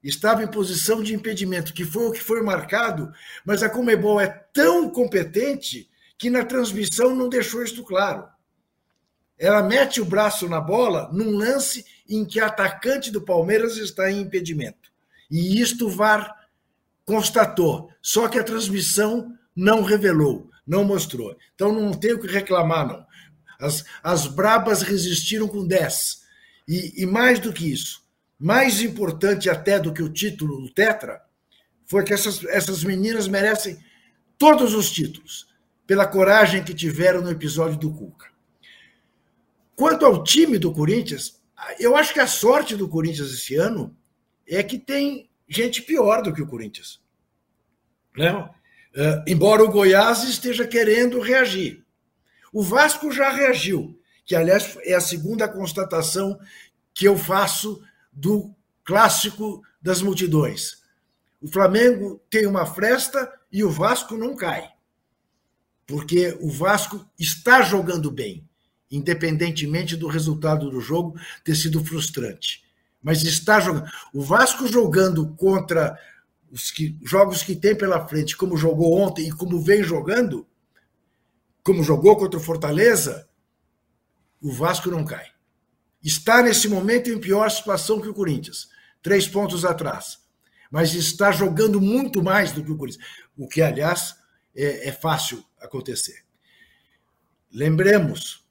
Estava 0.03 0.43
em 0.43 0.47
posição 0.47 1.01
de 1.01 1.15
impedimento, 1.15 1.73
que 1.73 1.85
foi 1.85 2.07
o 2.07 2.11
que 2.11 2.21
foi 2.21 2.41
marcado, 2.41 3.13
mas 3.45 3.63
a 3.63 3.69
Comebol 3.69 4.19
é 4.19 4.27
tão 4.27 4.89
competente 4.89 5.89
que 6.17 6.29
na 6.29 6.43
transmissão 6.43 7.15
não 7.15 7.29
deixou 7.29 7.63
isto 7.63 7.83
claro. 7.83 8.27
Ela 9.37 9.63
mete 9.63 9.99
o 9.99 10.05
braço 10.05 10.47
na 10.47 10.61
bola 10.61 11.09
num 11.11 11.31
lance 11.31 11.85
em 12.07 12.23
que 12.23 12.39
a 12.39 12.47
atacante 12.47 13.11
do 13.11 13.21
Palmeiras 13.21 13.77
está 13.77 14.11
em 14.11 14.21
impedimento. 14.21 14.91
E 15.29 15.59
isto 15.59 15.89
VAR 15.89 16.47
constatou, 17.05 17.89
só 18.01 18.27
que 18.27 18.39
a 18.39 18.43
transmissão 18.43 19.33
não 19.55 19.81
revelou, 19.81 20.49
não 20.65 20.83
mostrou. 20.83 21.35
Então 21.55 21.71
não 21.73 21.93
tem 21.93 22.13
o 22.13 22.19
que 22.19 22.27
reclamar, 22.27 22.87
não. 22.87 23.05
As, 23.59 23.83
as 24.01 24.27
brabas 24.27 24.81
resistiram 24.81 25.47
com 25.47 25.65
10. 25.65 26.23
E, 26.67 27.03
e 27.03 27.05
mais 27.05 27.39
do 27.39 27.51
que 27.51 27.71
isso, 27.71 28.03
mais 28.39 28.81
importante 28.81 29.49
até 29.49 29.79
do 29.79 29.93
que 29.93 30.01
o 30.01 30.09
título 30.09 30.61
do 30.61 30.73
Tetra, 30.73 31.21
foi 31.85 32.03
que 32.03 32.13
essas, 32.13 32.43
essas 32.45 32.83
meninas 32.83 33.27
merecem 33.27 33.77
todos 34.37 34.73
os 34.73 34.91
títulos, 34.91 35.47
pela 35.85 36.07
coragem 36.07 36.63
que 36.63 36.73
tiveram 36.73 37.21
no 37.21 37.29
episódio 37.29 37.77
do 37.77 37.91
Cuca. 37.91 38.32
Quanto 39.75 40.05
ao 40.05 40.23
time 40.23 40.57
do 40.57 40.71
Corinthians, 40.71 41.41
eu 41.79 41.95
acho 41.95 42.13
que 42.13 42.19
a 42.19 42.27
sorte 42.27 42.75
do 42.75 42.87
Corinthians 42.87 43.31
esse 43.31 43.55
ano 43.55 43.95
é 44.47 44.61
que 44.61 44.77
tem 44.77 45.29
gente 45.47 45.81
pior 45.81 46.21
do 46.21 46.33
que 46.33 46.41
o 46.41 46.47
Corinthians. 46.47 47.01
Né? 48.15 48.33
Uh, 48.33 49.23
embora 49.27 49.63
o 49.63 49.71
Goiás 49.71 50.23
esteja 50.23 50.67
querendo 50.67 51.19
reagir. 51.19 51.83
O 52.51 52.61
Vasco 52.61 53.11
já 53.11 53.31
reagiu, 53.31 53.99
que 54.25 54.35
aliás 54.35 54.77
é 54.83 54.93
a 54.93 55.01
segunda 55.01 55.47
constatação 55.47 56.39
que 56.93 57.05
eu 57.05 57.17
faço 57.17 57.81
do 58.11 58.53
clássico 58.83 59.63
das 59.81 60.01
multidões. 60.01 60.83
O 61.41 61.47
Flamengo 61.47 62.21
tem 62.29 62.45
uma 62.45 62.65
fresta 62.65 63.31
e 63.51 63.63
o 63.63 63.69
Vasco 63.69 64.15
não 64.15 64.35
cai. 64.35 64.71
Porque 65.87 66.37
o 66.39 66.49
Vasco 66.49 67.05
está 67.19 67.61
jogando 67.61 68.09
bem, 68.11 68.47
independentemente 68.95 69.95
do 69.95 70.07
resultado 70.07 70.69
do 70.69 70.79
jogo 70.79 71.19
ter 71.43 71.55
sido 71.55 71.83
frustrante 71.83 72.63
mas 73.03 73.21
está 73.21 73.59
jogando. 73.59 73.91
O 74.13 74.21
Vasco 74.21 74.65
jogando 74.65 75.35
contra 75.35 75.99
os 76.49 76.71
que, 76.71 76.97
jogos 77.03 77.43
que 77.43 77.55
tem 77.55 77.75
pela 77.75 78.07
frente, 78.07 78.37
como 78.37 78.55
jogou 78.55 78.97
ontem 78.97 79.27
e 79.27 79.31
como 79.31 79.61
vem 79.61 79.83
jogando, 79.83 80.47
como 81.61 81.83
jogou 81.83 82.15
contra 82.15 82.39
o 82.39 82.43
Fortaleza, 82.43 83.27
o 84.41 84.51
Vasco 84.51 84.89
não 84.89 85.03
cai. 85.03 85.27
Está 86.01 86.41
nesse 86.41 86.69
momento 86.69 87.09
em 87.09 87.19
pior 87.19 87.49
situação 87.49 87.99
que 87.99 88.07
o 88.07 88.13
Corinthians, 88.13 88.69
três 89.01 89.27
pontos 89.27 89.65
atrás. 89.65 90.19
Mas 90.71 90.93
está 90.93 91.31
jogando 91.31 91.79
muito 91.81 92.23
mais 92.23 92.51
do 92.51 92.63
que 92.63 92.71
o 92.71 92.77
Corinthians, 92.77 93.05
o 93.37 93.47
que, 93.47 93.61
aliás, 93.61 94.15
é, 94.55 94.89
é 94.89 94.91
fácil 94.91 95.43
acontecer. 95.59 96.23
Lembremos, 97.51 98.42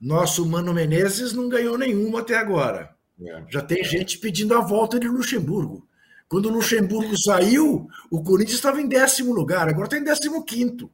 nosso 0.00 0.46
Mano 0.46 0.72
Menezes 0.72 1.32
não 1.32 1.48
ganhou 1.48 1.76
nenhuma 1.76 2.20
até 2.20 2.36
agora. 2.36 2.94
É. 3.20 3.44
Já 3.50 3.60
tem 3.60 3.84
gente 3.84 4.18
pedindo 4.18 4.54
a 4.54 4.60
volta 4.60 4.98
de 4.98 5.06
Luxemburgo. 5.06 5.86
Quando 6.28 6.46
o 6.46 6.52
Luxemburgo 6.52 7.16
saiu, 7.18 7.88
o 8.10 8.22
Corinthians 8.22 8.56
estava 8.56 8.80
em 8.80 8.88
décimo 8.88 9.32
lugar, 9.32 9.68
agora 9.68 9.86
está 9.86 9.98
em 9.98 10.04
décimo 10.04 10.44
quinto. 10.44 10.90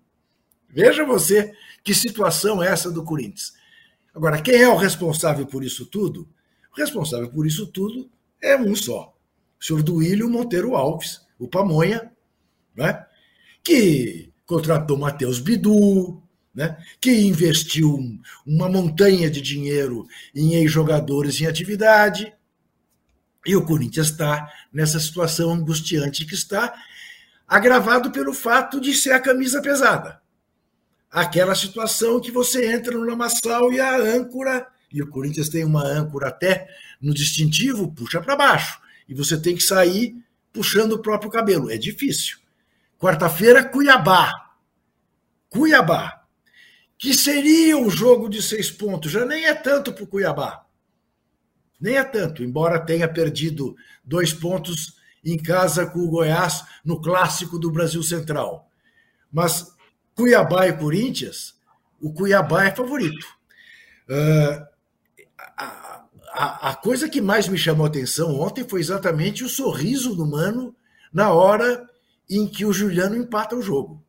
Veja 0.69 1.05
você 1.05 1.53
que 1.85 1.95
situação 1.95 2.63
é 2.63 2.69
essa 2.69 2.91
do 2.91 3.05
Corinthians. 3.05 3.55
Agora, 4.15 4.41
quem 4.41 4.57
é 4.57 4.69
o 4.69 4.77
responsável 4.77 5.47
por 5.47 5.63
isso 5.63 5.87
tudo? 5.87 6.29
O 6.75 6.81
responsável 6.81 7.31
por 7.31 7.47
isso 7.47 7.67
tudo 7.67 8.11
é 8.43 8.57
um 8.57 8.75
só. 8.75 9.15
O 9.61 9.65
senhor 9.65 9.83
Duílio 9.83 10.29
Monteiro 10.29 10.75
Alves, 10.75 11.21
o 11.39 11.47
Pamonha, 11.47 12.11
né? 12.75 13.07
que 13.63 14.33
contratou 14.47 14.97
Matheus 14.97 15.39
Bidu, 15.39 16.23
né, 16.57 16.75
que 16.99 17.13
investiu 17.13 18.19
uma 18.47 18.67
montanha 18.67 19.31
de 19.31 19.43
dinheiro 19.43 20.09
em 20.35 20.55
ex-jogadores 20.55 21.39
em 21.39 21.47
atividade, 21.47 22.33
e 23.45 23.55
o 23.55 23.65
Corinthians 23.65 24.09
está 24.09 24.51
nessa 24.73 24.99
situação 24.99 25.51
angustiante 25.51 26.25
que 26.25 26.35
está, 26.35 26.75
agravado 27.47 28.11
pelo 28.11 28.33
fato 28.33 28.81
de 28.81 28.95
ser 28.95 29.13
a 29.13 29.21
camisa 29.21 29.61
pesada. 29.61 30.21
Aquela 31.11 31.55
situação 31.55 32.21
que 32.21 32.33
você 32.33 32.73
entra 32.73 32.93
no 32.97 33.05
lamaçal 33.05 33.73
e 33.73 33.79
a 33.79 33.97
âncora, 33.97 34.67
e 34.91 35.03
o 35.03 35.09
Corinthians 35.09 35.51
tem 35.51 35.63
uma 35.63 35.85
âncora 35.85 36.29
até 36.29 36.67
no 37.01 37.15
distintivo, 37.15 37.93
puxa 37.93 38.21
para 38.21 38.35
baixo. 38.35 38.81
E 39.09 39.15
você 39.15 39.39
tem 39.39 39.55
que 39.55 39.63
sair 39.63 40.17
puxando 40.53 40.93
o 40.93 41.03
próprio 41.03 41.31
cabelo. 41.31 41.71
É 41.71 41.77
difícil. 41.77 42.39
Quarta-feira, 42.99 43.63
Cuiabá. 43.63 44.33
Cuiabá. 45.49 46.26
Que 46.99 47.13
seria 47.13 47.77
um 47.77 47.91
jogo 47.91 48.29
de 48.29 48.43
seis 48.43 48.71
pontos. 48.71 49.13
Já 49.13 49.25
nem 49.25 49.47
é 49.47 49.55
tanto 49.55 49.93
para 49.93 50.05
o 50.05 50.07
Cuiabá. 50.07 50.65
Nem 51.81 51.97
é 51.97 52.05
tanto, 52.05 52.43
embora 52.43 52.85
tenha 52.85 53.07
perdido 53.07 53.77
dois 54.03 54.33
pontos 54.33 54.97
em 55.25 55.37
casa 55.37 55.85
com 55.87 55.99
o 55.99 56.09
Goiás 56.09 56.65
no 56.85 57.01
clássico 57.01 57.59
do 57.59 57.71
Brasil 57.71 58.03
Central. 58.03 58.71
Mas 59.31 59.75
Cuiabá 60.15 60.67
e 60.69 60.73
Corinthians, 60.73 61.55
o 62.01 62.13
Cuiabá 62.13 62.65
é 62.65 62.75
favorito. 62.75 63.27
Uh, 64.09 64.65
a, 65.39 66.07
a, 66.33 66.71
a, 66.71 66.75
coisa 66.77 67.09
que 67.09 67.21
mais 67.21 67.49
me 67.49 67.59
chamou 67.59 67.85
a 67.85 67.89
atenção 67.89 68.39
ontem 68.41 68.67
foi 68.67 68.81
exatamente 68.81 69.43
o 69.43 69.49
sorriso 69.49 70.15
do 70.15 70.25
Mano 70.25 70.75
na 71.13 71.33
hora 71.33 71.89
em 72.31 72.47
que 72.47 72.65
o 72.65 72.73
Juliano 72.73 73.17
empata 73.17 73.57
o 73.57 73.63
jogo. 73.63 74.06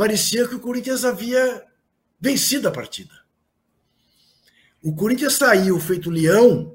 Parecia 0.00 0.48
que 0.48 0.54
o 0.54 0.60
Corinthians 0.60 1.04
havia 1.04 1.62
vencido 2.18 2.66
a 2.66 2.70
partida. 2.70 3.12
O 4.82 4.94
Corinthians 4.94 5.34
saiu 5.34 5.78
feito 5.78 6.08
leão, 6.08 6.74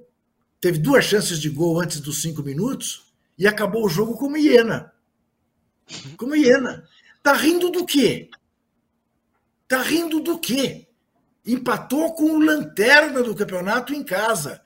teve 0.61 0.77
duas 0.77 1.05
chances 1.05 1.39
de 1.39 1.49
gol 1.49 1.81
antes 1.81 1.99
dos 1.99 2.21
cinco 2.21 2.43
minutos 2.43 3.11
e 3.35 3.47
acabou 3.47 3.83
o 3.83 3.89
jogo 3.89 4.15
como 4.15 4.37
hiena. 4.37 4.93
Como 6.15 6.35
hiena. 6.35 6.87
Tá 7.23 7.33
rindo 7.33 7.71
do 7.71 7.83
quê? 7.83 8.29
Tá 9.67 9.81
rindo 9.81 10.19
do 10.19 10.37
quê? 10.37 10.87
Empatou 11.43 12.13
com 12.13 12.25
o 12.25 12.39
lanterna 12.39 13.23
do 13.23 13.33
campeonato 13.33 13.91
em 13.91 14.03
casa, 14.03 14.61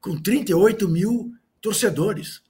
com 0.00 0.20
38 0.20 0.88
mil 0.88 1.32
torcedores. 1.60 2.42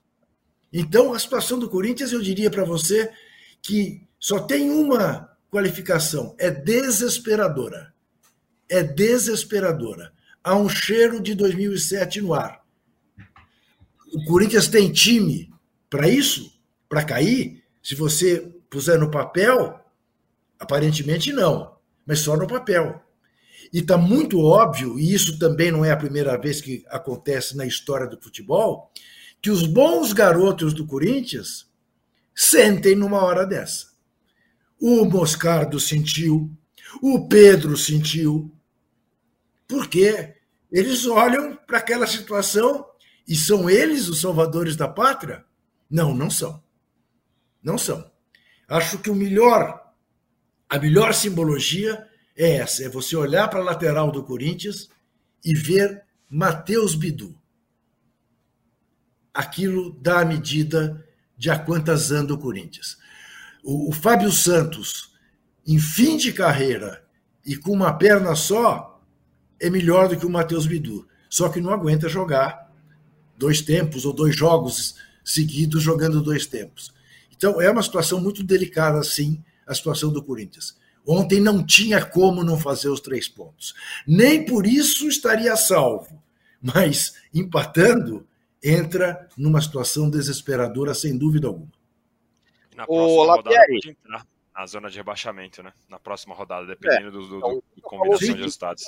Então, 0.73 1.13
a 1.13 1.19
situação 1.19 1.59
do 1.59 1.69
Corinthians, 1.69 2.11
eu 2.11 2.23
diria 2.23 2.49
para 2.49 2.65
você 2.65 3.13
que 3.61 4.01
só 4.19 4.39
tem 4.39 4.71
uma 4.71 5.31
qualificação: 5.53 6.35
é 6.39 6.49
desesperadora. 6.49 7.93
É 8.67 8.81
desesperadora 8.81 10.11
há 10.43 10.55
um 10.55 10.67
cheiro 10.67 11.21
de 11.21 11.35
2007 11.35 12.21
no 12.21 12.33
ar. 12.33 12.61
O 14.11 14.25
Corinthians 14.25 14.67
tem 14.67 14.91
time 14.91 15.53
para 15.89 16.09
isso? 16.09 16.59
Para 16.89 17.03
cair? 17.03 17.63
Se 17.83 17.93
você 17.93 18.39
puser 18.69 18.99
no 18.99 19.11
papel, 19.11 19.79
aparentemente 20.59 21.31
não, 21.31 21.77
mas 22.05 22.19
só 22.19 22.35
no 22.35 22.47
papel. 22.47 22.99
E 23.71 23.79
está 23.79 23.97
muito 23.97 24.39
óbvio, 24.39 24.99
e 24.99 25.13
isso 25.13 25.37
também 25.37 25.71
não 25.71 25.85
é 25.85 25.91
a 25.91 25.97
primeira 25.97 26.37
vez 26.37 26.61
que 26.61 26.83
acontece 26.89 27.55
na 27.55 27.65
história 27.65 28.07
do 28.07 28.21
futebol, 28.21 28.91
que 29.41 29.49
os 29.49 29.65
bons 29.65 30.13
garotos 30.13 30.73
do 30.73 30.85
Corinthians 30.85 31.69
sentem 32.35 32.95
numa 32.95 33.23
hora 33.23 33.45
dessa. 33.45 33.92
O 34.85 35.05
Moscardo 35.05 35.79
sentiu, 35.79 36.51
o 37.01 37.25
Pedro 37.29 37.77
sentiu, 37.77 38.53
porque 39.65 40.35
eles 40.69 41.05
olham 41.05 41.55
para 41.55 41.77
aquela 41.77 42.05
situação 42.05 42.85
e 43.25 43.33
são 43.33 43.69
eles 43.69 44.09
os 44.09 44.19
salvadores 44.19 44.75
da 44.75 44.85
pátria? 44.85 45.45
Não, 45.89 46.13
não 46.13 46.29
são. 46.29 46.61
Não 47.63 47.77
são. 47.77 48.11
Acho 48.67 48.99
que 48.99 49.09
o 49.09 49.15
melhor, 49.15 49.89
a 50.67 50.77
melhor 50.77 51.13
simbologia 51.13 52.05
é 52.35 52.57
essa: 52.57 52.83
é 52.83 52.89
você 52.89 53.15
olhar 53.15 53.47
para 53.47 53.61
a 53.61 53.63
lateral 53.63 54.11
do 54.11 54.21
Corinthians 54.21 54.89
e 55.45 55.55
ver 55.55 56.03
Matheus 56.29 56.93
Bidu. 56.93 57.33
Aquilo 59.33 59.97
dá 60.01 60.19
a 60.19 60.25
medida 60.25 61.07
de 61.37 61.49
a 61.49 61.57
quantas 61.57 62.11
anda 62.11 62.33
o 62.33 62.37
Corinthians. 62.37 63.01
O, 63.63 63.89
o 63.89 63.91
Fábio 63.93 64.31
Santos, 64.31 65.13
em 65.65 65.79
fim 65.79 66.17
de 66.17 66.33
carreira 66.33 67.03
e 67.45 67.55
com 67.55 67.71
uma 67.71 67.93
perna 67.93 68.35
só, 68.35 69.01
é 69.59 69.69
melhor 69.69 70.09
do 70.09 70.17
que 70.17 70.25
o 70.25 70.29
Matheus 70.29 70.67
Bidu. 70.67 71.07
Só 71.29 71.47
que 71.49 71.61
não 71.61 71.71
aguenta 71.71 72.09
jogar 72.09 72.69
dois 73.37 73.61
tempos 73.61 74.05
ou 74.05 74.13
dois 74.13 74.35
jogos 74.35 74.95
seguidos 75.23 75.81
jogando 75.81 76.21
dois 76.21 76.45
tempos. 76.45 76.93
Então 77.35 77.61
é 77.61 77.71
uma 77.71 77.81
situação 77.81 78.21
muito 78.21 78.43
delicada, 78.43 79.01
sim, 79.03 79.41
a 79.65 79.73
situação 79.73 80.11
do 80.11 80.21
Corinthians. 80.21 80.77
Ontem 81.05 81.39
não 81.39 81.65
tinha 81.65 82.05
como 82.05 82.43
não 82.43 82.57
fazer 82.57 82.89
os 82.89 82.99
três 82.99 83.27
pontos. 83.27 83.73
Nem 84.05 84.45
por 84.45 84.65
isso 84.67 85.07
estaria 85.07 85.55
salvo. 85.55 86.21
Mas 86.61 87.15
empatando, 87.33 88.25
entra 88.63 89.27
numa 89.37 89.61
situação 89.61 90.09
desesperadora, 90.09 90.93
sem 90.93 91.17
dúvida 91.17 91.47
alguma. 91.47 91.71
E 92.83 92.85
na 92.85 92.87
próxima 92.87 93.21
Ô, 93.21 93.25
rodada 93.25 93.65
pode 93.67 93.89
entrar 93.89 94.27
na 94.55 94.65
zona 94.67 94.89
de 94.89 94.97
rebaixamento, 94.97 95.63
né? 95.63 95.73
Na 95.89 95.99
próxima 95.99 96.35
rodada, 96.35 96.65
dependendo 96.67 97.07
é, 97.07 97.11
do, 97.11 97.27
do, 97.27 97.39
do, 97.39 97.63
do 97.75 97.81
combinação 97.81 98.35
de 98.35 98.41
resultados. 98.41 98.83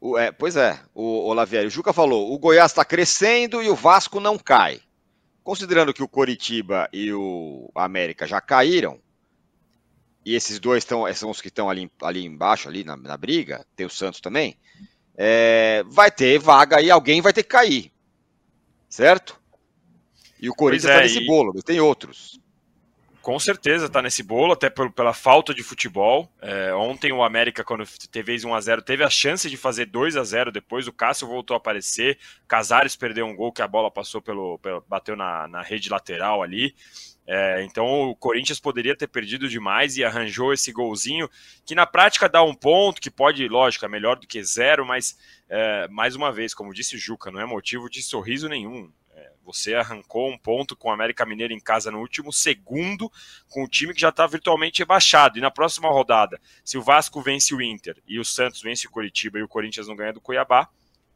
O, 0.00 0.18
é, 0.18 0.30
pois 0.30 0.56
é, 0.56 0.78
o, 0.94 1.28
o 1.28 1.32
Lavieri, 1.32 1.66
o 1.66 1.70
Juca 1.70 1.92
falou, 1.92 2.32
o 2.32 2.38
Goiás 2.38 2.70
está 2.70 2.84
crescendo 2.84 3.62
e 3.62 3.68
o 3.68 3.74
Vasco 3.74 4.20
não 4.20 4.38
cai. 4.38 4.80
Considerando 5.42 5.94
que 5.94 6.02
o 6.02 6.08
Coritiba 6.08 6.88
e 6.92 7.12
o 7.12 7.70
América 7.74 8.26
já 8.26 8.40
caíram, 8.40 9.00
e 10.24 10.34
esses 10.34 10.58
dois 10.58 10.84
tão, 10.84 11.12
são 11.14 11.30
os 11.30 11.40
que 11.40 11.48
estão 11.48 11.70
ali, 11.70 11.90
ali 12.02 12.24
embaixo, 12.24 12.68
ali 12.68 12.82
na, 12.82 12.96
na 12.96 13.16
briga, 13.16 13.64
tem 13.76 13.86
o 13.86 13.90
Santos 13.90 14.20
também, 14.20 14.58
é, 15.16 15.84
vai 15.86 16.10
ter 16.10 16.38
vaga 16.38 16.82
e 16.82 16.90
alguém 16.90 17.22
vai 17.22 17.32
ter 17.32 17.44
que 17.44 17.48
cair. 17.48 17.92
Certo? 18.88 19.40
E 20.38 20.50
o 20.50 20.54
Corinthians 20.54 20.90
está 20.90 21.00
é, 21.00 21.02
nesse 21.04 21.20
e... 21.20 21.26
bolo, 21.26 21.52
mas 21.54 21.64
tem 21.64 21.80
outros. 21.80 22.38
Com 23.26 23.40
certeza 23.40 23.86
está 23.86 24.00
nesse 24.00 24.22
bolo, 24.22 24.52
até 24.52 24.70
pela 24.70 25.12
falta 25.12 25.52
de 25.52 25.64
futebol. 25.64 26.32
É, 26.40 26.72
ontem 26.72 27.12
o 27.12 27.24
América, 27.24 27.64
quando 27.64 27.84
teve 28.08 28.36
1x0, 28.36 28.82
teve 28.82 29.02
a 29.02 29.10
chance 29.10 29.50
de 29.50 29.56
fazer 29.56 29.86
2 29.86 30.16
a 30.16 30.22
0 30.22 30.52
depois. 30.52 30.86
O 30.86 30.92
Cássio 30.92 31.26
voltou 31.26 31.56
a 31.56 31.58
aparecer. 31.58 32.20
Casares 32.46 32.94
perdeu 32.94 33.26
um 33.26 33.34
gol 33.34 33.50
que 33.50 33.60
a 33.60 33.66
bola 33.66 33.90
passou 33.90 34.22
pelo. 34.22 34.60
pelo 34.60 34.80
bateu 34.88 35.16
na, 35.16 35.48
na 35.48 35.60
rede 35.60 35.90
lateral 35.90 36.40
ali. 36.40 36.72
É, 37.26 37.64
então 37.64 38.10
o 38.10 38.14
Corinthians 38.14 38.60
poderia 38.60 38.96
ter 38.96 39.08
perdido 39.08 39.48
demais 39.48 39.96
e 39.96 40.04
arranjou 40.04 40.52
esse 40.52 40.70
golzinho, 40.70 41.28
que 41.64 41.74
na 41.74 41.84
prática 41.84 42.28
dá 42.28 42.44
um 42.44 42.54
ponto, 42.54 43.00
que 43.00 43.10
pode, 43.10 43.48
lógico, 43.48 43.84
é 43.84 43.88
melhor 43.88 44.14
do 44.14 44.28
que 44.28 44.40
zero, 44.44 44.86
mas 44.86 45.18
é, 45.48 45.88
mais 45.88 46.14
uma 46.14 46.30
vez, 46.30 46.54
como 46.54 46.72
disse 46.72 46.94
o 46.94 46.98
Juca, 46.98 47.32
não 47.32 47.40
é 47.40 47.44
motivo 47.44 47.90
de 47.90 48.00
sorriso 48.04 48.48
nenhum. 48.48 48.88
Você 49.46 49.74
arrancou 49.74 50.28
um 50.28 50.36
ponto 50.36 50.74
com 50.74 50.88
o 50.88 50.92
América 50.92 51.24
Mineiro 51.24 51.54
em 51.54 51.60
casa 51.60 51.88
no 51.88 52.00
último 52.00 52.32
segundo, 52.32 53.10
com 53.48 53.62
o 53.62 53.68
time 53.68 53.94
que 53.94 54.00
já 54.00 54.08
está 54.08 54.26
virtualmente 54.26 54.80
rebaixado. 54.80 55.38
E 55.38 55.40
na 55.40 55.52
próxima 55.52 55.88
rodada, 55.88 56.40
se 56.64 56.76
o 56.76 56.82
Vasco 56.82 57.22
vence 57.22 57.54
o 57.54 57.62
Inter 57.62 57.96
e 58.08 58.18
o 58.18 58.24
Santos 58.24 58.60
vence 58.60 58.88
o 58.88 58.90
Curitiba 58.90 59.38
e 59.38 59.42
o 59.44 59.48
Corinthians 59.48 59.86
não 59.86 59.94
ganha 59.94 60.12
do 60.12 60.20
Cuiabá, 60.20 60.68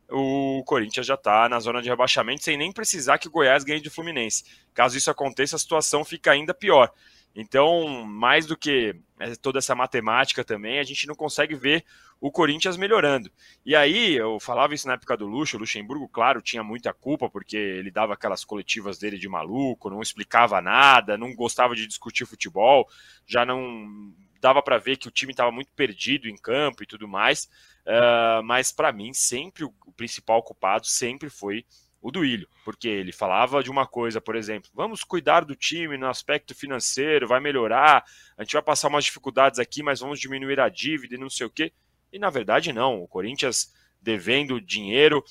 o 0.09 0.63
Corinthians 0.65 1.07
já 1.07 1.15
está 1.15 1.49
na 1.49 1.59
zona 1.59 1.83
de 1.83 1.89
rebaixamento 1.89 2.45
sem 2.45 2.57
nem 2.57 2.73
precisar 2.73 3.19
que 3.19 3.29
o 3.29 3.31
Goiás 3.31 3.65
ganhe 3.65 3.81
de 3.81 3.91
Fluminense. 3.91 4.45
Caso 4.73 4.97
isso 4.97 5.11
aconteça, 5.11 5.57
a 5.57 5.59
situação 5.59 6.05
fica 6.05 6.31
ainda 6.31 6.55
pior. 6.55 6.93
Então, 7.35 8.05
mais 8.05 8.47
do 8.47 8.57
que 8.57 8.95
é, 9.19 9.35
toda 9.37 9.59
essa 9.59 9.75
matemática 9.75 10.45
também, 10.45 10.79
a 10.79 10.83
gente 10.83 11.07
não 11.07 11.15
consegue 11.15 11.55
ver 11.55 11.85
o 12.21 12.31
Corinthians 12.31 12.77
melhorando. 12.77 13.31
E 13.65 13.75
aí, 13.75 14.15
eu 14.15 14.39
falava 14.41 14.75
isso 14.75 14.87
na 14.87 14.95
época 14.95 15.17
do 15.17 15.27
Luxo, 15.27 15.57
o 15.57 15.61
Luxemburgo, 15.61 16.09
claro, 16.09 16.43
tinha 16.43 16.63
muita 16.63 16.93
culpa, 16.93 17.31
porque 17.31 17.57
ele 17.57 17.91
dava 17.91 18.15
aquelas 18.15 18.45
coletivas 18.45 18.99
dele 18.99 19.19
de 19.19 19.29
maluco, 19.29 19.89
não 19.89 20.03
explicava 20.03 20.61
nada, 20.61 21.17
não 21.17 21.35
gostava 21.35 21.75
de 21.75 21.87
discutir 21.87 22.27
futebol, 22.27 22.89
já 23.27 23.47
não 23.47 24.13
dava 24.41 24.63
para 24.63 24.79
ver 24.79 24.97
que 24.97 25.09
o 25.09 25.11
time 25.11 25.33
estava 25.33 25.53
muito 25.53 25.71
perdido 25.73 26.29
em 26.29 26.37
campo 26.37 26.83
e 26.83 26.87
tudo 26.87 27.07
mais. 27.07 27.45
Uh, 27.87 28.43
mas 28.45 28.73
para 28.73 28.93
mim, 28.93 29.13
sempre 29.13 29.65
o, 29.65 29.73
o 29.87 29.93
principal 29.93 30.43
culpado 30.43 30.87
sempre 30.87 31.31
foi 31.31 31.65
o 32.01 32.11
Duílio, 32.11 32.49
porque 32.65 32.89
ele 32.89 33.13
falava 33.13 33.63
de 33.63 33.71
uma 33.71 33.87
coisa, 33.87 34.21
por 34.21 34.35
exemplo, 34.35 34.71
vamos 34.75 35.05
cuidar 35.05 35.45
do 35.45 35.55
time 35.55 35.99
no 35.99 36.09
aspecto 36.09 36.55
financeiro, 36.55 37.29
vai 37.29 37.41
melhorar, 37.41 38.05
a 38.37 38.43
gente 38.43 38.55
vai 38.55 38.63
passar 38.63 38.89
umas 38.89 39.05
dificuldades 39.05 39.59
aqui, 39.59 39.83
mas 39.83 40.01
vamos 40.01 40.19
diminuir 40.19 40.59
a 40.61 40.69
dívida 40.69 41.15
e 41.15 41.19
não 41.19 41.29
sei 41.29 41.47
o 41.47 41.51
quê. 41.51 41.73
E 42.13 42.19
na 42.19 42.31
verdade 42.31 42.73
não, 42.73 43.03
o 43.03 43.09
Corinthians 43.09 43.73
devendo 44.01 44.61
dinheiro, 44.61 45.23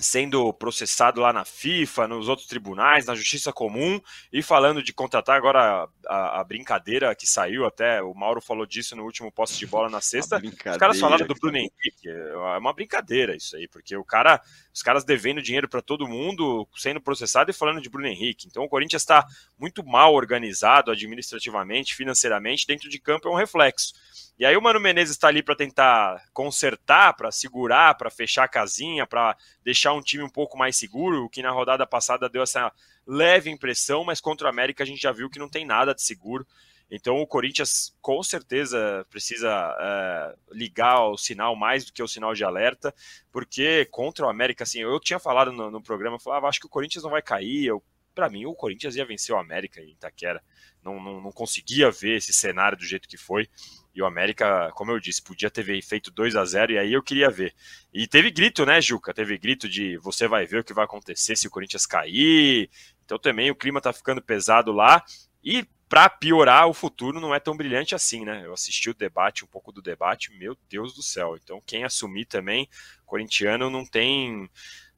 sendo 0.00 0.52
processado 0.52 1.20
lá 1.20 1.32
na 1.32 1.44
FIFA, 1.44 2.08
nos 2.08 2.28
outros 2.28 2.46
tribunais, 2.46 3.06
na 3.06 3.14
Justiça 3.14 3.52
Comum, 3.52 4.00
e 4.32 4.42
falando 4.42 4.82
de 4.82 4.92
contratar 4.92 5.36
agora 5.36 5.88
a, 6.06 6.40
a, 6.40 6.44
brincadeira 6.44 7.14
que 7.14 7.26
saiu 7.26 7.66
até, 7.66 8.02
o 8.02 8.14
Mauro 8.14 8.40
falou 8.40 8.66
disso 8.66 8.96
no 8.96 9.04
último 9.04 9.30
poste 9.30 9.58
de 9.58 9.66
bola 9.66 9.88
na 9.88 10.00
sexta, 10.02 10.40
os 10.42 10.76
caras 10.76 10.98
falaram 10.98 11.26
do 11.26 11.34
Bruno 11.34 11.56
Henrique, 11.56 12.08
é 12.08 12.58
uma 12.58 12.72
brincadeira 12.72 13.36
isso 13.36 13.56
aí, 13.56 13.68
porque 13.68 13.96
o 13.96 14.04
cara, 14.04 14.40
os 14.72 14.82
caras 14.82 15.04
devendo 15.04 15.42
dinheiro 15.42 15.68
para 15.68 15.82
todo 15.82 16.08
mundo, 16.08 16.66
sendo 16.76 17.00
processado 17.00 17.50
e 17.50 17.54
falando 17.54 17.80
de 17.80 17.88
Bruno 17.88 18.06
Henrique, 18.06 18.46
então 18.46 18.64
o 18.64 18.68
Corinthians 18.68 19.02
está 19.02 19.26
muito 19.58 19.84
mal 19.84 20.14
organizado 20.14 20.90
administrativamente, 20.90 21.94
financeiramente, 21.94 22.66
dentro 22.66 22.88
de 22.88 22.98
campo 22.98 23.28
é 23.28 23.30
um 23.30 23.36
reflexo. 23.36 23.92
E 24.38 24.46
aí 24.46 24.56
o 24.56 24.62
Mano 24.62 24.78
Menezes 24.78 25.16
está 25.16 25.26
ali 25.26 25.42
para 25.42 25.56
tentar 25.56 26.22
consertar, 26.32 27.12
para 27.14 27.32
segurar, 27.32 27.96
para 27.96 28.08
fechar 28.08 28.44
a 28.44 28.48
casinha, 28.48 29.04
para 29.04 29.36
deixar 29.64 29.92
um 29.92 30.00
time 30.00 30.22
um 30.22 30.30
pouco 30.30 30.56
mais 30.56 30.76
seguro, 30.76 31.24
o 31.24 31.28
que 31.28 31.42
na 31.42 31.50
rodada 31.50 31.84
passada 31.84 32.28
deu 32.28 32.42
essa 32.42 32.72
leve 33.04 33.50
impressão, 33.50 34.04
mas 34.04 34.20
contra 34.20 34.46
o 34.46 34.50
América 34.50 34.84
a 34.84 34.86
gente 34.86 35.02
já 35.02 35.10
viu 35.10 35.28
que 35.28 35.40
não 35.40 35.48
tem 35.48 35.66
nada 35.66 35.92
de 35.92 36.02
seguro. 36.02 36.46
Então 36.88 37.20
o 37.20 37.26
Corinthians 37.26 37.92
com 38.00 38.22
certeza 38.22 39.04
precisa 39.10 39.50
é, 39.50 40.36
ligar 40.52 41.08
o 41.08 41.18
sinal 41.18 41.56
mais 41.56 41.84
do 41.84 41.92
que 41.92 42.02
o 42.02 42.08
sinal 42.08 42.32
de 42.32 42.44
alerta, 42.44 42.94
porque 43.32 43.86
contra 43.86 44.24
o 44.24 44.28
América, 44.30 44.62
assim, 44.62 44.80
eu 44.80 45.00
tinha 45.00 45.18
falado 45.18 45.52
no, 45.52 45.68
no 45.68 45.82
programa, 45.82 46.14
eu 46.14 46.20
falava, 46.20 46.46
acho 46.46 46.60
que 46.60 46.66
o 46.66 46.70
Corinthians 46.70 47.02
não 47.02 47.10
vai 47.10 47.22
cair, 47.22 47.72
para 48.14 48.30
mim 48.30 48.46
o 48.46 48.54
Corinthians 48.54 48.96
ia 48.96 49.04
vencer 49.04 49.34
o 49.34 49.38
América 49.38 49.80
em 49.80 49.90
Itaquera, 49.90 50.42
não, 50.82 51.02
não, 51.02 51.20
não 51.20 51.32
conseguia 51.32 51.90
ver 51.90 52.16
esse 52.16 52.32
cenário 52.32 52.78
do 52.78 52.84
jeito 52.84 53.08
que 53.08 53.16
foi, 53.16 53.48
e 53.94 54.02
o 54.02 54.06
América, 54.06 54.70
como 54.74 54.90
eu 54.90 55.00
disse, 55.00 55.22
podia 55.22 55.50
ter 55.50 55.64
feito 55.82 56.10
2 56.10 56.36
a 56.36 56.44
0 56.44 56.72
e 56.72 56.78
aí 56.78 56.92
eu 56.92 57.02
queria 57.02 57.30
ver. 57.30 57.54
E 57.92 58.06
teve 58.06 58.30
grito, 58.30 58.64
né, 58.64 58.80
Juca? 58.80 59.12
Teve 59.12 59.36
grito 59.38 59.68
de 59.68 59.96
você 59.98 60.28
vai 60.28 60.46
ver 60.46 60.60
o 60.60 60.64
que 60.64 60.74
vai 60.74 60.84
acontecer 60.84 61.36
se 61.36 61.46
o 61.46 61.50
Corinthians 61.50 61.86
cair. 61.86 62.70
Então 63.04 63.18
também 63.18 63.50
o 63.50 63.56
clima 63.56 63.80
tá 63.80 63.92
ficando 63.92 64.22
pesado 64.22 64.72
lá. 64.72 65.02
E 65.42 65.66
para 65.88 66.08
piorar, 66.10 66.68
o 66.68 66.74
futuro 66.74 67.18
não 67.18 67.34
é 67.34 67.40
tão 67.40 67.56
brilhante 67.56 67.94
assim, 67.94 68.24
né? 68.24 68.42
Eu 68.44 68.52
assisti 68.52 68.90
o 68.90 68.94
debate, 68.94 69.44
um 69.44 69.48
pouco 69.48 69.72
do 69.72 69.80
debate, 69.80 70.30
meu 70.32 70.56
Deus 70.68 70.94
do 70.94 71.02
céu. 71.02 71.36
Então, 71.42 71.62
quem 71.64 71.82
assumir 71.82 72.26
também, 72.26 72.68
corintiano, 73.06 73.70
não 73.70 73.86
tem 73.86 74.48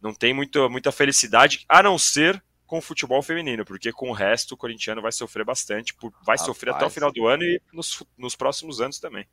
não 0.01 0.15
tem 0.15 0.33
muito, 0.33 0.69
muita 0.71 0.91
felicidade, 0.91 1.65
a 1.69 1.83
não 1.83 1.99
ser 1.99 2.43
com 2.71 2.79
o 2.79 2.81
futebol 2.81 3.21
feminino, 3.21 3.65
porque 3.65 3.91
com 3.91 4.11
o 4.11 4.13
resto 4.13 4.55
o 4.55 4.57
corintiano 4.57 5.03
vai 5.03 5.11
sofrer 5.11 5.45
bastante, 5.45 5.93
vai 6.01 6.11
Rapaz, 6.21 6.43
sofrer 6.43 6.73
até 6.73 6.87
o 6.87 6.91
final 6.91 7.13
do 7.13 7.27
ano 7.27 7.43
e 7.43 7.61
nos, 7.73 8.01
nos 8.17 8.37
próximos 8.37 8.81
anos 8.81 9.01
também. 9.01 9.27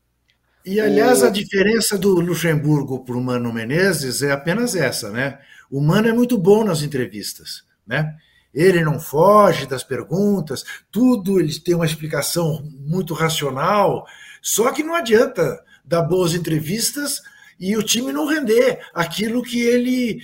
E, 0.66 0.82
aliás, 0.82 1.22
a 1.22 1.30
diferença 1.30 2.00
do 2.00 2.20
Luxemburgo 2.20 3.06
para 3.06 3.16
o 3.16 3.22
Mano 3.22 3.54
Menezes 3.54 4.24
é 4.24 4.32
apenas 4.32 4.76
essa, 4.76 5.12
né? 5.12 5.40
O 5.70 5.80
Mano 5.80 6.08
é 6.08 6.14
muito 6.14 6.36
bom 6.36 6.64
nas 6.64 6.82
entrevistas, 6.82 7.64
né? 7.86 8.16
Ele 8.52 8.84
não 8.84 9.00
foge 9.00 9.68
das 9.68 9.84
perguntas, 9.84 10.66
tudo 10.92 11.40
ele 11.40 11.54
tem 11.60 11.76
uma 11.76 11.86
explicação 11.86 12.68
muito 12.80 13.14
racional, 13.14 14.08
só 14.42 14.72
que 14.72 14.82
não 14.82 14.96
adianta 14.96 15.64
dar 15.86 16.02
boas 16.02 16.34
entrevistas 16.34 17.22
e 17.60 17.78
o 17.78 17.84
time 17.84 18.12
não 18.12 18.26
render 18.26 18.80
aquilo 18.96 19.44
que 19.44 19.62
ele 19.62 20.24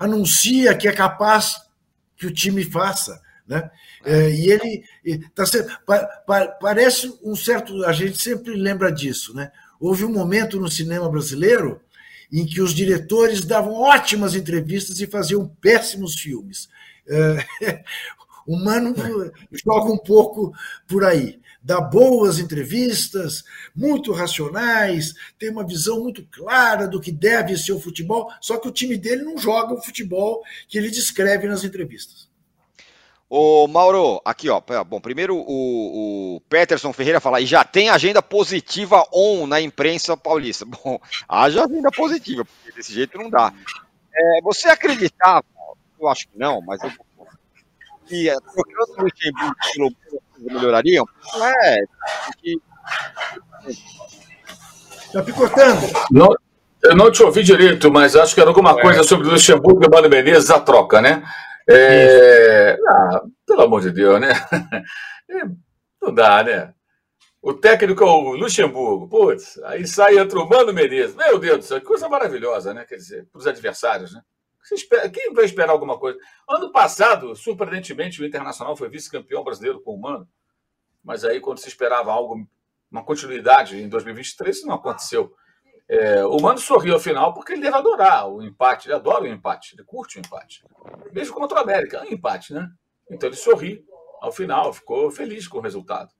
anuncia 0.00 0.74
que 0.74 0.88
é 0.88 0.92
capaz 0.92 1.65
que 2.16 2.26
o 2.26 2.32
time 2.32 2.64
faça. 2.64 3.20
Né? 3.46 3.70
É, 4.04 4.30
e 4.30 4.50
ele 4.50 4.84
tá, 5.34 5.44
parece 6.60 7.16
um 7.22 7.36
certo. 7.36 7.84
A 7.84 7.92
gente 7.92 8.20
sempre 8.20 8.54
lembra 8.54 8.90
disso. 8.90 9.34
Né? 9.34 9.50
Houve 9.78 10.04
um 10.04 10.12
momento 10.12 10.58
no 10.58 10.70
cinema 10.70 11.08
brasileiro 11.08 11.80
em 12.32 12.44
que 12.44 12.60
os 12.60 12.74
diretores 12.74 13.44
davam 13.44 13.74
ótimas 13.74 14.34
entrevistas 14.34 15.00
e 15.00 15.06
faziam 15.06 15.46
péssimos 15.60 16.14
filmes. 16.14 16.68
É, 17.08 17.84
o 18.46 18.56
Mano 18.56 18.94
joga 19.52 19.92
um 19.92 19.98
pouco 19.98 20.52
por 20.88 21.04
aí. 21.04 21.38
Dá 21.66 21.80
boas 21.80 22.38
entrevistas, 22.38 23.42
muito 23.74 24.12
racionais, 24.12 25.14
tem 25.36 25.50
uma 25.50 25.66
visão 25.66 26.00
muito 26.00 26.24
clara 26.30 26.86
do 26.86 27.00
que 27.00 27.10
deve 27.10 27.56
ser 27.56 27.72
o 27.72 27.80
futebol, 27.80 28.30
só 28.40 28.56
que 28.56 28.68
o 28.68 28.70
time 28.70 28.96
dele 28.96 29.24
não 29.24 29.36
joga 29.36 29.74
o 29.74 29.82
futebol 29.82 30.44
que 30.68 30.78
ele 30.78 30.88
descreve 30.88 31.48
nas 31.48 31.64
entrevistas. 31.64 32.28
Ô, 33.28 33.66
Mauro, 33.66 34.22
aqui, 34.24 34.48
ó. 34.48 34.62
Bom, 34.84 35.00
primeiro 35.00 35.34
o, 35.36 36.36
o 36.36 36.40
Peterson 36.42 36.92
Ferreira 36.92 37.18
fala, 37.18 37.40
e 37.40 37.46
já 37.46 37.64
tem 37.64 37.88
agenda 37.88 38.22
positiva 38.22 39.04
on 39.12 39.48
na 39.48 39.60
imprensa 39.60 40.16
paulista. 40.16 40.64
Bom, 40.70 41.00
haja 41.28 41.64
agenda 41.64 41.90
positiva, 41.90 42.44
porque 42.44 42.76
desse 42.76 42.94
jeito 42.94 43.18
não 43.18 43.28
dá. 43.28 43.52
É, 44.14 44.40
você 44.40 44.68
acreditava, 44.68 45.44
eu 46.00 46.06
acho 46.06 46.28
que 46.28 46.38
não, 46.38 46.60
mas 46.60 46.80
eu 46.84 46.92
que 48.06 48.30
trocando 48.52 48.92
o 48.98 49.02
Luxemburgo 49.02 49.56
pelo 49.72 50.54
melhorariam? 50.54 51.04
Não 51.34 51.46
é. 51.46 51.78
Que... 52.38 52.60
Tá 55.12 55.22
picotando. 55.22 55.80
Não, 56.10 56.28
eu 56.82 56.96
não 56.96 57.10
te 57.10 57.22
ouvi 57.22 57.42
direito, 57.42 57.90
mas 57.90 58.14
acho 58.14 58.34
que 58.34 58.40
era 58.40 58.50
alguma 58.50 58.78
é. 58.78 58.82
coisa 58.82 59.02
sobre 59.02 59.28
o 59.28 59.30
Luxemburgo 59.32 59.82
e 59.84 59.86
o 59.86 59.90
Mano 59.90 60.08
Menezes, 60.08 60.50
a 60.50 60.60
troca, 60.60 61.00
né? 61.00 61.22
É... 61.68 62.78
Ah, 62.86 63.22
pelo 63.46 63.62
amor 63.62 63.80
de 63.80 63.90
Deus, 63.90 64.20
né? 64.20 64.32
É, 65.28 65.42
não 66.00 66.14
dá, 66.14 66.40
né? 66.44 66.72
O 67.42 67.52
técnico 67.52 68.04
é 68.04 68.06
o 68.06 68.36
Luxemburgo, 68.36 69.08
putz, 69.08 69.58
aí 69.64 69.84
sai 69.84 70.16
entra 70.18 70.38
o 70.38 70.48
Mano 70.48 70.72
Menezes. 70.72 71.16
Meu 71.16 71.36
Deus 71.36 71.58
do 71.58 71.64
céu, 71.64 71.80
que 71.80 71.86
coisa 71.86 72.08
maravilhosa, 72.08 72.72
né? 72.72 72.84
Quer 72.84 72.94
dizer, 72.94 73.26
para 73.32 73.40
os 73.40 73.46
adversários, 73.48 74.14
né? 74.14 74.20
Quem 75.12 75.32
vai 75.32 75.44
esperar 75.44 75.70
alguma 75.70 75.98
coisa? 75.98 76.18
Ano 76.48 76.72
passado, 76.72 77.34
surpreendentemente, 77.36 78.20
o 78.20 78.26
Internacional 78.26 78.76
foi 78.76 78.88
vice-campeão 78.88 79.44
brasileiro 79.44 79.80
com 79.80 79.94
o 79.94 80.00
Mano, 80.00 80.28
mas 81.04 81.24
aí 81.24 81.40
quando 81.40 81.58
se 81.58 81.68
esperava 81.68 82.12
algo, 82.12 82.48
uma 82.90 83.04
continuidade 83.04 83.80
em 83.80 83.88
2023, 83.88 84.56
isso 84.56 84.66
não 84.66 84.74
aconteceu. 84.74 85.32
É, 85.88 86.24
o 86.26 86.40
Mano 86.40 86.58
sorriu 86.58 86.94
ao 86.94 87.00
final 87.00 87.32
porque 87.32 87.52
ele 87.52 87.62
deve 87.62 87.76
adorar 87.76 88.28
o 88.28 88.42
empate, 88.42 88.88
ele 88.88 88.94
adora 88.94 89.22
o 89.22 89.26
empate, 89.26 89.76
ele 89.76 89.84
curte 89.84 90.18
o 90.18 90.20
empate. 90.20 90.64
Mesmo 91.12 91.34
contra 91.34 91.58
o 91.58 91.60
América, 91.60 91.98
é 91.98 92.02
um 92.02 92.12
empate, 92.12 92.52
né? 92.52 92.68
Então 93.08 93.28
ele 93.28 93.36
sorri 93.36 93.84
ao 94.20 94.32
final, 94.32 94.72
ficou 94.72 95.10
feliz 95.12 95.46
com 95.46 95.58
o 95.58 95.60
resultado. 95.60 96.10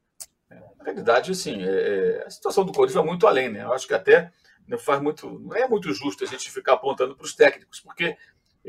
É, 0.48 0.54
na 0.78 0.84
realidade, 0.84 1.32
assim, 1.32 1.64
é, 1.64 2.22
a 2.24 2.30
situação 2.30 2.64
do 2.64 2.72
Corinthians 2.72 2.94
vai 2.94 3.04
muito 3.04 3.26
além, 3.26 3.48
né? 3.48 3.64
Eu 3.64 3.72
acho 3.72 3.88
que 3.88 3.94
até 3.94 4.30
não 4.68 4.78
faz 4.78 5.00
muito, 5.00 5.38
não 5.40 5.56
é 5.56 5.66
muito 5.68 5.92
justo 5.92 6.24
a 6.24 6.26
gente 6.26 6.50
ficar 6.50 6.74
apontando 6.74 7.16
para 7.16 7.24
os 7.24 7.34
técnicos, 7.34 7.80
porque 7.80 8.16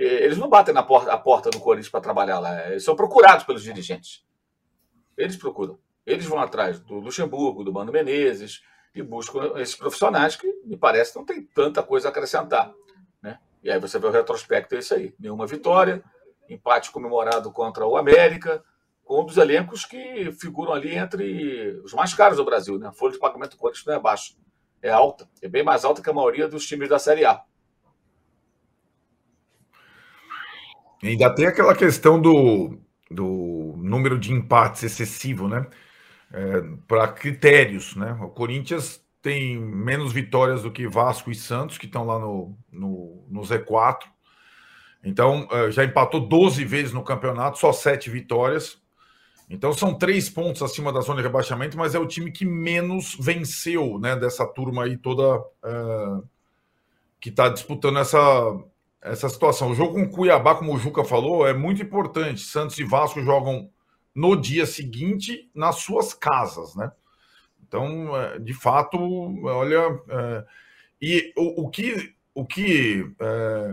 eles 0.04 0.38
não 0.38 0.48
batem 0.48 0.74
na 0.74 0.84
porta, 0.84 1.12
a 1.12 1.18
porta 1.18 1.50
do 1.50 1.60
Corinthians 1.60 1.90
para 1.90 2.02
trabalhar 2.02 2.40
lá, 2.40 2.70
eles 2.70 2.84
são 2.84 2.96
procurados 2.96 3.44
pelos 3.46 3.64
dirigentes. 3.64 4.24
Eles 5.18 5.36
procuram. 5.36 5.80
Eles 6.06 6.26
vão 6.26 6.40
atrás 6.40 6.80
do 6.80 6.96
Luxemburgo, 6.96 7.64
do 7.64 7.74
Mano 7.74 7.92
Menezes, 7.92 8.62
e 8.94 9.02
buscam 9.02 9.54
esses 9.58 9.76
profissionais 9.76 10.36
que, 10.36 10.48
me 10.64 10.78
parece, 10.78 11.16
não 11.16 11.26
tem 11.26 11.44
tanta 11.44 11.84
coisa 11.84 12.08
a 12.08 12.12
acrescentar. 12.12 12.74
Né? 13.22 13.40
E 13.64 13.72
aí 13.72 13.80
você 13.80 14.00
vê 14.00 14.08
o 14.08 14.12
retrospecto, 14.12 14.76
é 14.76 14.80
isso 14.80 14.94
aí. 14.94 15.14
Nenhuma 15.20 15.46
vitória, 15.46 16.04
empate 16.50 16.92
comemorado 16.92 17.52
contra 17.52 17.86
o 17.86 17.98
América, 17.98 18.64
com 19.04 19.22
um 19.22 19.26
dos 19.26 19.38
elencos 19.38 19.86
que 19.86 20.32
figuram 20.34 20.74
ali 20.74 20.96
entre 20.96 21.80
os 21.84 21.94
mais 21.94 22.14
caros 22.14 22.38
do 22.38 22.46
Brasil. 22.46 22.78
Né? 22.78 22.88
A 22.88 22.92
folha 22.92 23.14
de 23.14 23.20
pagamento 23.20 23.52
do 23.52 23.58
Corinthians 23.58 23.86
não 23.86 23.94
é 23.96 24.00
baixa, 24.00 24.34
é 24.82 24.90
alta. 24.90 25.28
É 25.42 25.48
bem 25.48 25.64
mais 25.64 25.84
alta 25.84 26.02
que 26.02 26.10
a 26.10 26.14
maioria 26.14 26.48
dos 26.48 26.66
times 26.66 26.90
da 26.90 27.00
Série 27.00 27.26
A. 27.26 27.42
Ainda 31.04 31.34
tem 31.34 31.46
aquela 31.46 31.76
questão 31.76 32.20
do, 32.20 32.80
do 33.10 33.76
número 33.78 34.18
de 34.18 34.34
empates 34.34 34.84
excessivo, 34.84 35.48
né? 35.48 35.66
É, 36.32 36.62
para 36.88 37.08
critérios, 37.08 37.96
né? 37.96 38.18
O 38.22 38.30
Corinthians 38.30 39.02
tem 39.22 39.58
menos 39.58 40.12
vitórias 40.12 40.64
do 40.64 40.72
que 40.72 40.88
Vasco 40.88 41.32
e 41.32 41.36
Santos, 41.36 41.78
que 41.78 41.86
estão 41.86 42.06
lá 42.06 42.20
no, 42.20 42.58
no, 42.72 43.26
no 43.30 43.42
Z4. 43.42 44.04
Então, 45.04 45.48
é, 45.52 45.72
já 45.72 45.84
empatou 45.84 46.28
12 46.28 46.66
vezes 46.66 46.94
no 46.94 47.04
campeonato, 47.04 47.58
só 47.58 47.72
7 47.72 48.10
vitórias. 48.10 48.82
Então, 49.50 49.72
são 49.72 49.94
três 49.94 50.30
pontos 50.30 50.62
acima 50.62 50.92
da 50.92 51.00
zona 51.00 51.22
de 51.22 51.28
rebaixamento, 51.28 51.78
mas 51.78 51.96
é 51.96 52.00
o 52.00 52.08
time 52.08 52.32
que 52.32 52.46
menos 52.46 53.16
venceu 53.20 53.98
né, 53.98 54.16
dessa 54.16 54.46
turma 54.46 54.84
aí 54.84 54.98
toda 54.98 55.42
é, 55.64 56.22
que 57.20 57.30
está 57.30 57.48
disputando 57.48 58.00
essa, 58.00 58.20
essa 59.12 59.30
situação. 59.30 59.72
O 59.72 59.76
jogo 59.76 59.94
com 59.94 60.10
Cuiabá, 60.10 60.56
como 60.56 60.74
o 60.74 60.80
Juca 60.80 61.04
falou, 61.04 61.48
é 61.48 61.54
muito 61.54 61.82
importante. 61.82 62.42
Santos 62.42 62.78
e 62.80 62.84
Vasco 62.84 63.22
jogam 63.22 63.70
no 64.14 64.36
dia 64.36 64.66
seguinte 64.66 65.50
nas 65.54 65.78
suas 65.78 66.14
casas, 66.14 66.76
né? 66.76 66.92
Então, 67.68 68.16
é, 68.16 68.40
de 68.40 68.54
fato, 68.54 68.98
olha, 69.46 70.00
é, 70.10 70.46
e 71.02 71.34
o, 71.36 71.66
o, 71.66 71.70
que 71.70 72.14
o 72.34 72.46
que 72.46 73.06
é, 73.20 73.68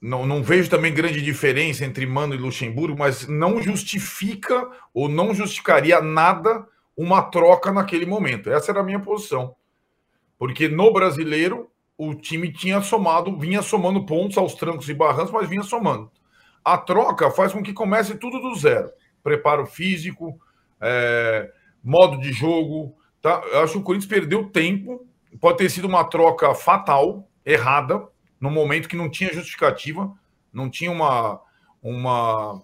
não, 0.00 0.24
não 0.24 0.42
vejo 0.42 0.70
também 0.70 0.94
grande 0.94 1.20
diferença 1.20 1.84
entre 1.84 2.06
Mano 2.06 2.34
e 2.34 2.38
Luxemburgo, 2.38 2.98
mas 2.98 3.26
não 3.26 3.60
justifica 3.60 4.68
ou 4.94 5.08
não 5.08 5.34
justificaria 5.34 6.00
nada 6.00 6.66
uma 6.96 7.22
troca 7.22 7.70
naquele 7.70 8.06
momento. 8.06 8.50
Essa 8.50 8.72
era 8.72 8.80
a 8.80 8.84
minha 8.84 9.00
posição. 9.00 9.54
Porque 10.38 10.68
no 10.68 10.92
brasileiro 10.92 11.70
o 11.98 12.14
time 12.14 12.52
tinha 12.52 12.80
somado, 12.80 13.36
vinha 13.36 13.60
somando 13.60 14.06
pontos 14.06 14.38
aos 14.38 14.54
trancos 14.54 14.88
e 14.88 14.94
barrancos, 14.94 15.32
mas 15.32 15.48
vinha 15.48 15.64
somando. 15.64 16.10
A 16.64 16.78
troca 16.78 17.28
faz 17.30 17.52
com 17.52 17.62
que 17.62 17.72
comece 17.72 18.14
tudo 18.14 18.40
do 18.40 18.54
zero. 18.54 18.88
Preparo 19.22 19.66
físico, 19.66 20.38
é, 20.80 21.50
modo 21.82 22.18
de 22.20 22.32
jogo. 22.32 22.94
Tá? 23.20 23.42
Eu 23.52 23.60
acho 23.60 23.72
que 23.72 23.78
o 23.78 23.82
Corinthians 23.82 24.08
perdeu 24.08 24.48
tempo. 24.48 25.04
Pode 25.40 25.58
ter 25.58 25.68
sido 25.68 25.88
uma 25.88 26.04
troca 26.04 26.54
fatal, 26.54 27.28
errada, 27.44 28.06
no 28.40 28.50
momento 28.50 28.88
que 28.88 28.96
não 28.96 29.10
tinha 29.10 29.32
justificativa, 29.32 30.12
não 30.52 30.70
tinha 30.70 30.92
uma, 30.92 31.40
uma 31.82 32.62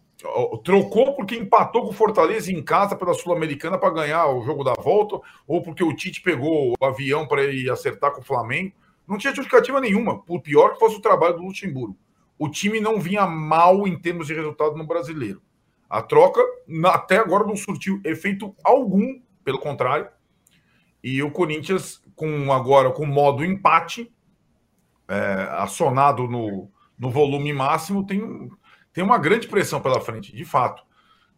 trocou 0.62 1.14
porque 1.14 1.35
empatou 1.35 1.82
com 1.82 1.91
o 1.91 1.93
Fortaleza 1.93 2.53
em 2.53 2.62
casa 2.62 2.97
pela 2.97 3.14
Sul-Americana 3.14 3.78
para 3.78 3.93
ganhar 3.93 4.26
o 4.28 4.43
jogo 4.43 4.62
da 4.62 4.74
volta, 4.74 5.18
ou 5.47 5.62
porque 5.62 5.82
o 5.82 5.95
Tite 5.95 6.22
pegou 6.22 6.72
o 6.78 6.85
avião 6.85 7.26
para 7.26 7.45
ir 7.45 7.70
acertar 7.70 8.12
com 8.12 8.20
o 8.20 8.24
Flamengo. 8.24 8.72
Não 9.07 9.18
tinha 9.18 9.34
justificativa 9.34 9.80
nenhuma, 9.80 10.22
por 10.22 10.40
pior 10.40 10.72
que 10.72 10.78
fosse 10.78 10.96
o 10.96 11.02
trabalho 11.02 11.36
do 11.36 11.42
Luxemburgo. 11.42 11.98
O 12.38 12.48
time 12.48 12.80
não 12.80 13.00
vinha 13.00 13.26
mal 13.26 13.86
em 13.86 13.98
termos 13.98 14.26
de 14.26 14.34
resultado 14.34 14.76
no 14.76 14.86
brasileiro. 14.86 15.42
A 15.88 16.02
troca 16.02 16.40
até 16.86 17.18
agora 17.18 17.46
não 17.46 17.57
surtiu 17.57 18.00
efeito 18.05 18.55
algum, 18.64 19.20
pelo 19.44 19.59
contrário. 19.59 20.09
E 21.02 21.22
o 21.22 21.30
Corinthians, 21.30 22.02
com 22.16 22.52
agora 22.52 22.90
com 22.90 23.07
modo 23.07 23.44
empate, 23.44 24.12
é, 25.07 25.48
acionado 25.52 26.26
no, 26.26 26.70
no 26.98 27.11
volume 27.11 27.52
máximo, 27.52 28.07
tem, 28.07 28.50
tem 28.92 29.05
uma 29.05 29.18
grande 29.18 29.46
pressão 29.46 29.80
pela 29.80 30.00
frente, 30.00 30.34
de 30.34 30.44
fato. 30.44 30.82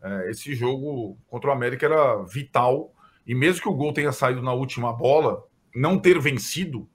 É, 0.02 0.30
esse 0.30 0.54
jogo 0.54 1.18
contra 1.26 1.50
o 1.50 1.52
América 1.52 1.84
era 1.84 2.22
vital. 2.22 2.94
E 3.26 3.34
mesmo 3.34 3.60
que 3.60 3.68
o 3.68 3.74
gol 3.74 3.92
tenha 3.92 4.12
saído 4.12 4.40
na 4.40 4.52
última 4.52 4.92
bola, 4.92 5.44
não 5.74 5.98
ter 5.98 6.18
vencido 6.20 6.88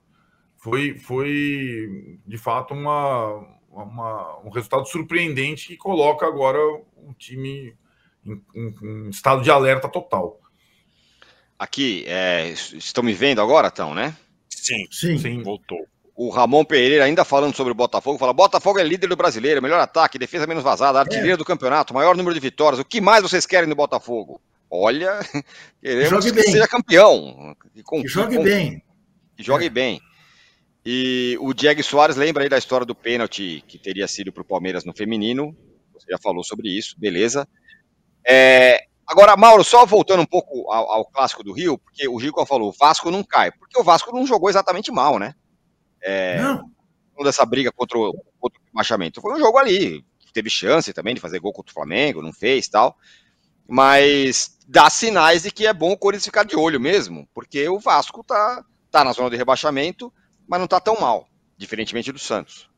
foi, 0.61 0.95
foi 0.95 2.19
de 2.25 2.37
fato 2.37 2.73
uma, 2.73 3.43
uma, 3.71 4.39
um 4.45 4.49
resultado 4.51 4.85
surpreendente 4.85 5.67
que 5.67 5.75
coloca 5.75 6.25
agora 6.25 6.59
o 6.59 7.13
time 7.17 7.75
em, 8.23 8.41
em, 8.55 8.75
em 8.83 9.09
estado 9.09 9.41
de 9.41 9.49
alerta 9.49 9.89
total. 9.89 10.39
Aqui, 11.57 12.05
é, 12.07 12.49
estão 12.49 13.03
me 13.03 13.11
vendo 13.11 13.41
agora, 13.41 13.69
estão, 13.69 13.93
né? 13.93 14.15
Sim, 14.49 14.85
sim, 14.91 15.17
sim. 15.17 15.41
Voltou. 15.41 15.87
O 16.15 16.29
Ramon 16.29 16.63
Pereira, 16.63 17.05
ainda 17.05 17.25
falando 17.25 17.55
sobre 17.55 17.71
o 17.71 17.75
Botafogo, 17.75 18.19
fala: 18.19 18.31
Botafogo 18.31 18.79
é 18.79 18.83
líder 18.83 19.07
do 19.07 19.15
brasileiro, 19.15 19.63
melhor 19.63 19.79
ataque, 19.79 20.19
defesa 20.19 20.45
menos 20.45 20.63
vazada, 20.63 20.99
artilheiro 20.99 21.33
é. 21.33 21.37
do 21.37 21.45
campeonato, 21.45 21.93
maior 21.93 22.15
número 22.15 22.35
de 22.35 22.39
vitórias. 22.39 22.79
O 22.79 22.85
que 22.85 23.01
mais 23.01 23.23
vocês 23.23 23.47
querem 23.47 23.67
no 23.67 23.75
Botafogo? 23.75 24.39
Olha, 24.69 25.19
queremos 25.81 26.23
jogue 26.23 26.29
que 26.29 26.43
bem. 26.43 26.51
seja 26.51 26.67
campeão. 26.67 27.55
Com, 27.83 28.01
que 28.03 28.07
jogue 28.07 28.37
com, 28.37 28.43
bem. 28.43 28.83
Que 29.35 29.43
jogue 29.43 29.65
é. 29.65 29.69
bem. 29.69 30.01
E 30.85 31.37
o 31.39 31.53
Diego 31.53 31.83
Soares 31.83 32.15
lembra 32.15 32.43
aí 32.43 32.49
da 32.49 32.57
história 32.57 32.85
do 32.85 32.95
pênalti 32.95 33.63
que 33.67 33.77
teria 33.77 34.07
sido 34.07 34.31
para 34.31 34.41
o 34.41 34.45
Palmeiras 34.45 34.83
no 34.83 34.93
feminino. 34.93 35.55
Você 35.93 36.07
já 36.09 36.17
falou 36.17 36.43
sobre 36.43 36.69
isso, 36.69 36.95
beleza. 36.99 37.47
É, 38.27 38.85
agora, 39.05 39.37
Mauro, 39.37 39.63
só 39.63 39.85
voltando 39.85 40.21
um 40.21 40.25
pouco 40.25 40.71
ao, 40.71 40.91
ao, 40.91 41.05
clássico 41.05 41.43
do 41.43 41.53
Rio, 41.53 41.77
porque 41.77 42.07
o 42.07 42.17
Rico 42.17 42.43
falou, 42.45 42.69
o 42.69 42.75
Vasco 42.77 43.11
não 43.11 43.23
cai, 43.23 43.51
porque 43.51 43.79
o 43.79 43.83
Vasco 43.83 44.11
não 44.11 44.25
jogou 44.25 44.49
exatamente 44.49 44.91
mal, 44.91 45.19
né? 45.19 45.35
É, 46.01 46.41
não. 46.41 46.71
Dessa 47.23 47.45
briga 47.45 47.71
contra 47.71 47.99
o, 47.99 48.13
contra 48.39 48.59
o 48.59 48.65
rebaixamento. 48.65 49.21
Foi 49.21 49.35
um 49.35 49.39
jogo 49.39 49.59
ali, 49.59 50.03
teve 50.33 50.49
chance 50.49 50.91
também 50.91 51.13
de 51.13 51.21
fazer 51.21 51.39
gol 51.39 51.53
contra 51.53 51.69
o 51.69 51.73
Flamengo, 51.73 52.23
não 52.23 52.33
fez 52.33 52.67
tal. 52.67 52.97
Mas 53.67 54.57
dá 54.67 54.89
sinais 54.89 55.43
de 55.43 55.51
que 55.51 55.67
é 55.67 55.73
bom 55.73 55.91
o 55.91 55.97
Corinthians 55.97 56.25
ficar 56.25 56.43
de 56.43 56.55
olho 56.55 56.79
mesmo, 56.79 57.29
porque 57.31 57.69
o 57.69 57.79
Vasco 57.79 58.23
tá, 58.23 58.65
tá 58.89 59.03
na 59.03 59.13
zona 59.13 59.29
de 59.29 59.37
rebaixamento 59.37 60.11
mas 60.51 60.59
não 60.59 60.65
está 60.65 60.81
tão 60.81 60.99
mal, 60.99 61.29
diferentemente 61.57 62.11
do 62.11 62.19
Santos. 62.19 62.69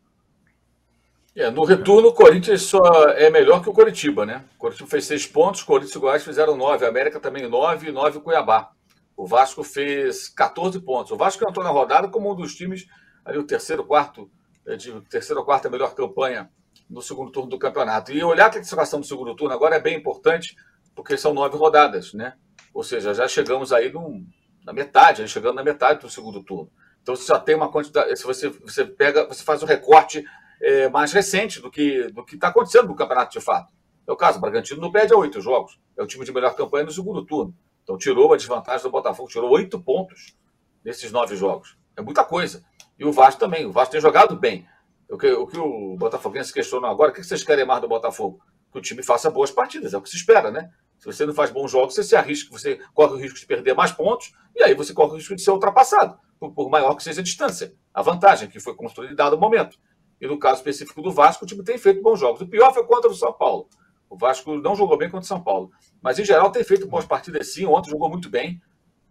É, 1.35 1.49
no 1.49 1.63
retorno, 1.63 2.09
o 2.09 2.13
Corinthians 2.13 2.61
só 2.61 3.09
é 3.09 3.31
melhor 3.31 3.63
que 3.63 3.69
o 3.69 3.73
Coritiba, 3.73 4.27
né? 4.27 4.45
O 4.53 4.59
Coritiba 4.59 4.87
fez 4.87 5.05
seis 5.05 5.25
pontos, 5.25 5.61
o 5.61 5.65
Corinthians 5.65 5.95
e 5.95 5.97
o 5.97 6.01
Goiás 6.01 6.23
fizeram 6.23 6.55
nove, 6.55 6.85
a 6.85 6.89
América 6.89 7.19
também 7.19 7.49
nove 7.49 7.89
e 7.89 7.91
nove 7.91 8.19
o 8.19 8.21
Cuiabá. 8.21 8.69
O 9.17 9.25
Vasco 9.25 9.63
fez 9.63 10.29
14 10.29 10.79
pontos. 10.81 11.11
O 11.11 11.17
Vasco 11.17 11.43
entrou 11.49 11.65
na 11.65 11.71
rodada 11.71 12.07
como 12.09 12.31
um 12.31 12.35
dos 12.35 12.53
times, 12.53 12.85
ali 13.25 13.39
o 13.39 13.43
terceiro, 13.43 13.83
quarto, 13.83 14.29
é, 14.67 14.75
de 14.75 14.91
terceira 15.09 15.39
ou 15.39 15.45
quarta 15.45 15.67
melhor 15.67 15.95
campanha 15.95 16.51
no 16.87 17.01
segundo 17.01 17.31
turno 17.31 17.49
do 17.49 17.57
campeonato. 17.57 18.11
E 18.11 18.23
olhar 18.23 18.45
a 18.45 18.49
classificação 18.51 18.99
do 18.99 19.05
segundo 19.07 19.35
turno 19.35 19.55
agora 19.55 19.77
é 19.77 19.79
bem 19.79 19.97
importante, 19.97 20.55
porque 20.93 21.17
são 21.17 21.33
nove 21.33 21.57
rodadas, 21.57 22.13
né? 22.13 22.35
Ou 22.71 22.83
seja, 22.83 23.15
já 23.15 23.27
chegamos 23.27 23.73
aí 23.73 23.91
num, 23.91 24.23
na 24.63 24.71
metade, 24.71 25.27
chegando 25.27 25.55
na 25.55 25.63
metade 25.63 26.01
do 26.01 26.09
segundo 26.11 26.43
turno. 26.43 26.69
Então 27.03 27.15
você 27.15 27.27
já 27.27 27.37
tem 27.37 27.53
uma 27.53 27.69
quantidade. 27.69 28.15
Se 28.17 28.23
você, 28.23 28.49
você 28.49 28.85
pega, 28.85 29.27
você 29.27 29.43
faz 29.43 29.61
um 29.61 29.65
recorte 29.65 30.25
é, 30.61 30.89
mais 30.89 31.11
recente 31.11 31.61
do 31.61 31.69
que 31.69 32.07
do 32.07 32.25
que 32.25 32.35
está 32.35 32.47
acontecendo 32.47 32.87
no 32.87 32.95
campeonato 32.95 33.37
de 33.37 33.43
fato. 33.43 33.71
É 34.07 34.11
o 34.11 34.15
caso, 34.15 34.37
o 34.37 34.41
Bragantino 34.41 34.81
não 34.81 34.91
perde 34.91 35.13
a 35.13 35.17
oito 35.17 35.39
jogos. 35.41 35.79
É 35.97 36.01
o 36.01 36.07
time 36.07 36.25
de 36.25 36.31
melhor 36.31 36.55
campanha 36.55 36.85
no 36.85 36.91
segundo 36.91 37.23
turno. 37.25 37.53
Então 37.83 37.97
tirou 37.97 38.33
a 38.33 38.37
desvantagem 38.37 38.83
do 38.83 38.89
Botafogo, 38.89 39.29
tirou 39.29 39.51
oito 39.51 39.79
pontos 39.81 40.35
nesses 40.83 41.11
nove 41.11 41.35
jogos. 41.35 41.77
É 41.95 42.01
muita 42.01 42.23
coisa. 42.23 42.63
E 42.97 43.03
o 43.03 43.11
Vasco 43.11 43.39
também. 43.39 43.65
O 43.65 43.71
Vasco 43.71 43.91
tem 43.91 44.01
jogado 44.01 44.37
bem. 44.37 44.65
O 45.09 45.17
que 45.17 45.29
o, 45.29 45.45
que 45.45 45.59
o 45.59 45.97
Botafoguense 45.97 46.53
questionou 46.53 46.89
agora, 46.89 47.11
o 47.11 47.13
que 47.13 47.23
vocês 47.23 47.43
querem 47.43 47.65
mais 47.65 47.81
do 47.81 47.87
Botafogo? 47.87 48.39
Que 48.71 48.79
o 48.79 48.81
time 48.81 49.03
faça 49.03 49.29
boas 49.29 49.51
partidas, 49.51 49.93
é 49.93 49.97
o 49.97 50.01
que 50.01 50.09
se 50.09 50.15
espera, 50.15 50.49
né? 50.49 50.71
Se 50.97 51.05
você 51.05 51.25
não 51.25 51.33
faz 51.33 51.51
bons 51.51 51.69
jogos, 51.69 51.93
você 51.93 52.03
se 52.03 52.15
arrisca, 52.15 52.49
você 52.49 52.79
corre 52.93 53.13
o 53.13 53.17
risco 53.17 53.37
de 53.37 53.45
perder 53.45 53.75
mais 53.75 53.91
pontos, 53.91 54.33
e 54.55 54.63
aí 54.63 54.73
você 54.73 54.93
corre 54.93 55.11
o 55.11 55.15
risco 55.15 55.35
de 55.35 55.41
ser 55.41 55.51
ultrapassado 55.51 56.17
por 56.51 56.69
maior 56.69 56.95
que 56.95 57.03
seja 57.03 57.21
a 57.21 57.23
distância, 57.23 57.73
a 57.93 58.01
vantagem 58.01 58.49
que 58.49 58.59
foi 58.59 58.75
construída 58.75 59.13
em 59.13 59.15
dado 59.15 59.37
momento. 59.37 59.77
E 60.19 60.27
no 60.27 60.39
caso 60.39 60.57
específico 60.57 61.01
do 61.01 61.11
Vasco, 61.11 61.43
o 61.43 61.47
time 61.47 61.63
tem 61.63 61.77
feito 61.77 62.01
bons 62.01 62.19
jogos. 62.19 62.41
O 62.41 62.47
pior 62.47 62.73
foi 62.73 62.85
contra 62.85 63.09
o 63.09 63.13
São 63.13 63.33
Paulo. 63.33 63.67
O 64.09 64.15
Vasco 64.15 64.55
não 64.55 64.75
jogou 64.75 64.97
bem 64.97 65.09
contra 65.09 65.25
o 65.25 65.27
São 65.27 65.41
Paulo. 65.41 65.71
Mas, 66.01 66.17
em 66.17 66.23
geral, 66.23 66.51
tem 66.51 66.63
feito 66.63 66.87
boas 66.87 67.05
partidas 67.05 67.51
sim. 67.53 67.65
Ontem 67.65 67.89
jogou 67.89 68.09
muito 68.09 68.29
bem. 68.29 68.61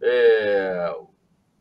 É... 0.00 0.94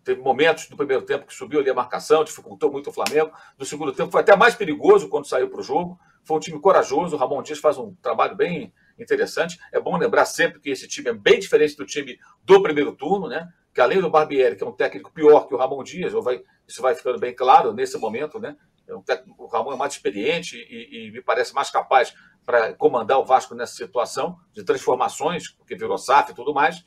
Teve 0.04 0.22
momentos 0.22 0.70
no 0.70 0.78
primeiro 0.78 1.04
tempo 1.04 1.26
que 1.26 1.34
subiu 1.34 1.60
ali 1.60 1.70
a 1.70 1.74
marcação, 1.74 2.24
dificultou 2.24 2.72
muito 2.72 2.90
o 2.90 2.94
Flamengo. 2.94 3.32
No 3.58 3.66
segundo 3.66 3.92
tempo 3.92 4.12
foi 4.12 4.22
até 4.22 4.36
mais 4.36 4.56
perigoso 4.56 5.10
quando 5.10 5.28
saiu 5.28 5.50
para 5.50 5.60
o 5.60 5.64
jogo. 5.64 6.00
Foi 6.24 6.38
um 6.38 6.40
time 6.40 6.60
corajoso. 6.60 7.16
O 7.16 7.20
Ramon 7.20 7.44
Dias 7.44 7.60
faz 7.60 7.78
um 7.78 7.94
trabalho 7.96 8.36
bem 8.36 8.74
interessante. 8.98 9.60
É 9.72 9.80
bom 9.80 9.98
lembrar 9.98 10.26
sempre 10.26 10.60
que 10.60 10.70
esse 10.70 10.88
time 10.88 11.10
é 11.10 11.14
bem 11.14 11.40
diferente 11.40 11.76
do 11.76 11.86
time 11.86 12.18
do 12.44 12.64
primeiro 12.64 12.94
turno, 12.94 13.28
né? 13.28 13.52
Que 13.74 13.82
além 13.82 14.02
do 14.02 14.10
Barbieri, 14.10 14.56
que 14.56 14.64
é 14.64 14.68
um 14.68 14.72
técnico 14.72 15.12
pior 15.12 15.48
que 15.48 15.54
o 15.54 15.58
Ramon 15.58 15.84
Dias, 15.84 16.14
vai, 16.14 16.44
isso 16.68 16.82
vai 16.82 16.96
ficando 16.96 17.20
bem 17.20 17.34
claro 17.34 17.74
nesse 17.74 17.98
momento, 17.98 18.40
né? 18.40 18.56
É 18.88 18.94
o 18.94 19.48
Ramon 19.48 19.74
é 19.74 19.78
mais 19.78 19.94
experiente 19.94 20.58
e, 20.58 21.08
e 21.08 21.12
me 21.12 21.22
parece 21.22 21.54
mais 21.54 21.70
capaz 21.70 22.14
para 22.46 22.74
comandar 22.74 23.20
o 23.20 23.26
Vasco 23.26 23.56
nessa 23.56 23.74
situação 23.74 24.38
de 24.52 24.64
transformações, 24.64 25.50
porque 25.50 25.76
virou 25.76 25.98
SAF 25.98 26.32
e 26.32 26.36
tudo 26.36 26.54
mais, 26.54 26.84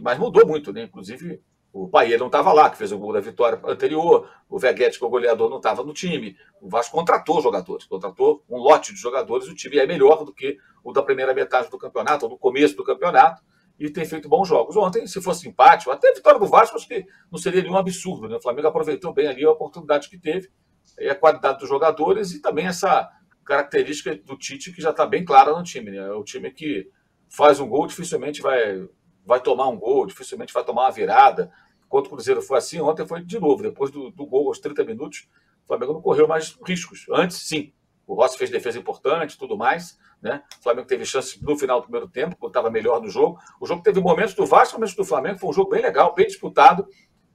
mas 0.00 0.18
mudou 0.18 0.46
muito, 0.46 0.72
né? 0.72 0.82
Inclusive, 0.82 1.40
o 1.72 1.88
Paier 1.88 2.18
não 2.18 2.26
estava 2.26 2.52
lá, 2.52 2.70
que 2.70 2.76
fez 2.78 2.90
o 2.90 2.98
gol 2.98 3.12
da 3.12 3.20
vitória 3.20 3.60
anterior, 3.64 4.30
o 4.48 4.58
Veguete, 4.58 4.98
que 4.98 5.04
é 5.04 5.06
o 5.06 5.10
goleador, 5.10 5.50
não 5.50 5.58
estava 5.58 5.84
no 5.84 5.92
time. 5.92 6.36
O 6.60 6.68
Vasco 6.68 6.96
contratou 6.96 7.40
jogadores, 7.40 7.84
contratou 7.84 8.42
um 8.48 8.56
lote 8.56 8.94
de 8.94 8.98
jogadores, 8.98 9.46
o 9.46 9.54
time 9.54 9.78
é 9.78 9.86
melhor 9.86 10.24
do 10.24 10.32
que 10.32 10.58
o 10.82 10.92
da 10.92 11.02
primeira 11.02 11.34
metade 11.34 11.70
do 11.70 11.78
campeonato, 11.78 12.24
ou 12.24 12.30
do 12.30 12.38
começo 12.38 12.74
do 12.76 12.84
campeonato, 12.84 13.42
e 13.78 13.90
tem 13.90 14.04
feito 14.04 14.28
bons 14.28 14.48
jogos. 14.48 14.76
Ontem, 14.76 15.06
se 15.06 15.20
fosse 15.20 15.48
empate, 15.48 15.88
até 15.90 16.10
a 16.10 16.14
vitória 16.14 16.40
do 16.40 16.46
Vasco, 16.46 16.76
acho 16.76 16.88
que 16.88 17.06
não 17.30 17.38
seria 17.38 17.62
nenhum 17.62 17.76
absurdo. 17.76 18.28
Né? 18.28 18.36
O 18.36 18.40
Flamengo 18.40 18.68
aproveitou 18.68 19.12
bem 19.12 19.28
ali 19.28 19.44
a 19.44 19.50
oportunidade 19.50 20.08
que 20.08 20.18
teve, 20.18 20.50
e 20.98 21.08
a 21.08 21.14
qualidade 21.14 21.58
dos 21.58 21.68
jogadores 21.68 22.32
e 22.32 22.40
também 22.40 22.66
essa 22.66 23.10
característica 23.44 24.16
do 24.16 24.36
Tite 24.36 24.72
que 24.72 24.80
já 24.80 24.90
está 24.90 25.06
bem 25.06 25.24
clara 25.24 25.56
no 25.56 25.62
time. 25.62 25.90
Né? 25.90 26.10
O 26.10 26.24
time 26.24 26.50
que 26.50 26.90
faz 27.28 27.60
um 27.60 27.68
gol, 27.68 27.86
dificilmente 27.86 28.40
vai, 28.40 28.88
vai 29.24 29.40
tomar 29.40 29.68
um 29.68 29.78
gol, 29.78 30.06
dificilmente 30.06 30.52
vai 30.52 30.64
tomar 30.64 30.84
uma 30.84 30.90
virada. 30.90 31.52
Enquanto 31.84 32.06
o 32.06 32.10
Cruzeiro 32.10 32.42
foi 32.42 32.58
assim, 32.58 32.80
ontem 32.80 33.06
foi 33.06 33.22
de 33.22 33.38
novo. 33.38 33.62
Depois 33.62 33.90
do, 33.90 34.10
do 34.10 34.26
gol, 34.26 34.48
aos 34.48 34.58
30 34.58 34.84
minutos, 34.84 35.28
o 35.64 35.66
Flamengo 35.66 35.92
não 35.92 36.00
correu 36.00 36.26
mais 36.26 36.56
riscos. 36.66 37.06
Antes, 37.10 37.36
sim. 37.36 37.72
O 38.06 38.14
Rossi 38.14 38.38
fez 38.38 38.50
defesa 38.50 38.78
importante 38.78 39.36
tudo 39.36 39.56
mais, 39.56 39.98
né? 40.22 40.42
O 40.58 40.62
Flamengo 40.62 40.86
teve 40.86 41.04
chance 41.04 41.42
no 41.42 41.56
final 41.58 41.80
do 41.80 41.84
primeiro 41.84 42.08
tempo, 42.08 42.36
quando 42.36 42.50
estava 42.50 42.70
melhor 42.70 43.00
no 43.00 43.08
jogo. 43.08 43.38
O 43.60 43.66
jogo 43.66 43.82
teve 43.82 44.00
momentos 44.00 44.34
do 44.34 44.46
Vasco, 44.46 44.74
momentos 44.74 44.94
do 44.94 45.04
Flamengo. 45.04 45.38
Foi 45.38 45.50
um 45.50 45.52
jogo 45.52 45.70
bem 45.70 45.82
legal, 45.82 46.14
bem 46.14 46.26
disputado. 46.26 46.86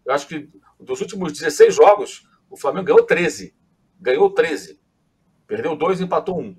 Eu 0.06 0.14
acho 0.14 0.28
que 0.28 0.50
dos 0.80 1.00
últimos 1.00 1.32
16 1.32 1.76
jogos, 1.76 2.28
o 2.50 2.58
Flamengo 2.58 2.88
ganhou 2.88 3.04
13. 3.04 3.56
Ganhou 4.00 4.30
13. 4.30 4.82
Perdeu 5.48 5.76
dois 5.76 6.00
e 6.00 6.04
empatou 6.04 6.40
um. 6.40 6.56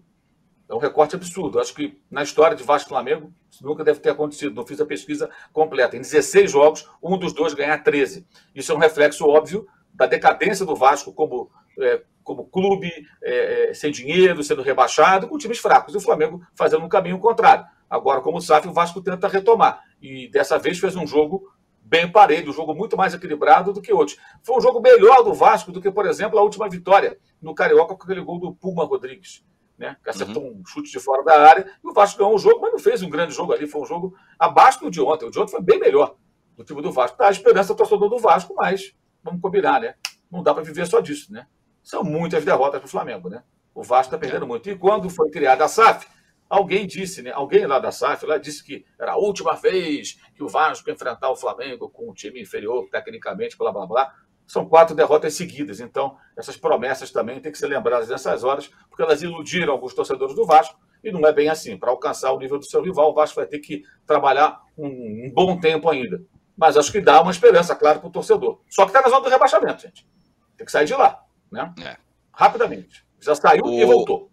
É 0.69 0.75
um 0.75 0.79
recorte 0.79 1.17
absurdo. 1.17 1.59
Eu 1.59 1.63
acho 1.63 1.75
que 1.75 2.01
na 2.11 2.23
história 2.23 2.57
de 2.57 2.63
Vasco 2.63 2.89
e 2.89 2.91
Flamengo, 2.91 3.33
isso 3.51 3.65
nunca 3.65 3.85
deve 3.85 4.01
ter 4.01 4.11
acontecido. 4.11 4.55
Não 4.55 4.67
fiz 4.67 4.81
a 4.81 4.87
pesquisa 4.87 5.29
completa. 5.53 5.97
Em 5.97 6.01
16 6.01 6.51
jogos, 6.51 6.89
um 7.03 7.19
dos 7.19 7.35
dois 7.35 7.53
ganhar 7.53 7.77
13. 7.83 8.27
Isso 8.55 8.73
é 8.73 8.75
um 8.75 8.79
reflexo 8.79 9.27
óbvio 9.27 9.67
da 9.93 10.07
decadência 10.07 10.65
do 10.65 10.75
Vasco 10.75 11.13
como 11.13 11.51
é, 11.79 12.03
como 12.23 12.47
clube, 12.47 12.91
é, 13.23 13.71
é, 13.71 13.75
sem 13.75 13.91
dinheiro, 13.91 14.43
sendo 14.43 14.63
rebaixado, 14.63 15.29
com 15.29 15.39
times 15.39 15.59
fracos. 15.59 15.95
E 15.95 15.97
o 15.97 16.01
Flamengo 16.01 16.41
fazendo 16.55 16.85
um 16.85 16.89
caminho 16.89 17.19
contrário. 17.19 17.65
Agora, 17.89 18.21
como 18.21 18.41
sabe, 18.41 18.69
o 18.69 18.73
Vasco 18.73 19.03
tenta 19.03 19.29
retomar. 19.29 19.83
E 20.01 20.29
dessa 20.29 20.59
vez 20.59 20.79
fez 20.79 20.97
um 20.97 21.07
jogo 21.07 21.53
bem 21.83 22.11
parelho, 22.11 22.51
um 22.51 22.55
jogo 22.55 22.75
muito 22.75 22.97
mais 22.97 23.13
equilibrado 23.13 23.73
do 23.73 23.83
que 23.83 23.93
outros. 23.93 24.17
Foi 24.43 24.57
um 24.57 24.61
jogo 24.61 24.81
melhor 24.81 25.23
do 25.23 25.35
Vasco 25.35 25.71
do 25.71 25.81
que, 25.81 25.91
por 25.91 26.07
exemplo, 26.07 26.39
a 26.39 26.43
última 26.43 26.69
vitória 26.69 27.19
no 27.41 27.55
Carioca 27.55 27.95
com 27.95 28.05
aquele 28.05 28.23
gol 28.23 28.39
do 28.39 28.55
Puma 28.55 28.85
Rodrigues. 28.85 29.45
Né, 29.79 29.97
que 30.05 30.11
acertou 30.11 30.45
uhum. 30.45 30.61
um 30.61 30.65
chute 30.65 30.93
de 30.93 31.01
fora 31.01 31.25
da 31.25 31.41
área, 31.41 31.67
e 31.83 31.89
o 31.89 31.93
Vasco 31.93 32.19
ganhou 32.19 32.37
o 32.37 32.39
jogo, 32.39 32.61
mas 32.61 32.71
não 32.71 32.79
fez 32.79 33.03
um 33.03 33.11
grande 33.11 33.35
jogo 33.35 33.53
ali, 33.53 33.67
foi 33.67 33.81
um 33.81 33.87
jogo 33.87 34.15
abaixo 34.39 34.79
do 34.79 34.91
de 34.91 35.01
ontem. 35.01 35.27
O 35.27 35.31
de 35.31 35.41
ontem 35.41 35.51
foi 35.51 35.63
bem 35.63 35.81
melhor 35.81 36.15
do 36.57 36.63
time 36.63 36.81
do 36.81 36.93
Vasco. 36.93 37.19
Dá 37.19 37.27
a 37.27 37.31
esperança 37.33 37.75
do 37.75 37.77
torcedor 37.77 38.09
do 38.09 38.19
Vasco, 38.19 38.55
mas 38.55 38.95
vamos 39.25 39.41
combinar, 39.41 39.81
né? 39.81 39.95
Não 40.31 40.43
dá 40.43 40.55
para 40.55 40.63
viver 40.63 40.87
só 40.87 41.01
disso, 41.01 41.33
né? 41.33 41.47
São 41.83 42.05
muitas 42.05 42.45
derrotas 42.45 42.81
para 42.81 42.87
o 42.87 42.91
Flamengo, 42.91 43.29
né? 43.29 43.43
O 43.75 43.83
Vasco 43.83 44.15
está 44.15 44.19
perdendo 44.19 44.47
muito. 44.47 44.69
E 44.71 44.77
quando 44.77 45.09
foi 45.09 45.31
criada 45.31 45.65
a 45.65 45.69
SAF, 45.69 46.07
Alguém 46.53 46.87
disse, 46.87 47.23
né? 47.23 47.31
Alguém 47.33 47.67
lá 47.67 47.79
da 47.79 47.91
SAF 47.91 48.27
lá 48.27 48.37
disse 48.37 48.63
que 48.63 48.85
era 49.01 49.13
a 49.13 49.17
última 49.17 49.55
vez 49.55 50.19
que 50.35 50.43
o 50.43 50.49
Vasco 50.49 50.91
enfrentar 50.91 51.31
o 51.31 51.35
Flamengo 51.35 51.89
com 51.89 52.11
um 52.11 52.13
time 52.13 52.43
inferior 52.43 52.87
tecnicamente, 52.91 53.57
blá 53.57 53.73
blá 53.73 53.87
blá. 53.87 54.15
São 54.47 54.69
quatro 54.69 54.95
derrotas 54.95 55.33
seguidas. 55.33 55.81
Então, 55.81 56.15
essas 56.37 56.55
promessas 56.55 57.11
também 57.11 57.41
têm 57.41 57.51
que 57.51 57.57
ser 57.57 57.69
lembradas 57.69 58.11
nessas 58.11 58.45
horas, 58.45 58.71
porque 58.91 59.03
elas 59.03 59.23
iludiram 59.23 59.73
alguns 59.73 59.95
torcedores 59.95 60.35
do 60.35 60.45
Vasco, 60.45 60.79
e 61.03 61.11
não 61.11 61.27
é 61.27 61.33
bem 61.33 61.49
assim. 61.49 61.79
Para 61.79 61.91
alcançar 61.91 62.31
o 62.33 62.39
nível 62.39 62.59
do 62.59 62.67
seu 62.67 62.83
rival, 62.83 63.13
o 63.13 63.15
Vasco 63.15 63.37
vai 63.37 63.47
ter 63.47 63.61
que 63.61 63.83
trabalhar 64.07 64.61
um, 64.77 64.89
um 64.89 65.33
bom 65.33 65.59
tempo 65.59 65.89
ainda. 65.89 66.23
Mas 66.55 66.77
acho 66.77 66.93
que 66.93 67.01
dá 67.01 67.23
uma 67.23 67.31
esperança, 67.31 67.75
claro, 67.75 67.99
para 67.99 68.09
o 68.11 68.13
torcedor. 68.13 68.61
Só 68.69 68.85
que 68.85 68.91
está 68.91 69.01
na 69.01 69.09
zona 69.09 69.23
do 69.23 69.31
rebaixamento, 69.31 69.81
gente. 69.81 70.07
Tem 70.55 70.67
que 70.67 70.71
sair 70.71 70.85
de 70.85 70.93
lá, 70.93 71.19
né? 71.53 71.73
É. 71.81 71.97
Rapidamente. 72.33 73.05
Já 73.21 73.35
saiu 73.35 73.65
o... 73.65 73.79
e 73.79 73.85
voltou. 73.85 74.31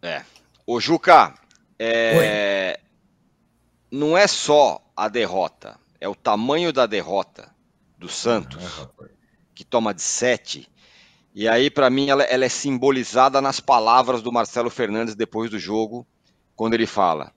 É. 0.00 0.22
O 0.66 0.80
Juca, 0.80 1.34
é... 1.78 2.80
não 3.90 4.16
é 4.16 4.26
só 4.26 4.80
a 4.96 5.08
derrota, 5.08 5.78
é 6.00 6.08
o 6.08 6.14
tamanho 6.14 6.72
da 6.72 6.86
derrota 6.86 7.50
do 7.98 8.08
Santos, 8.08 8.88
que 9.54 9.64
toma 9.64 9.92
de 9.92 10.00
7. 10.00 10.70
E 11.34 11.48
aí, 11.48 11.70
para 11.70 11.90
mim, 11.90 12.08
ela, 12.08 12.22
ela, 12.22 12.44
é 12.44 12.48
simbolizada 12.48 13.40
nas 13.40 13.60
palavras 13.60 14.22
do 14.22 14.32
Marcelo 14.32 14.70
Fernandes 14.70 15.14
depois 15.14 15.50
do 15.50 15.58
jogo, 15.58 16.06
quando 16.56 16.74
ele 16.74 16.86
fala: 16.86 17.32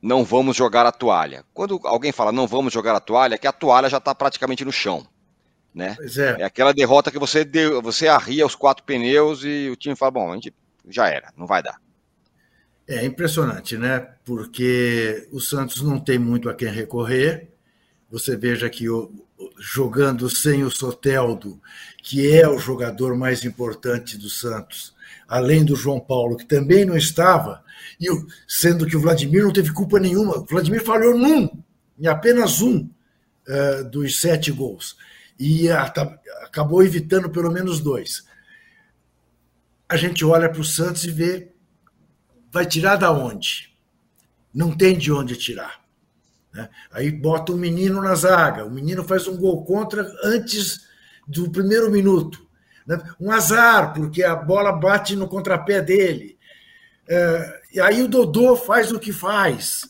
não 0.00 0.24
vamos 0.24 0.56
jogar 0.56 0.86
a 0.86 0.92
toalha. 0.92 1.44
Quando 1.52 1.80
alguém 1.84 2.12
fala 2.12 2.32
não 2.32 2.46
vamos 2.46 2.72
jogar 2.72 2.94
a 2.94 3.00
toalha, 3.00 3.34
é 3.34 3.38
que 3.38 3.46
a 3.46 3.52
toalha 3.52 3.88
já 3.88 3.98
está 3.98 4.14
praticamente 4.14 4.64
no 4.64 4.72
chão. 4.72 5.06
Né? 5.76 5.94
É. 6.00 6.40
é. 6.40 6.44
aquela 6.44 6.72
derrota 6.72 7.10
que 7.10 7.18
você, 7.18 7.44
deu, 7.44 7.82
você 7.82 8.08
arria 8.08 8.46
os 8.46 8.54
quatro 8.54 8.82
pneus 8.82 9.44
e 9.44 9.68
o 9.70 9.76
time 9.76 9.94
fala: 9.94 10.10
bom, 10.10 10.32
a 10.32 10.34
gente 10.34 10.54
já 10.88 11.06
era, 11.06 11.30
não 11.36 11.46
vai 11.46 11.62
dar. 11.62 11.78
É 12.88 13.04
impressionante, 13.04 13.76
né? 13.76 14.08
Porque 14.24 15.28
o 15.30 15.38
Santos 15.38 15.82
não 15.82 16.00
tem 16.00 16.18
muito 16.18 16.48
a 16.48 16.54
quem 16.54 16.68
recorrer. 16.68 17.50
Você 18.10 18.36
veja 18.36 18.70
que 18.70 18.86
jogando 19.58 20.30
sem 20.30 20.64
o 20.64 20.70
Soteldo, 20.70 21.60
que 22.02 22.34
é 22.34 22.48
o 22.48 22.58
jogador 22.58 23.14
mais 23.14 23.44
importante 23.44 24.16
do 24.16 24.30
Santos, 24.30 24.94
além 25.28 25.62
do 25.62 25.76
João 25.76 26.00
Paulo, 26.00 26.38
que 26.38 26.46
também 26.46 26.86
não 26.86 26.96
estava, 26.96 27.62
e 28.00 28.06
sendo 28.48 28.86
que 28.86 28.96
o 28.96 29.00
Vladimir 29.00 29.42
não 29.42 29.52
teve 29.52 29.74
culpa 29.74 30.00
nenhuma. 30.00 30.38
O 30.38 30.46
Vladimir 30.46 30.82
falhou 30.82 31.18
num, 31.18 31.50
em 31.98 32.06
apenas 32.06 32.62
um 32.62 32.88
uh, 33.48 33.84
dos 33.90 34.18
sete 34.18 34.50
gols. 34.50 34.96
E 35.38 35.68
acabou 35.70 36.82
evitando 36.82 37.30
pelo 37.30 37.50
menos 37.50 37.80
dois. 37.80 38.26
A 39.88 39.96
gente 39.96 40.24
olha 40.24 40.48
para 40.48 40.60
o 40.60 40.64
Santos 40.64 41.04
e 41.04 41.10
vê 41.10 41.52
vai 42.50 42.64
tirar 42.64 42.96
da 42.96 43.12
onde? 43.12 43.76
Não 44.52 44.74
tem 44.74 44.96
de 44.96 45.12
onde 45.12 45.36
tirar. 45.36 45.84
Né? 46.52 46.68
Aí 46.90 47.10
bota 47.10 47.52
um 47.52 47.56
menino 47.56 48.00
na 48.00 48.14
zaga, 48.14 48.64
o 48.64 48.70
menino 48.70 49.04
faz 49.04 49.28
um 49.28 49.36
gol 49.36 49.62
contra 49.64 50.10
antes 50.24 50.86
do 51.28 51.50
primeiro 51.50 51.90
minuto. 51.90 52.46
Né? 52.86 52.98
Um 53.20 53.30
azar, 53.30 53.92
porque 53.92 54.22
a 54.22 54.34
bola 54.34 54.72
bate 54.72 55.14
no 55.14 55.28
contrapé 55.28 55.82
dele. 55.82 56.38
É, 57.06 57.60
e 57.74 57.80
aí 57.80 58.02
o 58.02 58.08
Dodô 58.08 58.56
faz 58.56 58.90
o 58.90 58.98
que 58.98 59.12
faz. 59.12 59.88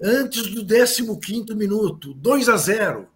Antes 0.00 0.54
do 0.54 0.64
15 0.64 1.54
minuto, 1.54 2.14
2 2.14 2.48
a 2.48 2.56
0 2.56 3.08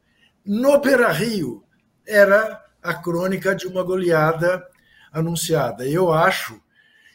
no 0.44 0.80
Beira 0.80 1.12
Rio, 1.12 1.62
era 2.08 2.64
a 2.82 2.94
crônica 2.94 3.54
de 3.54 3.66
uma 3.66 3.82
goleada 3.82 4.66
anunciada. 5.12 5.86
Eu 5.86 6.10
acho 6.10 6.60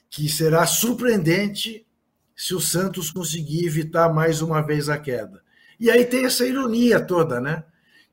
que 0.10 0.30
será 0.30 0.66
surpreendente 0.68 1.86
se 2.36 2.54
o 2.54 2.62
Santos 2.62 3.10
conseguir 3.10 3.66
evitar 3.66 4.14
mais 4.14 4.42
uma 4.42 4.62
vez 4.62 4.88
a 4.88 4.98
queda. 4.98 5.42
E 5.80 5.90
aí 5.90 6.06
tem 6.06 6.26
essa 6.26 6.46
ironia 6.46 7.00
toda, 7.00 7.42
né? 7.42 7.64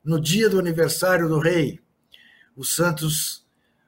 No 0.03 0.19
dia 0.19 0.49
do 0.49 0.57
aniversário 0.59 1.29
do 1.29 1.39
rei, 1.39 1.79
o 2.55 2.63
Santos, 2.63 3.45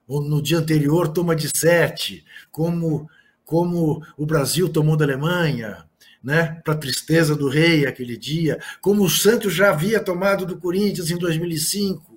no 0.08 0.42
dia 0.42 0.60
anterior, 0.60 1.08
toma 1.08 1.36
de 1.36 1.50
sete, 1.56 2.24
como, 2.52 3.10
como 3.44 4.06
o 4.16 4.26
Brasil 4.26 4.70
tomou 4.70 4.96
da 4.96 5.06
Alemanha, 5.06 5.84
né? 6.24 6.62
para 6.64 6.76
tristeza 6.76 7.36
do 7.36 7.50
rei 7.50 7.88
aquele 7.88 8.16
dia, 8.16 8.60
como 8.80 9.04
o 9.04 9.10
Santos 9.10 9.54
já 9.54 9.72
havia 9.72 10.00
tomado 10.00 10.46
do 10.46 10.58
Corinthians 10.58 11.10
em 11.10 11.18
2005 11.18 12.13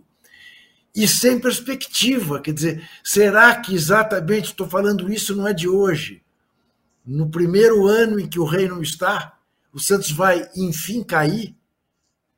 e 0.96 1.06
sem 1.06 1.38
perspectiva. 1.38 2.40
Quer 2.40 2.54
dizer, 2.54 2.90
será 3.04 3.54
que 3.60 3.74
exatamente 3.74 4.46
estou 4.46 4.66
falando 4.66 5.12
isso 5.12 5.36
não 5.36 5.46
é 5.46 5.52
de 5.52 5.68
hoje? 5.68 6.22
No 7.04 7.28
primeiro 7.28 7.86
ano 7.86 8.18
em 8.18 8.26
que 8.26 8.40
o 8.40 8.46
rei 8.46 8.66
não 8.66 8.82
está, 8.82 9.38
o 9.70 9.78
Santos 9.78 10.10
vai 10.10 10.48
enfim 10.56 11.04
cair, 11.04 11.54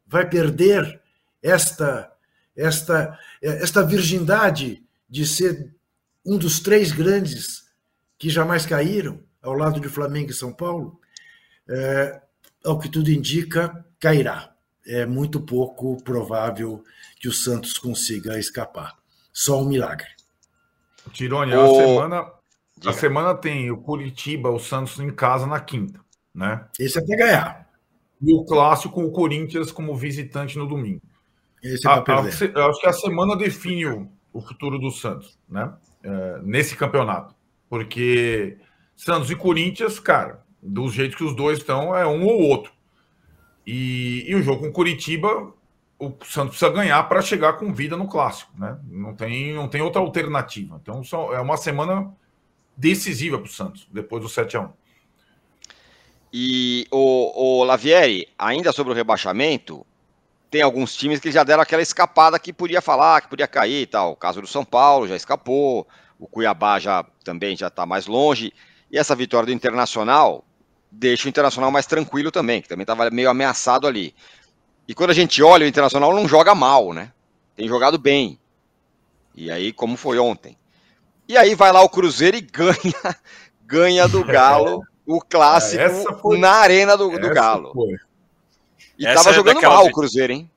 vai 0.05 0.29
perder 0.29 1.01
esta 1.41 2.13
esta 2.57 3.17
esta 3.41 3.85
virgindade 3.85 4.83
de 5.09 5.25
ser 5.25 5.73
um 6.27 6.37
dos 6.37 6.59
três 6.59 6.91
grandes 6.91 7.69
que 8.19 8.29
jamais 8.29 8.67
caíram 8.67 9.23
ao 9.41 9.55
lado 9.55 9.81
de 9.81 9.89
Flamengo 9.89 10.33
e 10.33 10.35
São 10.35 10.53
Paulo, 10.53 11.01
é, 11.69 12.21
ao 12.65 12.79
que 12.79 12.89
tudo 12.89 13.11
indica, 13.11 13.87
cairá 14.01 14.58
é 14.89 15.05
muito 15.05 15.41
pouco 15.41 16.03
provável 16.03 16.83
que 17.21 17.29
o 17.29 17.33
Santos 17.33 17.79
consiga 17.79 18.39
escapar. 18.39 18.97
Só 19.33 19.61
um 19.61 19.69
milagre. 19.69 20.09
Tirone, 21.13 21.55
o... 21.55 21.61
a, 21.61 21.85
semana, 21.85 22.33
a 22.87 22.93
semana 22.93 23.35
tem 23.35 23.71
o 23.71 23.77
Curitiba, 23.77 24.51
o 24.51 24.59
Santos 24.59 24.99
em 24.99 25.11
casa 25.11 25.47
na 25.47 25.61
quinta, 25.61 26.01
né? 26.35 26.67
Esse 26.79 26.99
é 26.99 27.03
até 27.03 27.17
ganhar. 27.17 27.69
E 28.21 28.35
o 28.35 28.45
clássico, 28.45 29.01
o 29.03 29.13
Corinthians 29.13 29.71
como 29.71 29.95
visitante 29.95 30.59
no 30.59 30.67
domingo. 30.67 31.03
Esse 31.63 31.87
é 31.87 31.91
para 31.91 32.03
perder. 32.03 32.57
A, 32.57 32.67
acho 32.67 32.81
que 32.81 32.89
a 32.89 32.93
semana 32.93 33.37
define 33.37 33.87
o, 33.87 34.09
o 34.33 34.41
futuro 34.41 34.79
do 34.79 34.91
Santos, 34.91 35.39
né? 35.49 35.73
É, 36.03 36.41
nesse 36.43 36.77
campeonato. 36.77 37.35
Porque 37.69 38.59
Santos 38.97 39.31
e 39.31 39.37
Corinthians, 39.37 40.01
cara, 40.01 40.43
do 40.63 40.89
jeito 40.89 41.17
que 41.17 41.25
os 41.25 41.35
dois 41.35 41.59
estão, 41.59 41.95
é 41.95 42.07
um 42.07 42.25
ou 42.25 42.41
outro. 42.43 42.73
E, 43.71 44.25
e 44.27 44.35
o 44.35 44.43
jogo 44.43 44.63
com 44.63 44.73
Curitiba, 44.73 45.53
o 45.99 46.11
Santos 46.25 46.57
precisa 46.57 46.71
ganhar 46.71 47.03
para 47.03 47.21
chegar 47.21 47.53
com 47.59 47.71
vida 47.71 47.99
no 47.99 48.09
clássico, 48.09 48.51
né? 48.59 48.79
Não 48.89 49.15
tem, 49.15 49.53
não 49.53 49.69
tem 49.69 49.83
outra 49.83 50.01
alternativa. 50.01 50.81
Então 50.81 51.05
só, 51.05 51.35
é 51.35 51.41
uma 51.41 51.59
semana 51.59 52.11
decisiva 52.75 53.37
para 53.37 53.45
o 53.45 53.53
Santos, 53.53 53.87
depois 53.93 54.23
do 54.23 54.29
7 54.29 54.57
a 54.57 54.61
1 54.63 54.71
E 56.33 56.87
o, 56.91 57.59
o 57.61 57.65
Lavieri, 57.65 58.27
ainda 58.39 58.73
sobre 58.73 58.95
o 58.95 58.97
rebaixamento, 58.97 59.85
tem 60.51 60.63
alguns 60.63 60.97
times 60.97 61.21
que 61.21 61.31
já 61.31 61.45
deram 61.45 61.63
aquela 61.63 61.83
escapada 61.83 62.39
que 62.39 62.55
podia 62.55 62.81
falar, 62.81 63.21
que 63.21 63.29
podia 63.29 63.47
cair 63.47 63.83
e 63.83 63.87
tal. 63.87 64.13
O 64.13 64.17
caso 64.17 64.41
do 64.41 64.47
São 64.47 64.65
Paulo 64.65 65.07
já 65.07 65.15
escapou, 65.15 65.87
o 66.19 66.27
Cuiabá 66.27 66.79
já 66.79 67.05
também 67.23 67.55
já 67.55 67.67
está 67.67 67.85
mais 67.85 68.07
longe. 68.07 68.51
E 68.91 68.97
essa 68.97 69.15
vitória 69.15 69.45
do 69.45 69.53
Internacional 69.53 70.43
deixa 70.91 71.27
o 71.27 71.29
Internacional 71.29 71.71
mais 71.71 71.87
tranquilo 71.87 72.31
também, 72.31 72.63
que 72.63 72.69
também 72.69 72.83
estava 72.83 73.11
meio 73.11 73.31
ameaçado 73.31 73.87
ali. 73.87 74.15
E 74.87 74.95
quando 74.95 75.11
a 75.11 75.15
gente 75.15 75.43
olha, 75.43 75.65
o 75.65 75.69
Internacional 75.69 76.15
não 76.15 76.29
joga 76.29 76.55
mal, 76.55 76.93
né? 76.93 77.13
Tem 77.55 77.69
jogado 77.69 77.99
bem. 77.99 78.39
E 79.35 79.51
aí, 79.51 79.73
como 79.73 79.97
foi 79.97 80.19
ontem. 80.19 80.57
E 81.29 81.37
aí 81.37 81.55
vai 81.55 81.73
lá 81.73 81.83
o 81.83 81.89
Cruzeiro 81.89 82.37
e 82.37 82.41
ganha, 82.43 83.17
ganha 83.67 84.09
do 84.09 84.25
Galo 84.25 84.83
o 85.09 85.23
clássico 85.23 86.19
foi... 86.21 86.39
na 86.39 86.53
arena 86.53 86.95
do, 86.95 87.09
do 87.09 87.31
Galo. 87.31 87.73
Foi. 87.73 87.97
E 88.99 89.07
essa 89.07 89.25
tava 89.25 89.31
é 89.31 89.35
jogando 89.35 89.63
mal 89.63 89.87
o 89.87 89.93
Cruzeiro, 89.93 90.35
hein? 90.35 90.51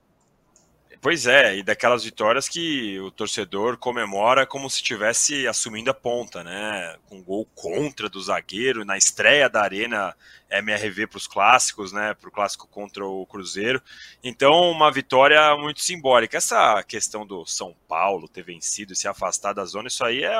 Pois 1.01 1.25
é, 1.25 1.57
e 1.57 1.63
daquelas 1.63 2.03
vitórias 2.03 2.47
que 2.47 2.99
o 2.99 3.09
torcedor 3.09 3.75
comemora 3.75 4.45
como 4.45 4.69
se 4.69 4.75
estivesse 4.75 5.47
assumindo 5.47 5.89
a 5.89 5.95
ponta, 5.95 6.43
né? 6.43 6.95
Com 7.09 7.23
gol 7.23 7.43
contra 7.55 8.07
do 8.07 8.21
zagueiro 8.21 8.85
na 8.85 8.95
estreia 8.95 9.49
da 9.49 9.63
Arena 9.63 10.15
MRV 10.47 11.07
para 11.07 11.17
os 11.17 11.25
clássicos, 11.25 11.91
né? 11.91 12.13
Para 12.13 12.29
o 12.29 12.31
clássico 12.31 12.67
contra 12.67 13.03
o 13.03 13.25
Cruzeiro. 13.25 13.81
Então, 14.23 14.69
uma 14.69 14.91
vitória 14.91 15.57
muito 15.57 15.81
simbólica. 15.81 16.37
Essa 16.37 16.83
questão 16.83 17.25
do 17.25 17.47
São 17.47 17.75
Paulo 17.87 18.27
ter 18.27 18.43
vencido 18.43 18.93
e 18.93 18.95
se 18.95 19.07
afastar 19.07 19.53
da 19.53 19.65
zona, 19.65 19.87
isso 19.87 20.05
aí 20.05 20.23
é 20.23 20.37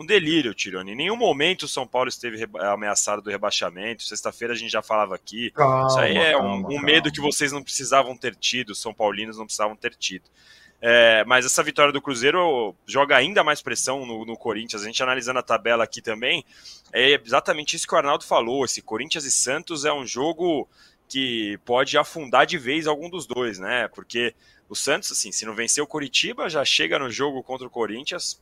um 0.00 0.06
delírio, 0.06 0.54
Tironi. 0.54 0.92
Em 0.92 0.96
nenhum 0.96 1.16
momento 1.16 1.64
o 1.64 1.68
São 1.68 1.86
Paulo 1.86 2.08
esteve 2.08 2.48
ameaçado 2.58 3.20
do 3.20 3.28
rebaixamento. 3.28 4.02
Sexta-feira 4.02 4.54
a 4.54 4.56
gente 4.56 4.70
já 4.70 4.80
falava 4.80 5.14
aqui. 5.14 5.50
Calma, 5.50 5.86
Isso 5.88 5.98
aí 5.98 6.16
é 6.16 6.32
calma, 6.32 6.48
um, 6.48 6.58
um 6.58 6.62
calma. 6.62 6.82
medo 6.82 7.12
que 7.12 7.20
vocês 7.20 7.52
não 7.52 7.62
precisavam 7.62 8.16
ter 8.16 8.34
tido, 8.34 8.70
os 8.70 8.80
São 8.80 8.94
Paulinos 8.94 9.36
não 9.36 9.44
precisavam 9.44 9.76
ter 9.76 9.94
tido. 9.94 10.24
É, 10.80 11.22
mas 11.26 11.44
essa 11.44 11.62
vitória 11.62 11.92
do 11.92 12.00
Cruzeiro 12.00 12.74
joga 12.86 13.14
ainda 13.14 13.44
mais 13.44 13.60
pressão 13.60 14.06
no, 14.06 14.24
no, 14.24 14.38
Corinthians. 14.38 14.82
A 14.82 14.86
gente 14.86 15.02
analisando 15.02 15.38
a 15.38 15.42
tabela 15.42 15.84
aqui 15.84 16.00
também, 16.00 16.46
é 16.94 17.20
exatamente 17.22 17.76
isso 17.76 17.86
que 17.86 17.94
o 17.94 17.98
Arnaldo 17.98 18.24
falou. 18.24 18.64
Esse 18.64 18.80
Corinthians 18.80 19.26
e 19.26 19.30
Santos 19.30 19.84
é 19.84 19.92
um 19.92 20.06
jogo 20.06 20.66
que 21.06 21.58
pode 21.66 21.98
afundar 21.98 22.46
de 22.46 22.56
vez 22.56 22.86
algum 22.86 23.10
dos 23.10 23.26
dois, 23.26 23.58
né? 23.58 23.86
Porque 23.88 24.34
o 24.66 24.74
Santos, 24.74 25.12
assim, 25.12 25.30
se 25.30 25.44
não 25.44 25.54
vencer 25.54 25.84
o 25.84 25.86
Coritiba, 25.86 26.48
já 26.48 26.64
chega 26.64 26.98
no 26.98 27.10
jogo 27.10 27.42
contra 27.42 27.66
o 27.66 27.70
Corinthians 27.70 28.40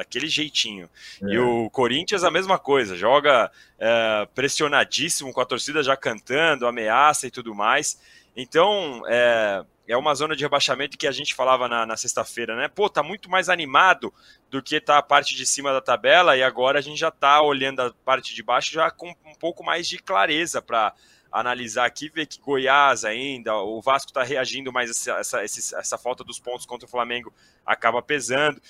daquele 0.00 0.28
jeitinho. 0.28 0.88
É. 1.22 1.26
E 1.26 1.38
o 1.38 1.68
Corinthians 1.70 2.24
a 2.24 2.30
mesma 2.30 2.58
coisa, 2.58 2.96
joga 2.96 3.50
é, 3.78 4.26
pressionadíssimo 4.34 5.32
com 5.32 5.40
a 5.40 5.46
torcida 5.46 5.82
já 5.82 5.96
cantando, 5.96 6.66
ameaça 6.66 7.26
e 7.26 7.30
tudo 7.30 7.54
mais. 7.54 8.00
Então, 8.34 9.02
é, 9.06 9.62
é 9.86 9.96
uma 9.96 10.14
zona 10.14 10.34
de 10.34 10.42
rebaixamento 10.42 10.96
que 10.96 11.06
a 11.06 11.12
gente 11.12 11.34
falava 11.34 11.68
na, 11.68 11.84
na 11.84 11.96
sexta-feira, 11.96 12.56
né? 12.56 12.68
Pô, 12.68 12.88
tá 12.88 13.02
muito 13.02 13.28
mais 13.28 13.48
animado 13.48 14.12
do 14.50 14.62
que 14.62 14.80
tá 14.80 14.98
a 14.98 15.02
parte 15.02 15.36
de 15.36 15.46
cima 15.46 15.72
da 15.72 15.80
tabela 15.80 16.36
e 16.36 16.42
agora 16.42 16.78
a 16.78 16.82
gente 16.82 16.98
já 16.98 17.10
tá 17.10 17.42
olhando 17.42 17.80
a 17.80 17.92
parte 18.04 18.34
de 18.34 18.42
baixo 18.42 18.72
já 18.72 18.90
com 18.90 19.10
um 19.10 19.34
pouco 19.38 19.62
mais 19.62 19.86
de 19.86 19.98
clareza 19.98 20.62
para 20.62 20.94
analisar 21.30 21.86
aqui, 21.86 22.08
ver 22.08 22.26
que 22.26 22.40
Goiás 22.40 23.04
ainda, 23.04 23.54
o 23.54 23.80
Vasco 23.80 24.10
está 24.10 24.22
reagindo, 24.22 24.72
mas 24.72 24.90
essa, 24.90 25.40
essa, 25.42 25.78
essa 25.78 25.98
falta 25.98 26.24
dos 26.24 26.40
pontos 26.40 26.66
contra 26.66 26.86
o 26.86 26.90
Flamengo 26.90 27.32
acaba 27.64 28.02
pesando. 28.02 28.60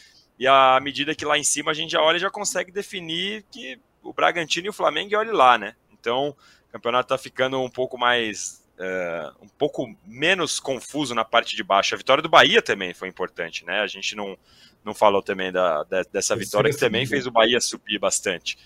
E 0.40 0.46
à 0.46 0.80
medida 0.80 1.14
que 1.14 1.26
lá 1.26 1.36
em 1.36 1.44
cima 1.44 1.70
a 1.70 1.74
gente 1.74 1.90
já 1.90 2.00
olha 2.00 2.18
já 2.18 2.30
consegue 2.30 2.72
definir 2.72 3.44
que 3.50 3.78
o 4.02 4.10
Bragantino 4.10 4.66
e 4.66 4.70
o 4.70 4.72
Flamengo 4.72 5.14
olhe 5.14 5.30
lá, 5.30 5.58
né? 5.58 5.76
Então 5.92 6.30
o 6.30 6.72
campeonato 6.72 7.12
está 7.12 7.22
ficando 7.22 7.60
um 7.60 7.68
pouco 7.68 7.98
mais. 7.98 8.58
Uh, 8.78 9.44
um 9.44 9.48
pouco 9.48 9.94
menos 10.06 10.58
confuso 10.58 11.14
na 11.14 11.22
parte 11.22 11.54
de 11.54 11.62
baixo. 11.62 11.94
A 11.94 11.98
vitória 11.98 12.22
do 12.22 12.30
Bahia 12.30 12.62
também 12.62 12.94
foi 12.94 13.08
importante, 13.08 13.62
né? 13.66 13.80
A 13.80 13.86
gente 13.86 14.16
não, 14.16 14.38
não 14.82 14.94
falou 14.94 15.22
também 15.22 15.52
da, 15.52 15.84
dessa 16.10 16.34
vitória 16.34 16.70
que 16.70 16.80
também 16.80 17.04
fez 17.04 17.26
o 17.26 17.30
Bahia 17.30 17.60
subir 17.60 17.98
bastante. 17.98 18.56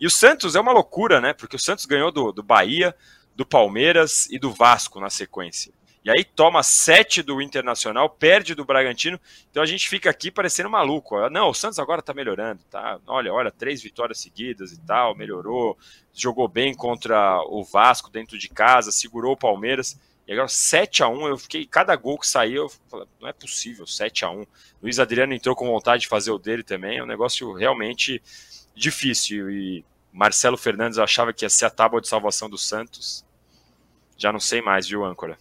E 0.00 0.06
o 0.06 0.10
Santos 0.10 0.56
é 0.56 0.60
uma 0.60 0.72
loucura, 0.72 1.20
né? 1.20 1.34
Porque 1.34 1.56
o 1.56 1.58
Santos 1.58 1.84
ganhou 1.84 2.10
do, 2.10 2.32
do 2.32 2.42
Bahia, 2.42 2.96
do 3.36 3.44
Palmeiras 3.44 4.26
e 4.30 4.38
do 4.38 4.50
Vasco 4.50 4.98
na 4.98 5.10
sequência. 5.10 5.74
E 6.04 6.10
aí 6.10 6.24
toma 6.24 6.62
sete 6.62 7.22
do 7.22 7.42
Internacional, 7.42 8.08
perde 8.08 8.54
do 8.54 8.64
Bragantino. 8.64 9.18
Então 9.50 9.62
a 9.62 9.66
gente 9.66 9.88
fica 9.88 10.08
aqui 10.08 10.30
parecendo 10.30 10.70
maluco. 10.70 11.28
Não, 11.28 11.50
o 11.50 11.54
Santos 11.54 11.78
agora 11.78 12.00
tá 12.00 12.14
melhorando, 12.14 12.62
tá? 12.70 12.98
Olha, 13.06 13.32
olha, 13.32 13.50
três 13.50 13.82
vitórias 13.82 14.20
seguidas 14.20 14.72
e 14.72 14.80
tal, 14.80 15.16
melhorou, 15.16 15.76
jogou 16.14 16.48
bem 16.48 16.74
contra 16.74 17.40
o 17.46 17.64
Vasco 17.64 18.10
dentro 18.10 18.38
de 18.38 18.48
casa, 18.48 18.92
segurou 18.92 19.32
o 19.32 19.36
Palmeiras. 19.36 19.98
E 20.26 20.32
agora 20.32 20.48
7 20.48 21.02
a 21.02 21.08
1 21.08 21.26
eu 21.26 21.38
fiquei, 21.38 21.66
cada 21.66 21.96
gol 21.96 22.18
que 22.18 22.28
saiu, 22.28 22.64
eu 22.64 22.68
falei, 22.90 23.06
não 23.20 23.28
é 23.28 23.32
possível, 23.32 23.86
7 23.86 24.26
a 24.26 24.30
1 24.30 24.46
Luiz 24.82 24.98
Adriano 24.98 25.32
entrou 25.32 25.56
com 25.56 25.66
vontade 25.66 26.02
de 26.02 26.08
fazer 26.08 26.30
o 26.30 26.38
dele 26.38 26.62
também, 26.62 26.98
é 26.98 27.02
um 27.02 27.06
negócio 27.06 27.52
realmente 27.54 28.22
difícil. 28.74 29.50
E 29.50 29.84
Marcelo 30.12 30.58
Fernandes 30.58 30.98
achava 30.98 31.32
que 31.32 31.44
ia 31.44 31.50
ser 31.50 31.64
a 31.64 31.70
tábua 31.70 32.00
de 32.00 32.08
salvação 32.08 32.48
do 32.48 32.58
Santos 32.58 33.26
já 34.18 34.32
não 34.32 34.40
sei 34.40 34.60
mais, 34.60 34.88
viu, 34.88 35.04
âncora? 35.04 35.38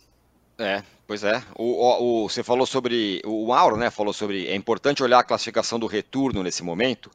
É, 0.57 0.81
pois 1.05 1.23
é. 1.23 1.43
O, 1.55 2.23
o, 2.23 2.29
você 2.29 2.43
falou 2.43 2.65
sobre. 2.65 3.21
O 3.25 3.47
Mauro, 3.47 3.77
né? 3.77 3.89
Falou 3.89 4.13
sobre. 4.13 4.47
É 4.47 4.55
importante 4.55 5.03
olhar 5.03 5.19
a 5.19 5.23
classificação 5.23 5.79
do 5.79 5.87
retorno 5.87 6.43
nesse 6.43 6.63
momento. 6.63 7.11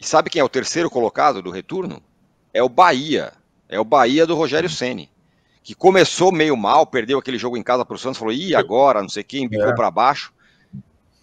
E 0.00 0.06
sabe 0.06 0.30
quem 0.30 0.40
é 0.40 0.44
o 0.44 0.48
terceiro 0.48 0.90
colocado 0.90 1.42
do 1.42 1.50
retorno? 1.50 2.02
É 2.52 2.62
o 2.62 2.68
Bahia. 2.68 3.32
É 3.68 3.78
o 3.78 3.84
Bahia 3.84 4.26
do 4.26 4.34
Rogério 4.34 4.68
Ceni, 4.68 5.08
que 5.62 5.76
começou 5.76 6.32
meio 6.32 6.56
mal, 6.56 6.84
perdeu 6.84 7.18
aquele 7.20 7.38
jogo 7.38 7.56
em 7.56 7.62
casa 7.62 7.84
para 7.84 7.94
o 7.94 7.98
Santos, 7.98 8.18
falou, 8.18 8.34
ih, 8.34 8.52
agora, 8.52 9.00
não 9.00 9.08
sei 9.08 9.22
quem, 9.22 9.48
bicou 9.48 9.68
é. 9.68 9.74
para 9.74 9.90
baixo. 9.92 10.32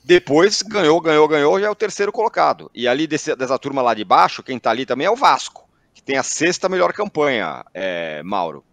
Depois 0.02 0.62
ganhou, 0.62 1.02
ganhou, 1.02 1.28
ganhou, 1.28 1.60
já 1.60 1.68
é 1.68 1.70
o 1.70 1.76
terceiro 1.76 2.14
colocado. 2.14 2.72
E 2.74 2.88
ali 2.88 3.06
desse, 3.06 3.36
dessa 3.36 3.60
turma 3.60 3.82
lá 3.82 3.94
de 3.94 4.06
baixo, 4.06 4.42
quem 4.42 4.56
está 4.56 4.70
ali 4.72 4.86
também 4.86 5.06
é 5.06 5.12
o 5.12 5.16
Vasco, 5.18 5.68
que 5.94 6.02
tem 6.02 6.16
a 6.16 6.24
sexta 6.24 6.70
melhor 6.70 6.94
campanha, 6.94 7.66
é, 7.74 8.24
Mauro. 8.24 8.64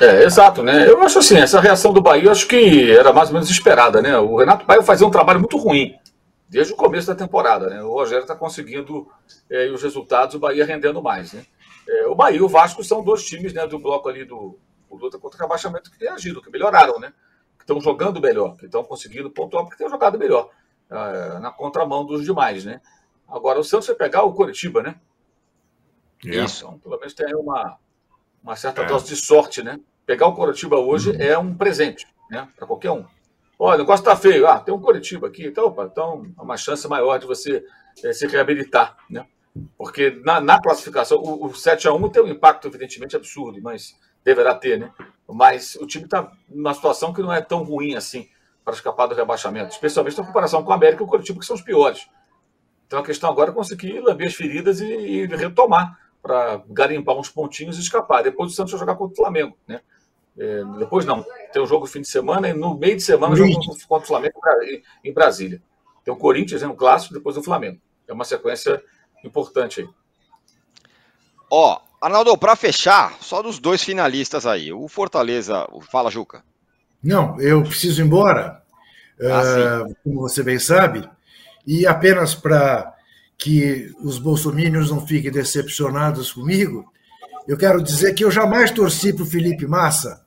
É, 0.00 0.24
exato, 0.24 0.62
né? 0.62 0.88
Eu 0.88 1.00
acho 1.02 1.18
assim, 1.18 1.36
essa 1.36 1.60
reação 1.60 1.92
do 1.92 2.02
Bahia, 2.02 2.24
eu 2.24 2.32
acho 2.32 2.48
que 2.48 2.90
era 2.90 3.12
mais 3.12 3.28
ou 3.28 3.34
menos 3.34 3.48
esperada, 3.48 4.02
né? 4.02 4.18
O 4.18 4.36
Renato 4.36 4.66
Bahia 4.66 4.82
fazia 4.82 5.06
um 5.06 5.10
trabalho 5.10 5.40
muito 5.40 5.56
ruim 5.56 5.94
desde 6.48 6.72
o 6.72 6.76
começo 6.76 7.06
da 7.06 7.14
temporada, 7.14 7.68
né? 7.68 7.82
O 7.82 7.92
Rogério 7.92 8.22
está 8.22 8.34
conseguindo 8.36 9.08
é, 9.50 9.66
os 9.70 9.82
resultados, 9.82 10.34
o 10.34 10.38
Bahia 10.38 10.64
rendendo 10.64 11.02
mais, 11.02 11.32
né? 11.32 11.44
É, 11.88 12.06
o 12.06 12.14
Bahia 12.14 12.38
e 12.38 12.42
o 12.42 12.48
Vasco 12.48 12.82
são 12.82 13.02
dois 13.02 13.24
times, 13.24 13.52
né, 13.52 13.66
do 13.66 13.78
bloco 13.78 14.08
ali 14.08 14.24
do, 14.24 14.58
do 14.88 14.96
luta 14.96 15.18
contra 15.18 15.38
o 15.38 15.42
rebaixamento 15.42 15.90
que 15.90 16.04
reagiram, 16.04 16.40
que 16.40 16.50
melhoraram, 16.50 16.98
né? 16.98 17.12
Que 17.56 17.64
estão 17.64 17.80
jogando 17.80 18.20
melhor, 18.20 18.56
que 18.56 18.66
estão 18.66 18.84
conseguindo 18.84 19.30
pontuar 19.30 19.64
porque 19.64 19.76
têm 19.76 19.90
jogado 19.90 20.18
melhor, 20.18 20.50
é, 20.90 21.38
na 21.40 21.50
contramão 21.50 22.04
dos 22.04 22.24
demais, 22.24 22.64
né? 22.64 22.80
Agora, 23.28 23.58
o 23.58 23.64
Santos 23.64 23.86
vai 23.86 23.96
pegar 23.96 24.22
o 24.22 24.32
Coritiba, 24.32 24.82
né? 24.82 24.96
Isso. 26.24 26.66
Então, 26.66 26.78
pelo 26.78 26.98
menos 26.98 27.14
tem 27.14 27.34
uma, 27.34 27.78
uma 28.44 28.54
certa 28.54 28.82
é. 28.82 28.86
dose 28.86 29.06
de 29.06 29.16
sorte, 29.16 29.62
né? 29.62 29.80
Pegar 30.04 30.26
o 30.26 30.34
Coritiba 30.34 30.76
hoje 30.76 31.10
uhum. 31.10 31.16
é 31.18 31.38
um 31.38 31.54
presente, 31.54 32.06
né? 32.30 32.46
Para 32.54 32.66
qualquer 32.66 32.90
um. 32.90 33.06
Olha, 33.58 33.76
o 33.76 33.78
negócio 33.78 34.02
está 34.02 34.14
feio. 34.14 34.46
Ah, 34.46 34.60
tem 34.60 34.74
um 34.74 34.80
Coritiba 34.80 35.28
aqui. 35.28 35.46
Então, 35.46 35.66
opa, 35.66 35.88
então 35.90 36.26
é 36.38 36.42
uma 36.42 36.56
chance 36.58 36.86
maior 36.86 37.18
de 37.18 37.26
você 37.26 37.64
é, 38.04 38.12
se 38.12 38.26
reabilitar, 38.26 38.96
né? 39.08 39.26
Porque 39.78 40.20
na, 40.24 40.40
na 40.40 40.60
classificação, 40.60 41.18
o, 41.18 41.46
o 41.46 41.50
7x1 41.50 42.12
tem 42.12 42.22
um 42.22 42.28
impacto, 42.28 42.68
evidentemente, 42.68 43.16
absurdo, 43.16 43.58
mas 43.62 43.94
deverá 44.22 44.54
ter, 44.54 44.78
né? 44.78 44.92
Mas 45.26 45.76
o 45.76 45.86
time 45.86 46.04
está 46.04 46.30
numa 46.48 46.74
situação 46.74 47.14
que 47.14 47.22
não 47.22 47.32
é 47.32 47.40
tão 47.40 47.62
ruim 47.62 47.94
assim 47.94 48.28
para 48.62 48.74
escapar 48.74 49.06
do 49.06 49.14
rebaixamento, 49.14 49.72
especialmente 49.72 50.18
na 50.18 50.26
comparação 50.26 50.62
com 50.62 50.70
o 50.70 50.74
América 50.74 51.02
e 51.02 51.06
o 51.06 51.08
Coritiba, 51.08 51.38
que 51.38 51.46
são 51.46 51.56
os 51.56 51.62
piores. 51.62 52.08
Então 52.86 52.98
a 52.98 53.04
questão 53.04 53.30
agora 53.30 53.50
é 53.50 53.54
conseguir 53.54 54.00
lamber 54.00 54.26
as 54.26 54.34
feridas 54.34 54.80
e, 54.80 54.86
e 54.86 55.26
retomar 55.26 55.98
para 56.24 56.62
garimpar 56.70 57.14
uns 57.14 57.28
pontinhos 57.28 57.76
e 57.76 57.82
escapar. 57.82 58.22
Depois 58.22 58.50
o 58.50 58.54
Santos 58.54 58.72
vai 58.72 58.80
jogar 58.80 58.94
contra 58.94 59.12
o 59.12 59.16
Flamengo, 59.16 59.54
né? 59.68 59.82
É, 60.38 60.64
depois 60.78 61.04
não. 61.04 61.22
Tem 61.52 61.60
o 61.60 61.66
um 61.66 61.68
jogo 61.68 61.86
fim 61.86 62.00
de 62.00 62.08
semana 62.08 62.48
e 62.48 62.54
no 62.54 62.74
meio 62.74 62.96
de 62.96 63.02
semana 63.02 63.36
jogo 63.36 63.52
contra 63.86 64.04
o 64.04 64.08
Flamengo 64.08 64.40
em 65.04 65.12
Brasília. 65.12 65.62
Tem 66.02 66.12
o 66.12 66.16
Corinthians 66.16 66.62
no 66.62 66.70
né, 66.70 66.74
clássico, 66.74 67.12
depois 67.12 67.36
o 67.36 67.42
Flamengo. 67.42 67.78
É 68.08 68.12
uma 68.14 68.24
sequência 68.24 68.82
importante 69.22 69.82
aí. 69.82 69.88
Ó, 71.50 71.78
Arnaldo, 72.00 72.36
para 72.38 72.56
fechar, 72.56 73.18
só 73.20 73.42
dos 73.42 73.58
dois 73.58 73.82
finalistas 73.82 74.46
aí. 74.46 74.72
O 74.72 74.88
Fortaleza, 74.88 75.68
fala 75.92 76.10
Juca. 76.10 76.42
Não, 77.02 77.38
eu 77.38 77.62
preciso 77.62 78.00
ir 78.00 78.06
embora, 78.06 78.62
ah, 79.20 79.84
uh, 79.86 79.96
como 80.02 80.22
você 80.22 80.42
bem 80.42 80.58
sabe, 80.58 81.08
e 81.66 81.86
apenas 81.86 82.34
para 82.34 82.93
que 83.36 83.92
os 84.02 84.18
bolsomínios 84.18 84.90
não 84.90 85.06
fiquem 85.06 85.30
decepcionados 85.30 86.32
comigo, 86.32 86.84
eu 87.46 87.56
quero 87.56 87.82
dizer 87.82 88.14
que 88.14 88.24
eu 88.24 88.30
jamais 88.30 88.70
torci 88.70 89.12
para 89.12 89.22
o 89.22 89.26
Felipe 89.26 89.66
Massa, 89.66 90.24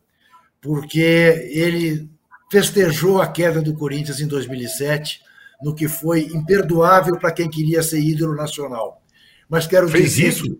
porque 0.61 1.49
ele 1.51 2.09
festejou 2.51 3.21
a 3.21 3.27
queda 3.27 3.61
do 3.61 3.73
Corinthians 3.73 4.19
em 4.19 4.27
2007, 4.27 5.21
no 5.61 5.73
que 5.73 5.87
foi 5.87 6.23
imperdoável 6.25 7.17
para 7.17 7.31
quem 7.31 7.49
queria 7.49 7.81
ser 7.81 7.99
ídolo 7.99 8.35
nacional. 8.35 9.01
Mas 9.49 9.65
quero 9.65 9.89
Fez 9.89 10.11
dizer 10.11 10.27
isso? 10.27 10.43
que 10.43 10.59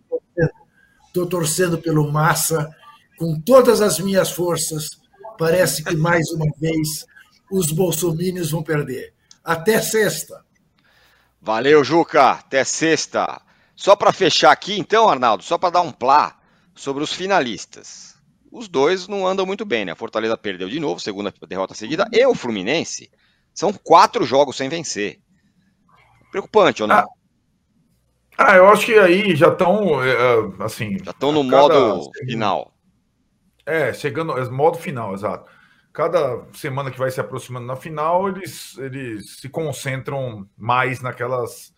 estou 1.08 1.26
torcendo 1.26 1.78
pelo 1.78 2.12
Massa 2.12 2.70
com 3.18 3.40
todas 3.40 3.82
as 3.82 4.00
minhas 4.00 4.32
forças. 4.32 4.90
Parece 5.38 5.84
que 5.84 5.96
mais 5.96 6.32
uma 6.32 6.48
vez 6.60 7.06
os 7.52 7.72
bolsomínios 7.72 8.52
vão 8.52 8.64
perder. 8.64 9.14
Até 9.44 9.82
sexta. 9.82 10.44
Valeu, 11.48 11.82
Juca. 11.82 12.32
Até 12.32 12.62
sexta. 12.66 13.42
Só 13.74 13.96
para 13.96 14.12
fechar 14.12 14.52
aqui, 14.52 14.78
então, 14.78 15.08
Arnaldo, 15.08 15.42
só 15.46 15.58
para 15.58 15.70
dar 15.70 15.82
um 15.82 15.94
plá 15.94 16.38
sobre 16.76 17.02
os 17.02 17.14
finalistas. 17.14 18.18
Os 18.52 18.68
dois 18.68 19.08
não 19.08 19.26
andam 19.26 19.46
muito 19.46 19.64
bem, 19.64 19.86
né? 19.86 19.94
A 19.94 19.96
Fortaleza 19.96 20.38
perdeu 20.38 20.68
de 20.68 20.78
novo, 20.78 21.00
segunda 21.00 21.34
derrota 21.48 21.74
seguida, 21.74 22.06
e 22.12 22.26
o 22.26 22.36
Fluminense 22.36 23.10
são 23.54 23.72
quatro 23.72 24.26
jogos 24.26 24.58
sem 24.58 24.68
vencer. 24.68 25.22
Preocupante 26.32 26.82
ou 26.82 26.88
não? 26.90 26.98
Ah, 26.98 27.06
ah 28.38 28.56
eu 28.58 28.68
acho 28.68 28.86
que 28.86 29.00
aí 29.00 29.34
já 29.34 29.48
estão, 29.48 30.04
é, 30.04 30.16
assim. 30.60 30.98
Já 31.02 31.12
estão 31.12 31.32
no 31.32 31.46
modo 31.46 32.12
final. 32.26 32.74
É, 33.66 33.94
chegando, 33.94 34.38
é, 34.38 34.50
modo 34.50 34.78
final, 34.78 35.14
exato 35.14 35.50
cada 35.98 36.46
semana 36.54 36.92
que 36.92 37.00
vai 37.00 37.10
se 37.10 37.20
aproximando 37.20 37.66
na 37.66 37.76
final, 37.76 38.30
eles, 38.30 38.78
eles 38.78 39.38
se 39.38 39.50
concentram 39.50 40.48
mais 40.56 41.02
naquelas, 41.02 41.74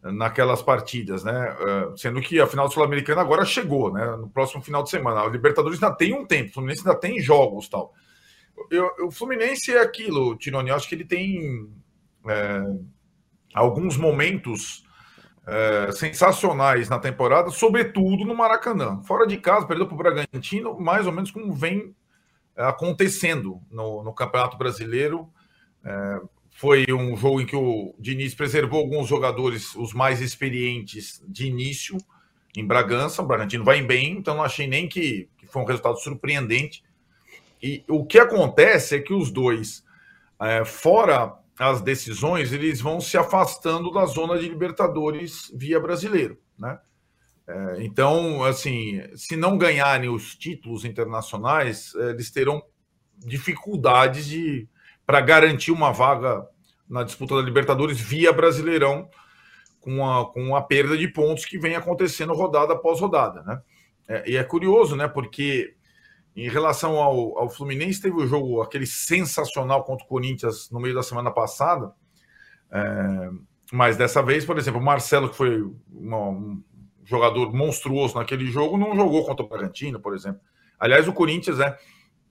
naquelas 0.00 0.62
partidas, 0.62 1.24
né? 1.24 1.56
Uh, 1.56 1.98
sendo 1.98 2.20
que 2.20 2.40
a 2.40 2.46
final 2.46 2.70
sul-americana 2.70 3.20
agora 3.20 3.44
chegou, 3.44 3.92
né? 3.92 4.14
No 4.16 4.30
próximo 4.30 4.62
final 4.62 4.84
de 4.84 4.90
semana. 4.90 5.22
A 5.22 5.28
Libertadores 5.28 5.82
ainda 5.82 5.92
tem 5.92 6.14
um 6.14 6.24
tempo, 6.24 6.50
o 6.50 6.52
Fluminense 6.52 6.86
ainda 6.86 7.00
tem 7.00 7.20
jogos 7.20 7.68
tal. 7.68 7.92
Eu, 8.70 8.92
o 9.08 9.10
Fluminense 9.10 9.74
é 9.74 9.80
aquilo, 9.80 10.36
Tironi, 10.36 10.70
eu 10.70 10.76
acho 10.76 10.88
que 10.88 10.94
ele 10.94 11.04
tem 11.04 11.68
é, 12.28 12.62
alguns 13.52 13.96
momentos 13.96 14.84
é, 15.44 15.90
sensacionais 15.90 16.88
na 16.88 17.00
temporada, 17.00 17.50
sobretudo 17.50 18.24
no 18.24 18.36
Maracanã. 18.36 19.02
Fora 19.02 19.26
de 19.26 19.36
casa, 19.36 19.66
perdeu 19.66 19.86
para 19.86 19.94
o 19.96 19.98
Bragantino, 19.98 20.78
mais 20.78 21.08
ou 21.08 21.12
menos 21.12 21.32
como 21.32 21.52
vem 21.52 21.92
acontecendo 22.58 23.60
no, 23.70 24.02
no 24.02 24.12
Campeonato 24.12 24.56
Brasileiro. 24.56 25.28
É, 25.84 26.20
foi 26.50 26.86
um 26.90 27.16
jogo 27.16 27.40
em 27.40 27.46
que 27.46 27.56
o 27.56 27.94
Diniz 27.98 28.34
preservou 28.34 28.80
alguns 28.80 29.08
jogadores, 29.08 29.74
os 29.76 29.92
mais 29.92 30.20
experientes, 30.20 31.22
de 31.28 31.46
início, 31.46 31.96
em 32.56 32.66
Bragança. 32.66 33.22
O 33.22 33.26
Bragantino 33.26 33.64
vai 33.64 33.80
bem, 33.82 34.18
então 34.18 34.34
não 34.34 34.42
achei 34.42 34.66
nem 34.66 34.88
que, 34.88 35.28
que 35.38 35.46
foi 35.46 35.62
um 35.62 35.66
resultado 35.66 35.98
surpreendente. 35.98 36.82
E 37.62 37.84
o 37.88 38.04
que 38.04 38.18
acontece 38.18 38.96
é 38.96 39.00
que 39.00 39.12
os 39.12 39.30
dois 39.30 39.84
é, 40.40 40.64
fora 40.64 41.36
as 41.58 41.80
decisões, 41.80 42.52
eles 42.52 42.80
vão 42.80 43.00
se 43.00 43.16
afastando 43.16 43.90
da 43.90 44.06
zona 44.06 44.38
de 44.38 44.48
Libertadores 44.48 45.52
via 45.54 45.80
brasileiro, 45.80 46.38
né? 46.56 46.78
É, 47.48 47.82
então, 47.82 48.44
assim, 48.44 49.02
se 49.16 49.34
não 49.34 49.56
ganharem 49.56 50.10
os 50.10 50.36
títulos 50.36 50.84
internacionais, 50.84 51.94
é, 51.94 52.10
eles 52.10 52.30
terão 52.30 52.62
dificuldades 53.16 54.26
de 54.26 54.68
para 55.06 55.22
garantir 55.22 55.72
uma 55.72 55.90
vaga 55.90 56.46
na 56.86 57.02
disputa 57.02 57.34
da 57.34 57.40
Libertadores 57.40 57.98
via 57.98 58.30
Brasileirão, 58.30 59.08
com 59.80 60.06
a, 60.06 60.30
com 60.30 60.54
a 60.54 60.60
perda 60.60 60.98
de 60.98 61.08
pontos 61.08 61.46
que 61.46 61.58
vem 61.58 61.74
acontecendo 61.74 62.34
rodada 62.34 62.74
após 62.74 63.00
rodada, 63.00 63.42
né? 63.42 63.62
É, 64.06 64.30
e 64.30 64.36
é 64.36 64.44
curioso, 64.44 64.94
né? 64.94 65.08
Porque 65.08 65.74
em 66.36 66.48
relação 66.48 66.96
ao, 66.96 67.38
ao 67.38 67.48
Fluminense, 67.48 68.02
teve 68.02 68.16
o 68.16 68.26
jogo, 68.26 68.60
aquele 68.60 68.86
sensacional 68.86 69.82
contra 69.84 70.04
o 70.04 70.08
Corinthians 70.08 70.70
no 70.70 70.78
meio 70.78 70.94
da 70.94 71.02
semana 71.02 71.30
passada. 71.30 71.90
É, 72.70 73.30
mas 73.72 73.96
dessa 73.96 74.22
vez, 74.22 74.44
por 74.44 74.58
exemplo, 74.58 74.80
o 74.80 74.84
Marcelo, 74.84 75.30
que 75.30 75.36
foi 75.36 75.62
uma, 75.90 76.28
um 76.28 76.62
jogador 77.08 77.54
monstruoso 77.54 78.16
naquele 78.16 78.46
jogo, 78.46 78.76
não 78.76 78.94
jogou 78.94 79.24
contra 79.24 79.44
o 79.44 79.48
Bragantino, 79.48 79.98
por 79.98 80.14
exemplo. 80.14 80.40
Aliás, 80.78 81.08
o 81.08 81.12
Corinthians, 81.12 81.58
é, 81.58 81.78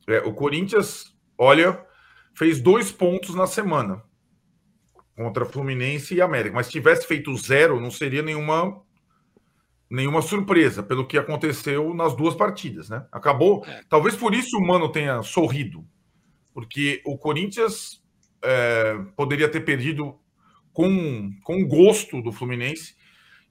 é 0.07 0.19
o 0.19 0.33
Corinthians, 0.33 1.15
olha, 1.37 1.83
fez 2.35 2.61
dois 2.61 2.91
pontos 2.91 3.33
na 3.33 3.47
semana 3.47 4.03
contra 5.15 5.45
Fluminense 5.45 6.13
e 6.13 6.21
América. 6.21 6.55
Mas 6.55 6.67
se 6.67 6.73
tivesse 6.73 7.07
feito 7.07 7.35
zero, 7.35 7.81
não 7.81 7.89
seria 7.89 8.21
nenhuma 8.21 8.81
nenhuma 9.89 10.21
surpresa 10.21 10.83
pelo 10.83 11.07
que 11.07 11.17
aconteceu 11.17 11.93
nas 11.93 12.13
duas 12.13 12.35
partidas, 12.35 12.89
né? 12.89 13.07
Acabou. 13.09 13.65
É. 13.65 13.83
Talvez 13.89 14.17
por 14.17 14.33
isso 14.33 14.57
o 14.57 14.67
Mano 14.67 14.91
tenha 14.91 15.23
sorrido, 15.23 15.87
porque 16.53 17.01
o 17.05 17.17
Corinthians 17.17 18.03
é, 18.43 18.99
poderia 19.15 19.47
ter 19.47 19.61
perdido 19.61 20.19
com, 20.73 21.31
com 21.41 21.65
gosto 21.65 22.21
do 22.21 22.33
Fluminense 22.33 22.96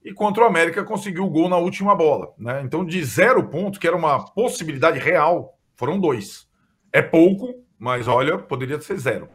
e 0.07 0.13
contra 0.13 0.43
o 0.43 0.47
América 0.47 0.85
conseguiu 0.85 1.25
o 1.25 1.29
gol 1.29 1.49
na 1.49 1.57
última 1.57 1.93
bola, 1.93 2.33
né? 2.37 2.61
Então 2.63 2.85
de 2.85 3.03
zero 3.03 3.49
ponto, 3.49 3.77
que 3.77 3.85
era 3.85 3.95
uma 3.95 4.23
possibilidade 4.23 4.99
real, 4.99 5.59
foram 5.75 5.99
dois. 5.99 6.47
É 6.93 7.01
pouco, 7.01 7.53
mas 7.77 8.07
olha, 8.07 8.37
poderia 8.37 8.79
ser 8.79 8.97
zero. 8.97 9.29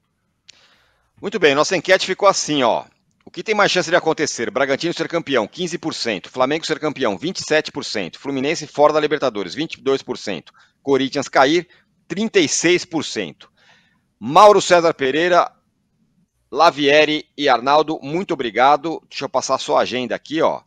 Muito 1.20 1.38
bem, 1.38 1.54
nossa 1.54 1.76
enquete 1.76 2.06
ficou 2.06 2.26
assim, 2.26 2.62
ó. 2.62 2.84
O 3.22 3.30
que 3.30 3.42
tem 3.42 3.54
mais 3.54 3.70
chance 3.70 3.90
de 3.90 3.94
acontecer? 3.94 4.50
Bragantino 4.50 4.94
ser 4.94 5.08
campeão, 5.08 5.46
15%. 5.46 6.28
Flamengo 6.28 6.66
ser 6.66 6.80
campeão, 6.80 7.18
27%. 7.18 8.16
Fluminense 8.16 8.66
fora 8.66 8.94
da 8.94 8.98
Libertadores, 8.98 9.54
22%. 9.54 10.44
Corinthians 10.82 11.28
cair, 11.28 11.68
36%. 12.08 13.46
Mauro 14.18 14.60
César 14.60 14.94
Pereira, 14.94 15.52
Lavieri 16.52 17.24
e 17.34 17.48
Arnaldo, 17.48 17.98
muito 18.02 18.34
obrigado. 18.34 19.02
Deixa 19.08 19.24
eu 19.24 19.28
passar 19.28 19.54
a 19.54 19.58
sua 19.58 19.80
agenda 19.80 20.14
aqui, 20.14 20.42
ó. 20.42 20.60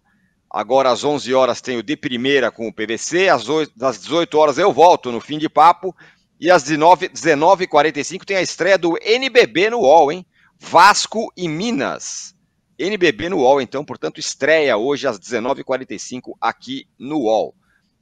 Agora 0.50 0.90
às 0.90 1.04
11 1.04 1.32
horas 1.32 1.62
tem 1.62 1.78
o 1.78 1.84
de 1.84 1.96
primeira 1.96 2.50
com 2.50 2.68
o 2.68 2.74
PVC, 2.74 3.30
às, 3.30 3.48
8, 3.48 3.86
às 3.86 4.00
18 4.00 4.36
horas 4.36 4.58
eu 4.58 4.74
volto 4.74 5.12
no 5.12 5.22
fim 5.22 5.38
de 5.38 5.48
papo 5.48 5.96
e 6.40 6.50
às 6.50 6.64
19h45 6.64 7.12
19 7.14 8.26
tem 8.26 8.38
a 8.38 8.42
estreia 8.42 8.80
do 8.80 8.98
NBB 9.00 9.70
no 9.70 9.82
UOL, 9.82 10.12
hein? 10.12 10.26
Vasco 10.58 11.32
e 11.38 11.48
Minas. 11.48 12.34
NBB 12.80 13.30
no 13.30 13.38
UOL, 13.38 13.62
então, 13.62 13.86
portanto, 13.86 14.20
estreia 14.20 14.76
hoje 14.76 15.08
às 15.08 15.20
19h45 15.20 16.36
aqui 16.42 16.88
no 16.98 17.20
UOL. 17.20 17.54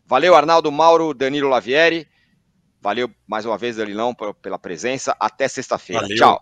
Valeu, 0.06 0.36
Arnaldo 0.36 0.72
Mauro, 0.72 1.14
Danilo 1.14 1.50
Lavieri. 1.50 2.08
Valeu 2.82 3.10
mais 3.28 3.46
uma 3.46 3.58
vez, 3.58 3.76
Danilão, 3.76 4.16
pela 4.42 4.58
presença. 4.58 5.16
Até 5.20 5.48
sexta-feira. 5.48 6.08
Tchau. 6.08 6.42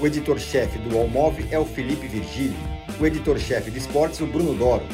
O 0.00 0.06
editor-chefe 0.06 0.78
do 0.78 0.98
Allmove 0.98 1.46
é 1.50 1.58
o 1.58 1.64
Felipe 1.64 2.06
Virgílio. 2.06 2.56
O 3.00 3.06
editor-chefe 3.06 3.70
de 3.70 3.78
esportes, 3.78 4.20
o 4.20 4.26
Bruno 4.26 4.54
Doro. 4.54 4.84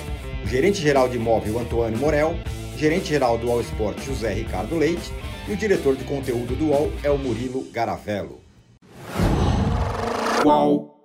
O 0.45 0.47
gerente-geral 0.47 1.09
de 1.09 1.17
imóvel, 1.17 1.55
o 1.55 1.59
Antônio 1.59 1.99
Morel. 1.99 2.37
Gerente-geral 2.77 3.39
do 3.39 3.51
All 3.51 3.61
Sport, 3.61 4.01
José 4.05 4.33
Ricardo 4.33 4.77
Leite 4.77 5.13
e 5.49 5.53
o 5.53 5.57
diretor 5.57 5.97
de 5.97 6.05
conteúdo 6.05 6.55
do 6.55 6.67
UOL 6.67 6.93
é 7.03 7.11
o 7.11 7.19
Murilo 7.19 7.65
Garavello. 7.73 8.41
Qual? 10.43 11.00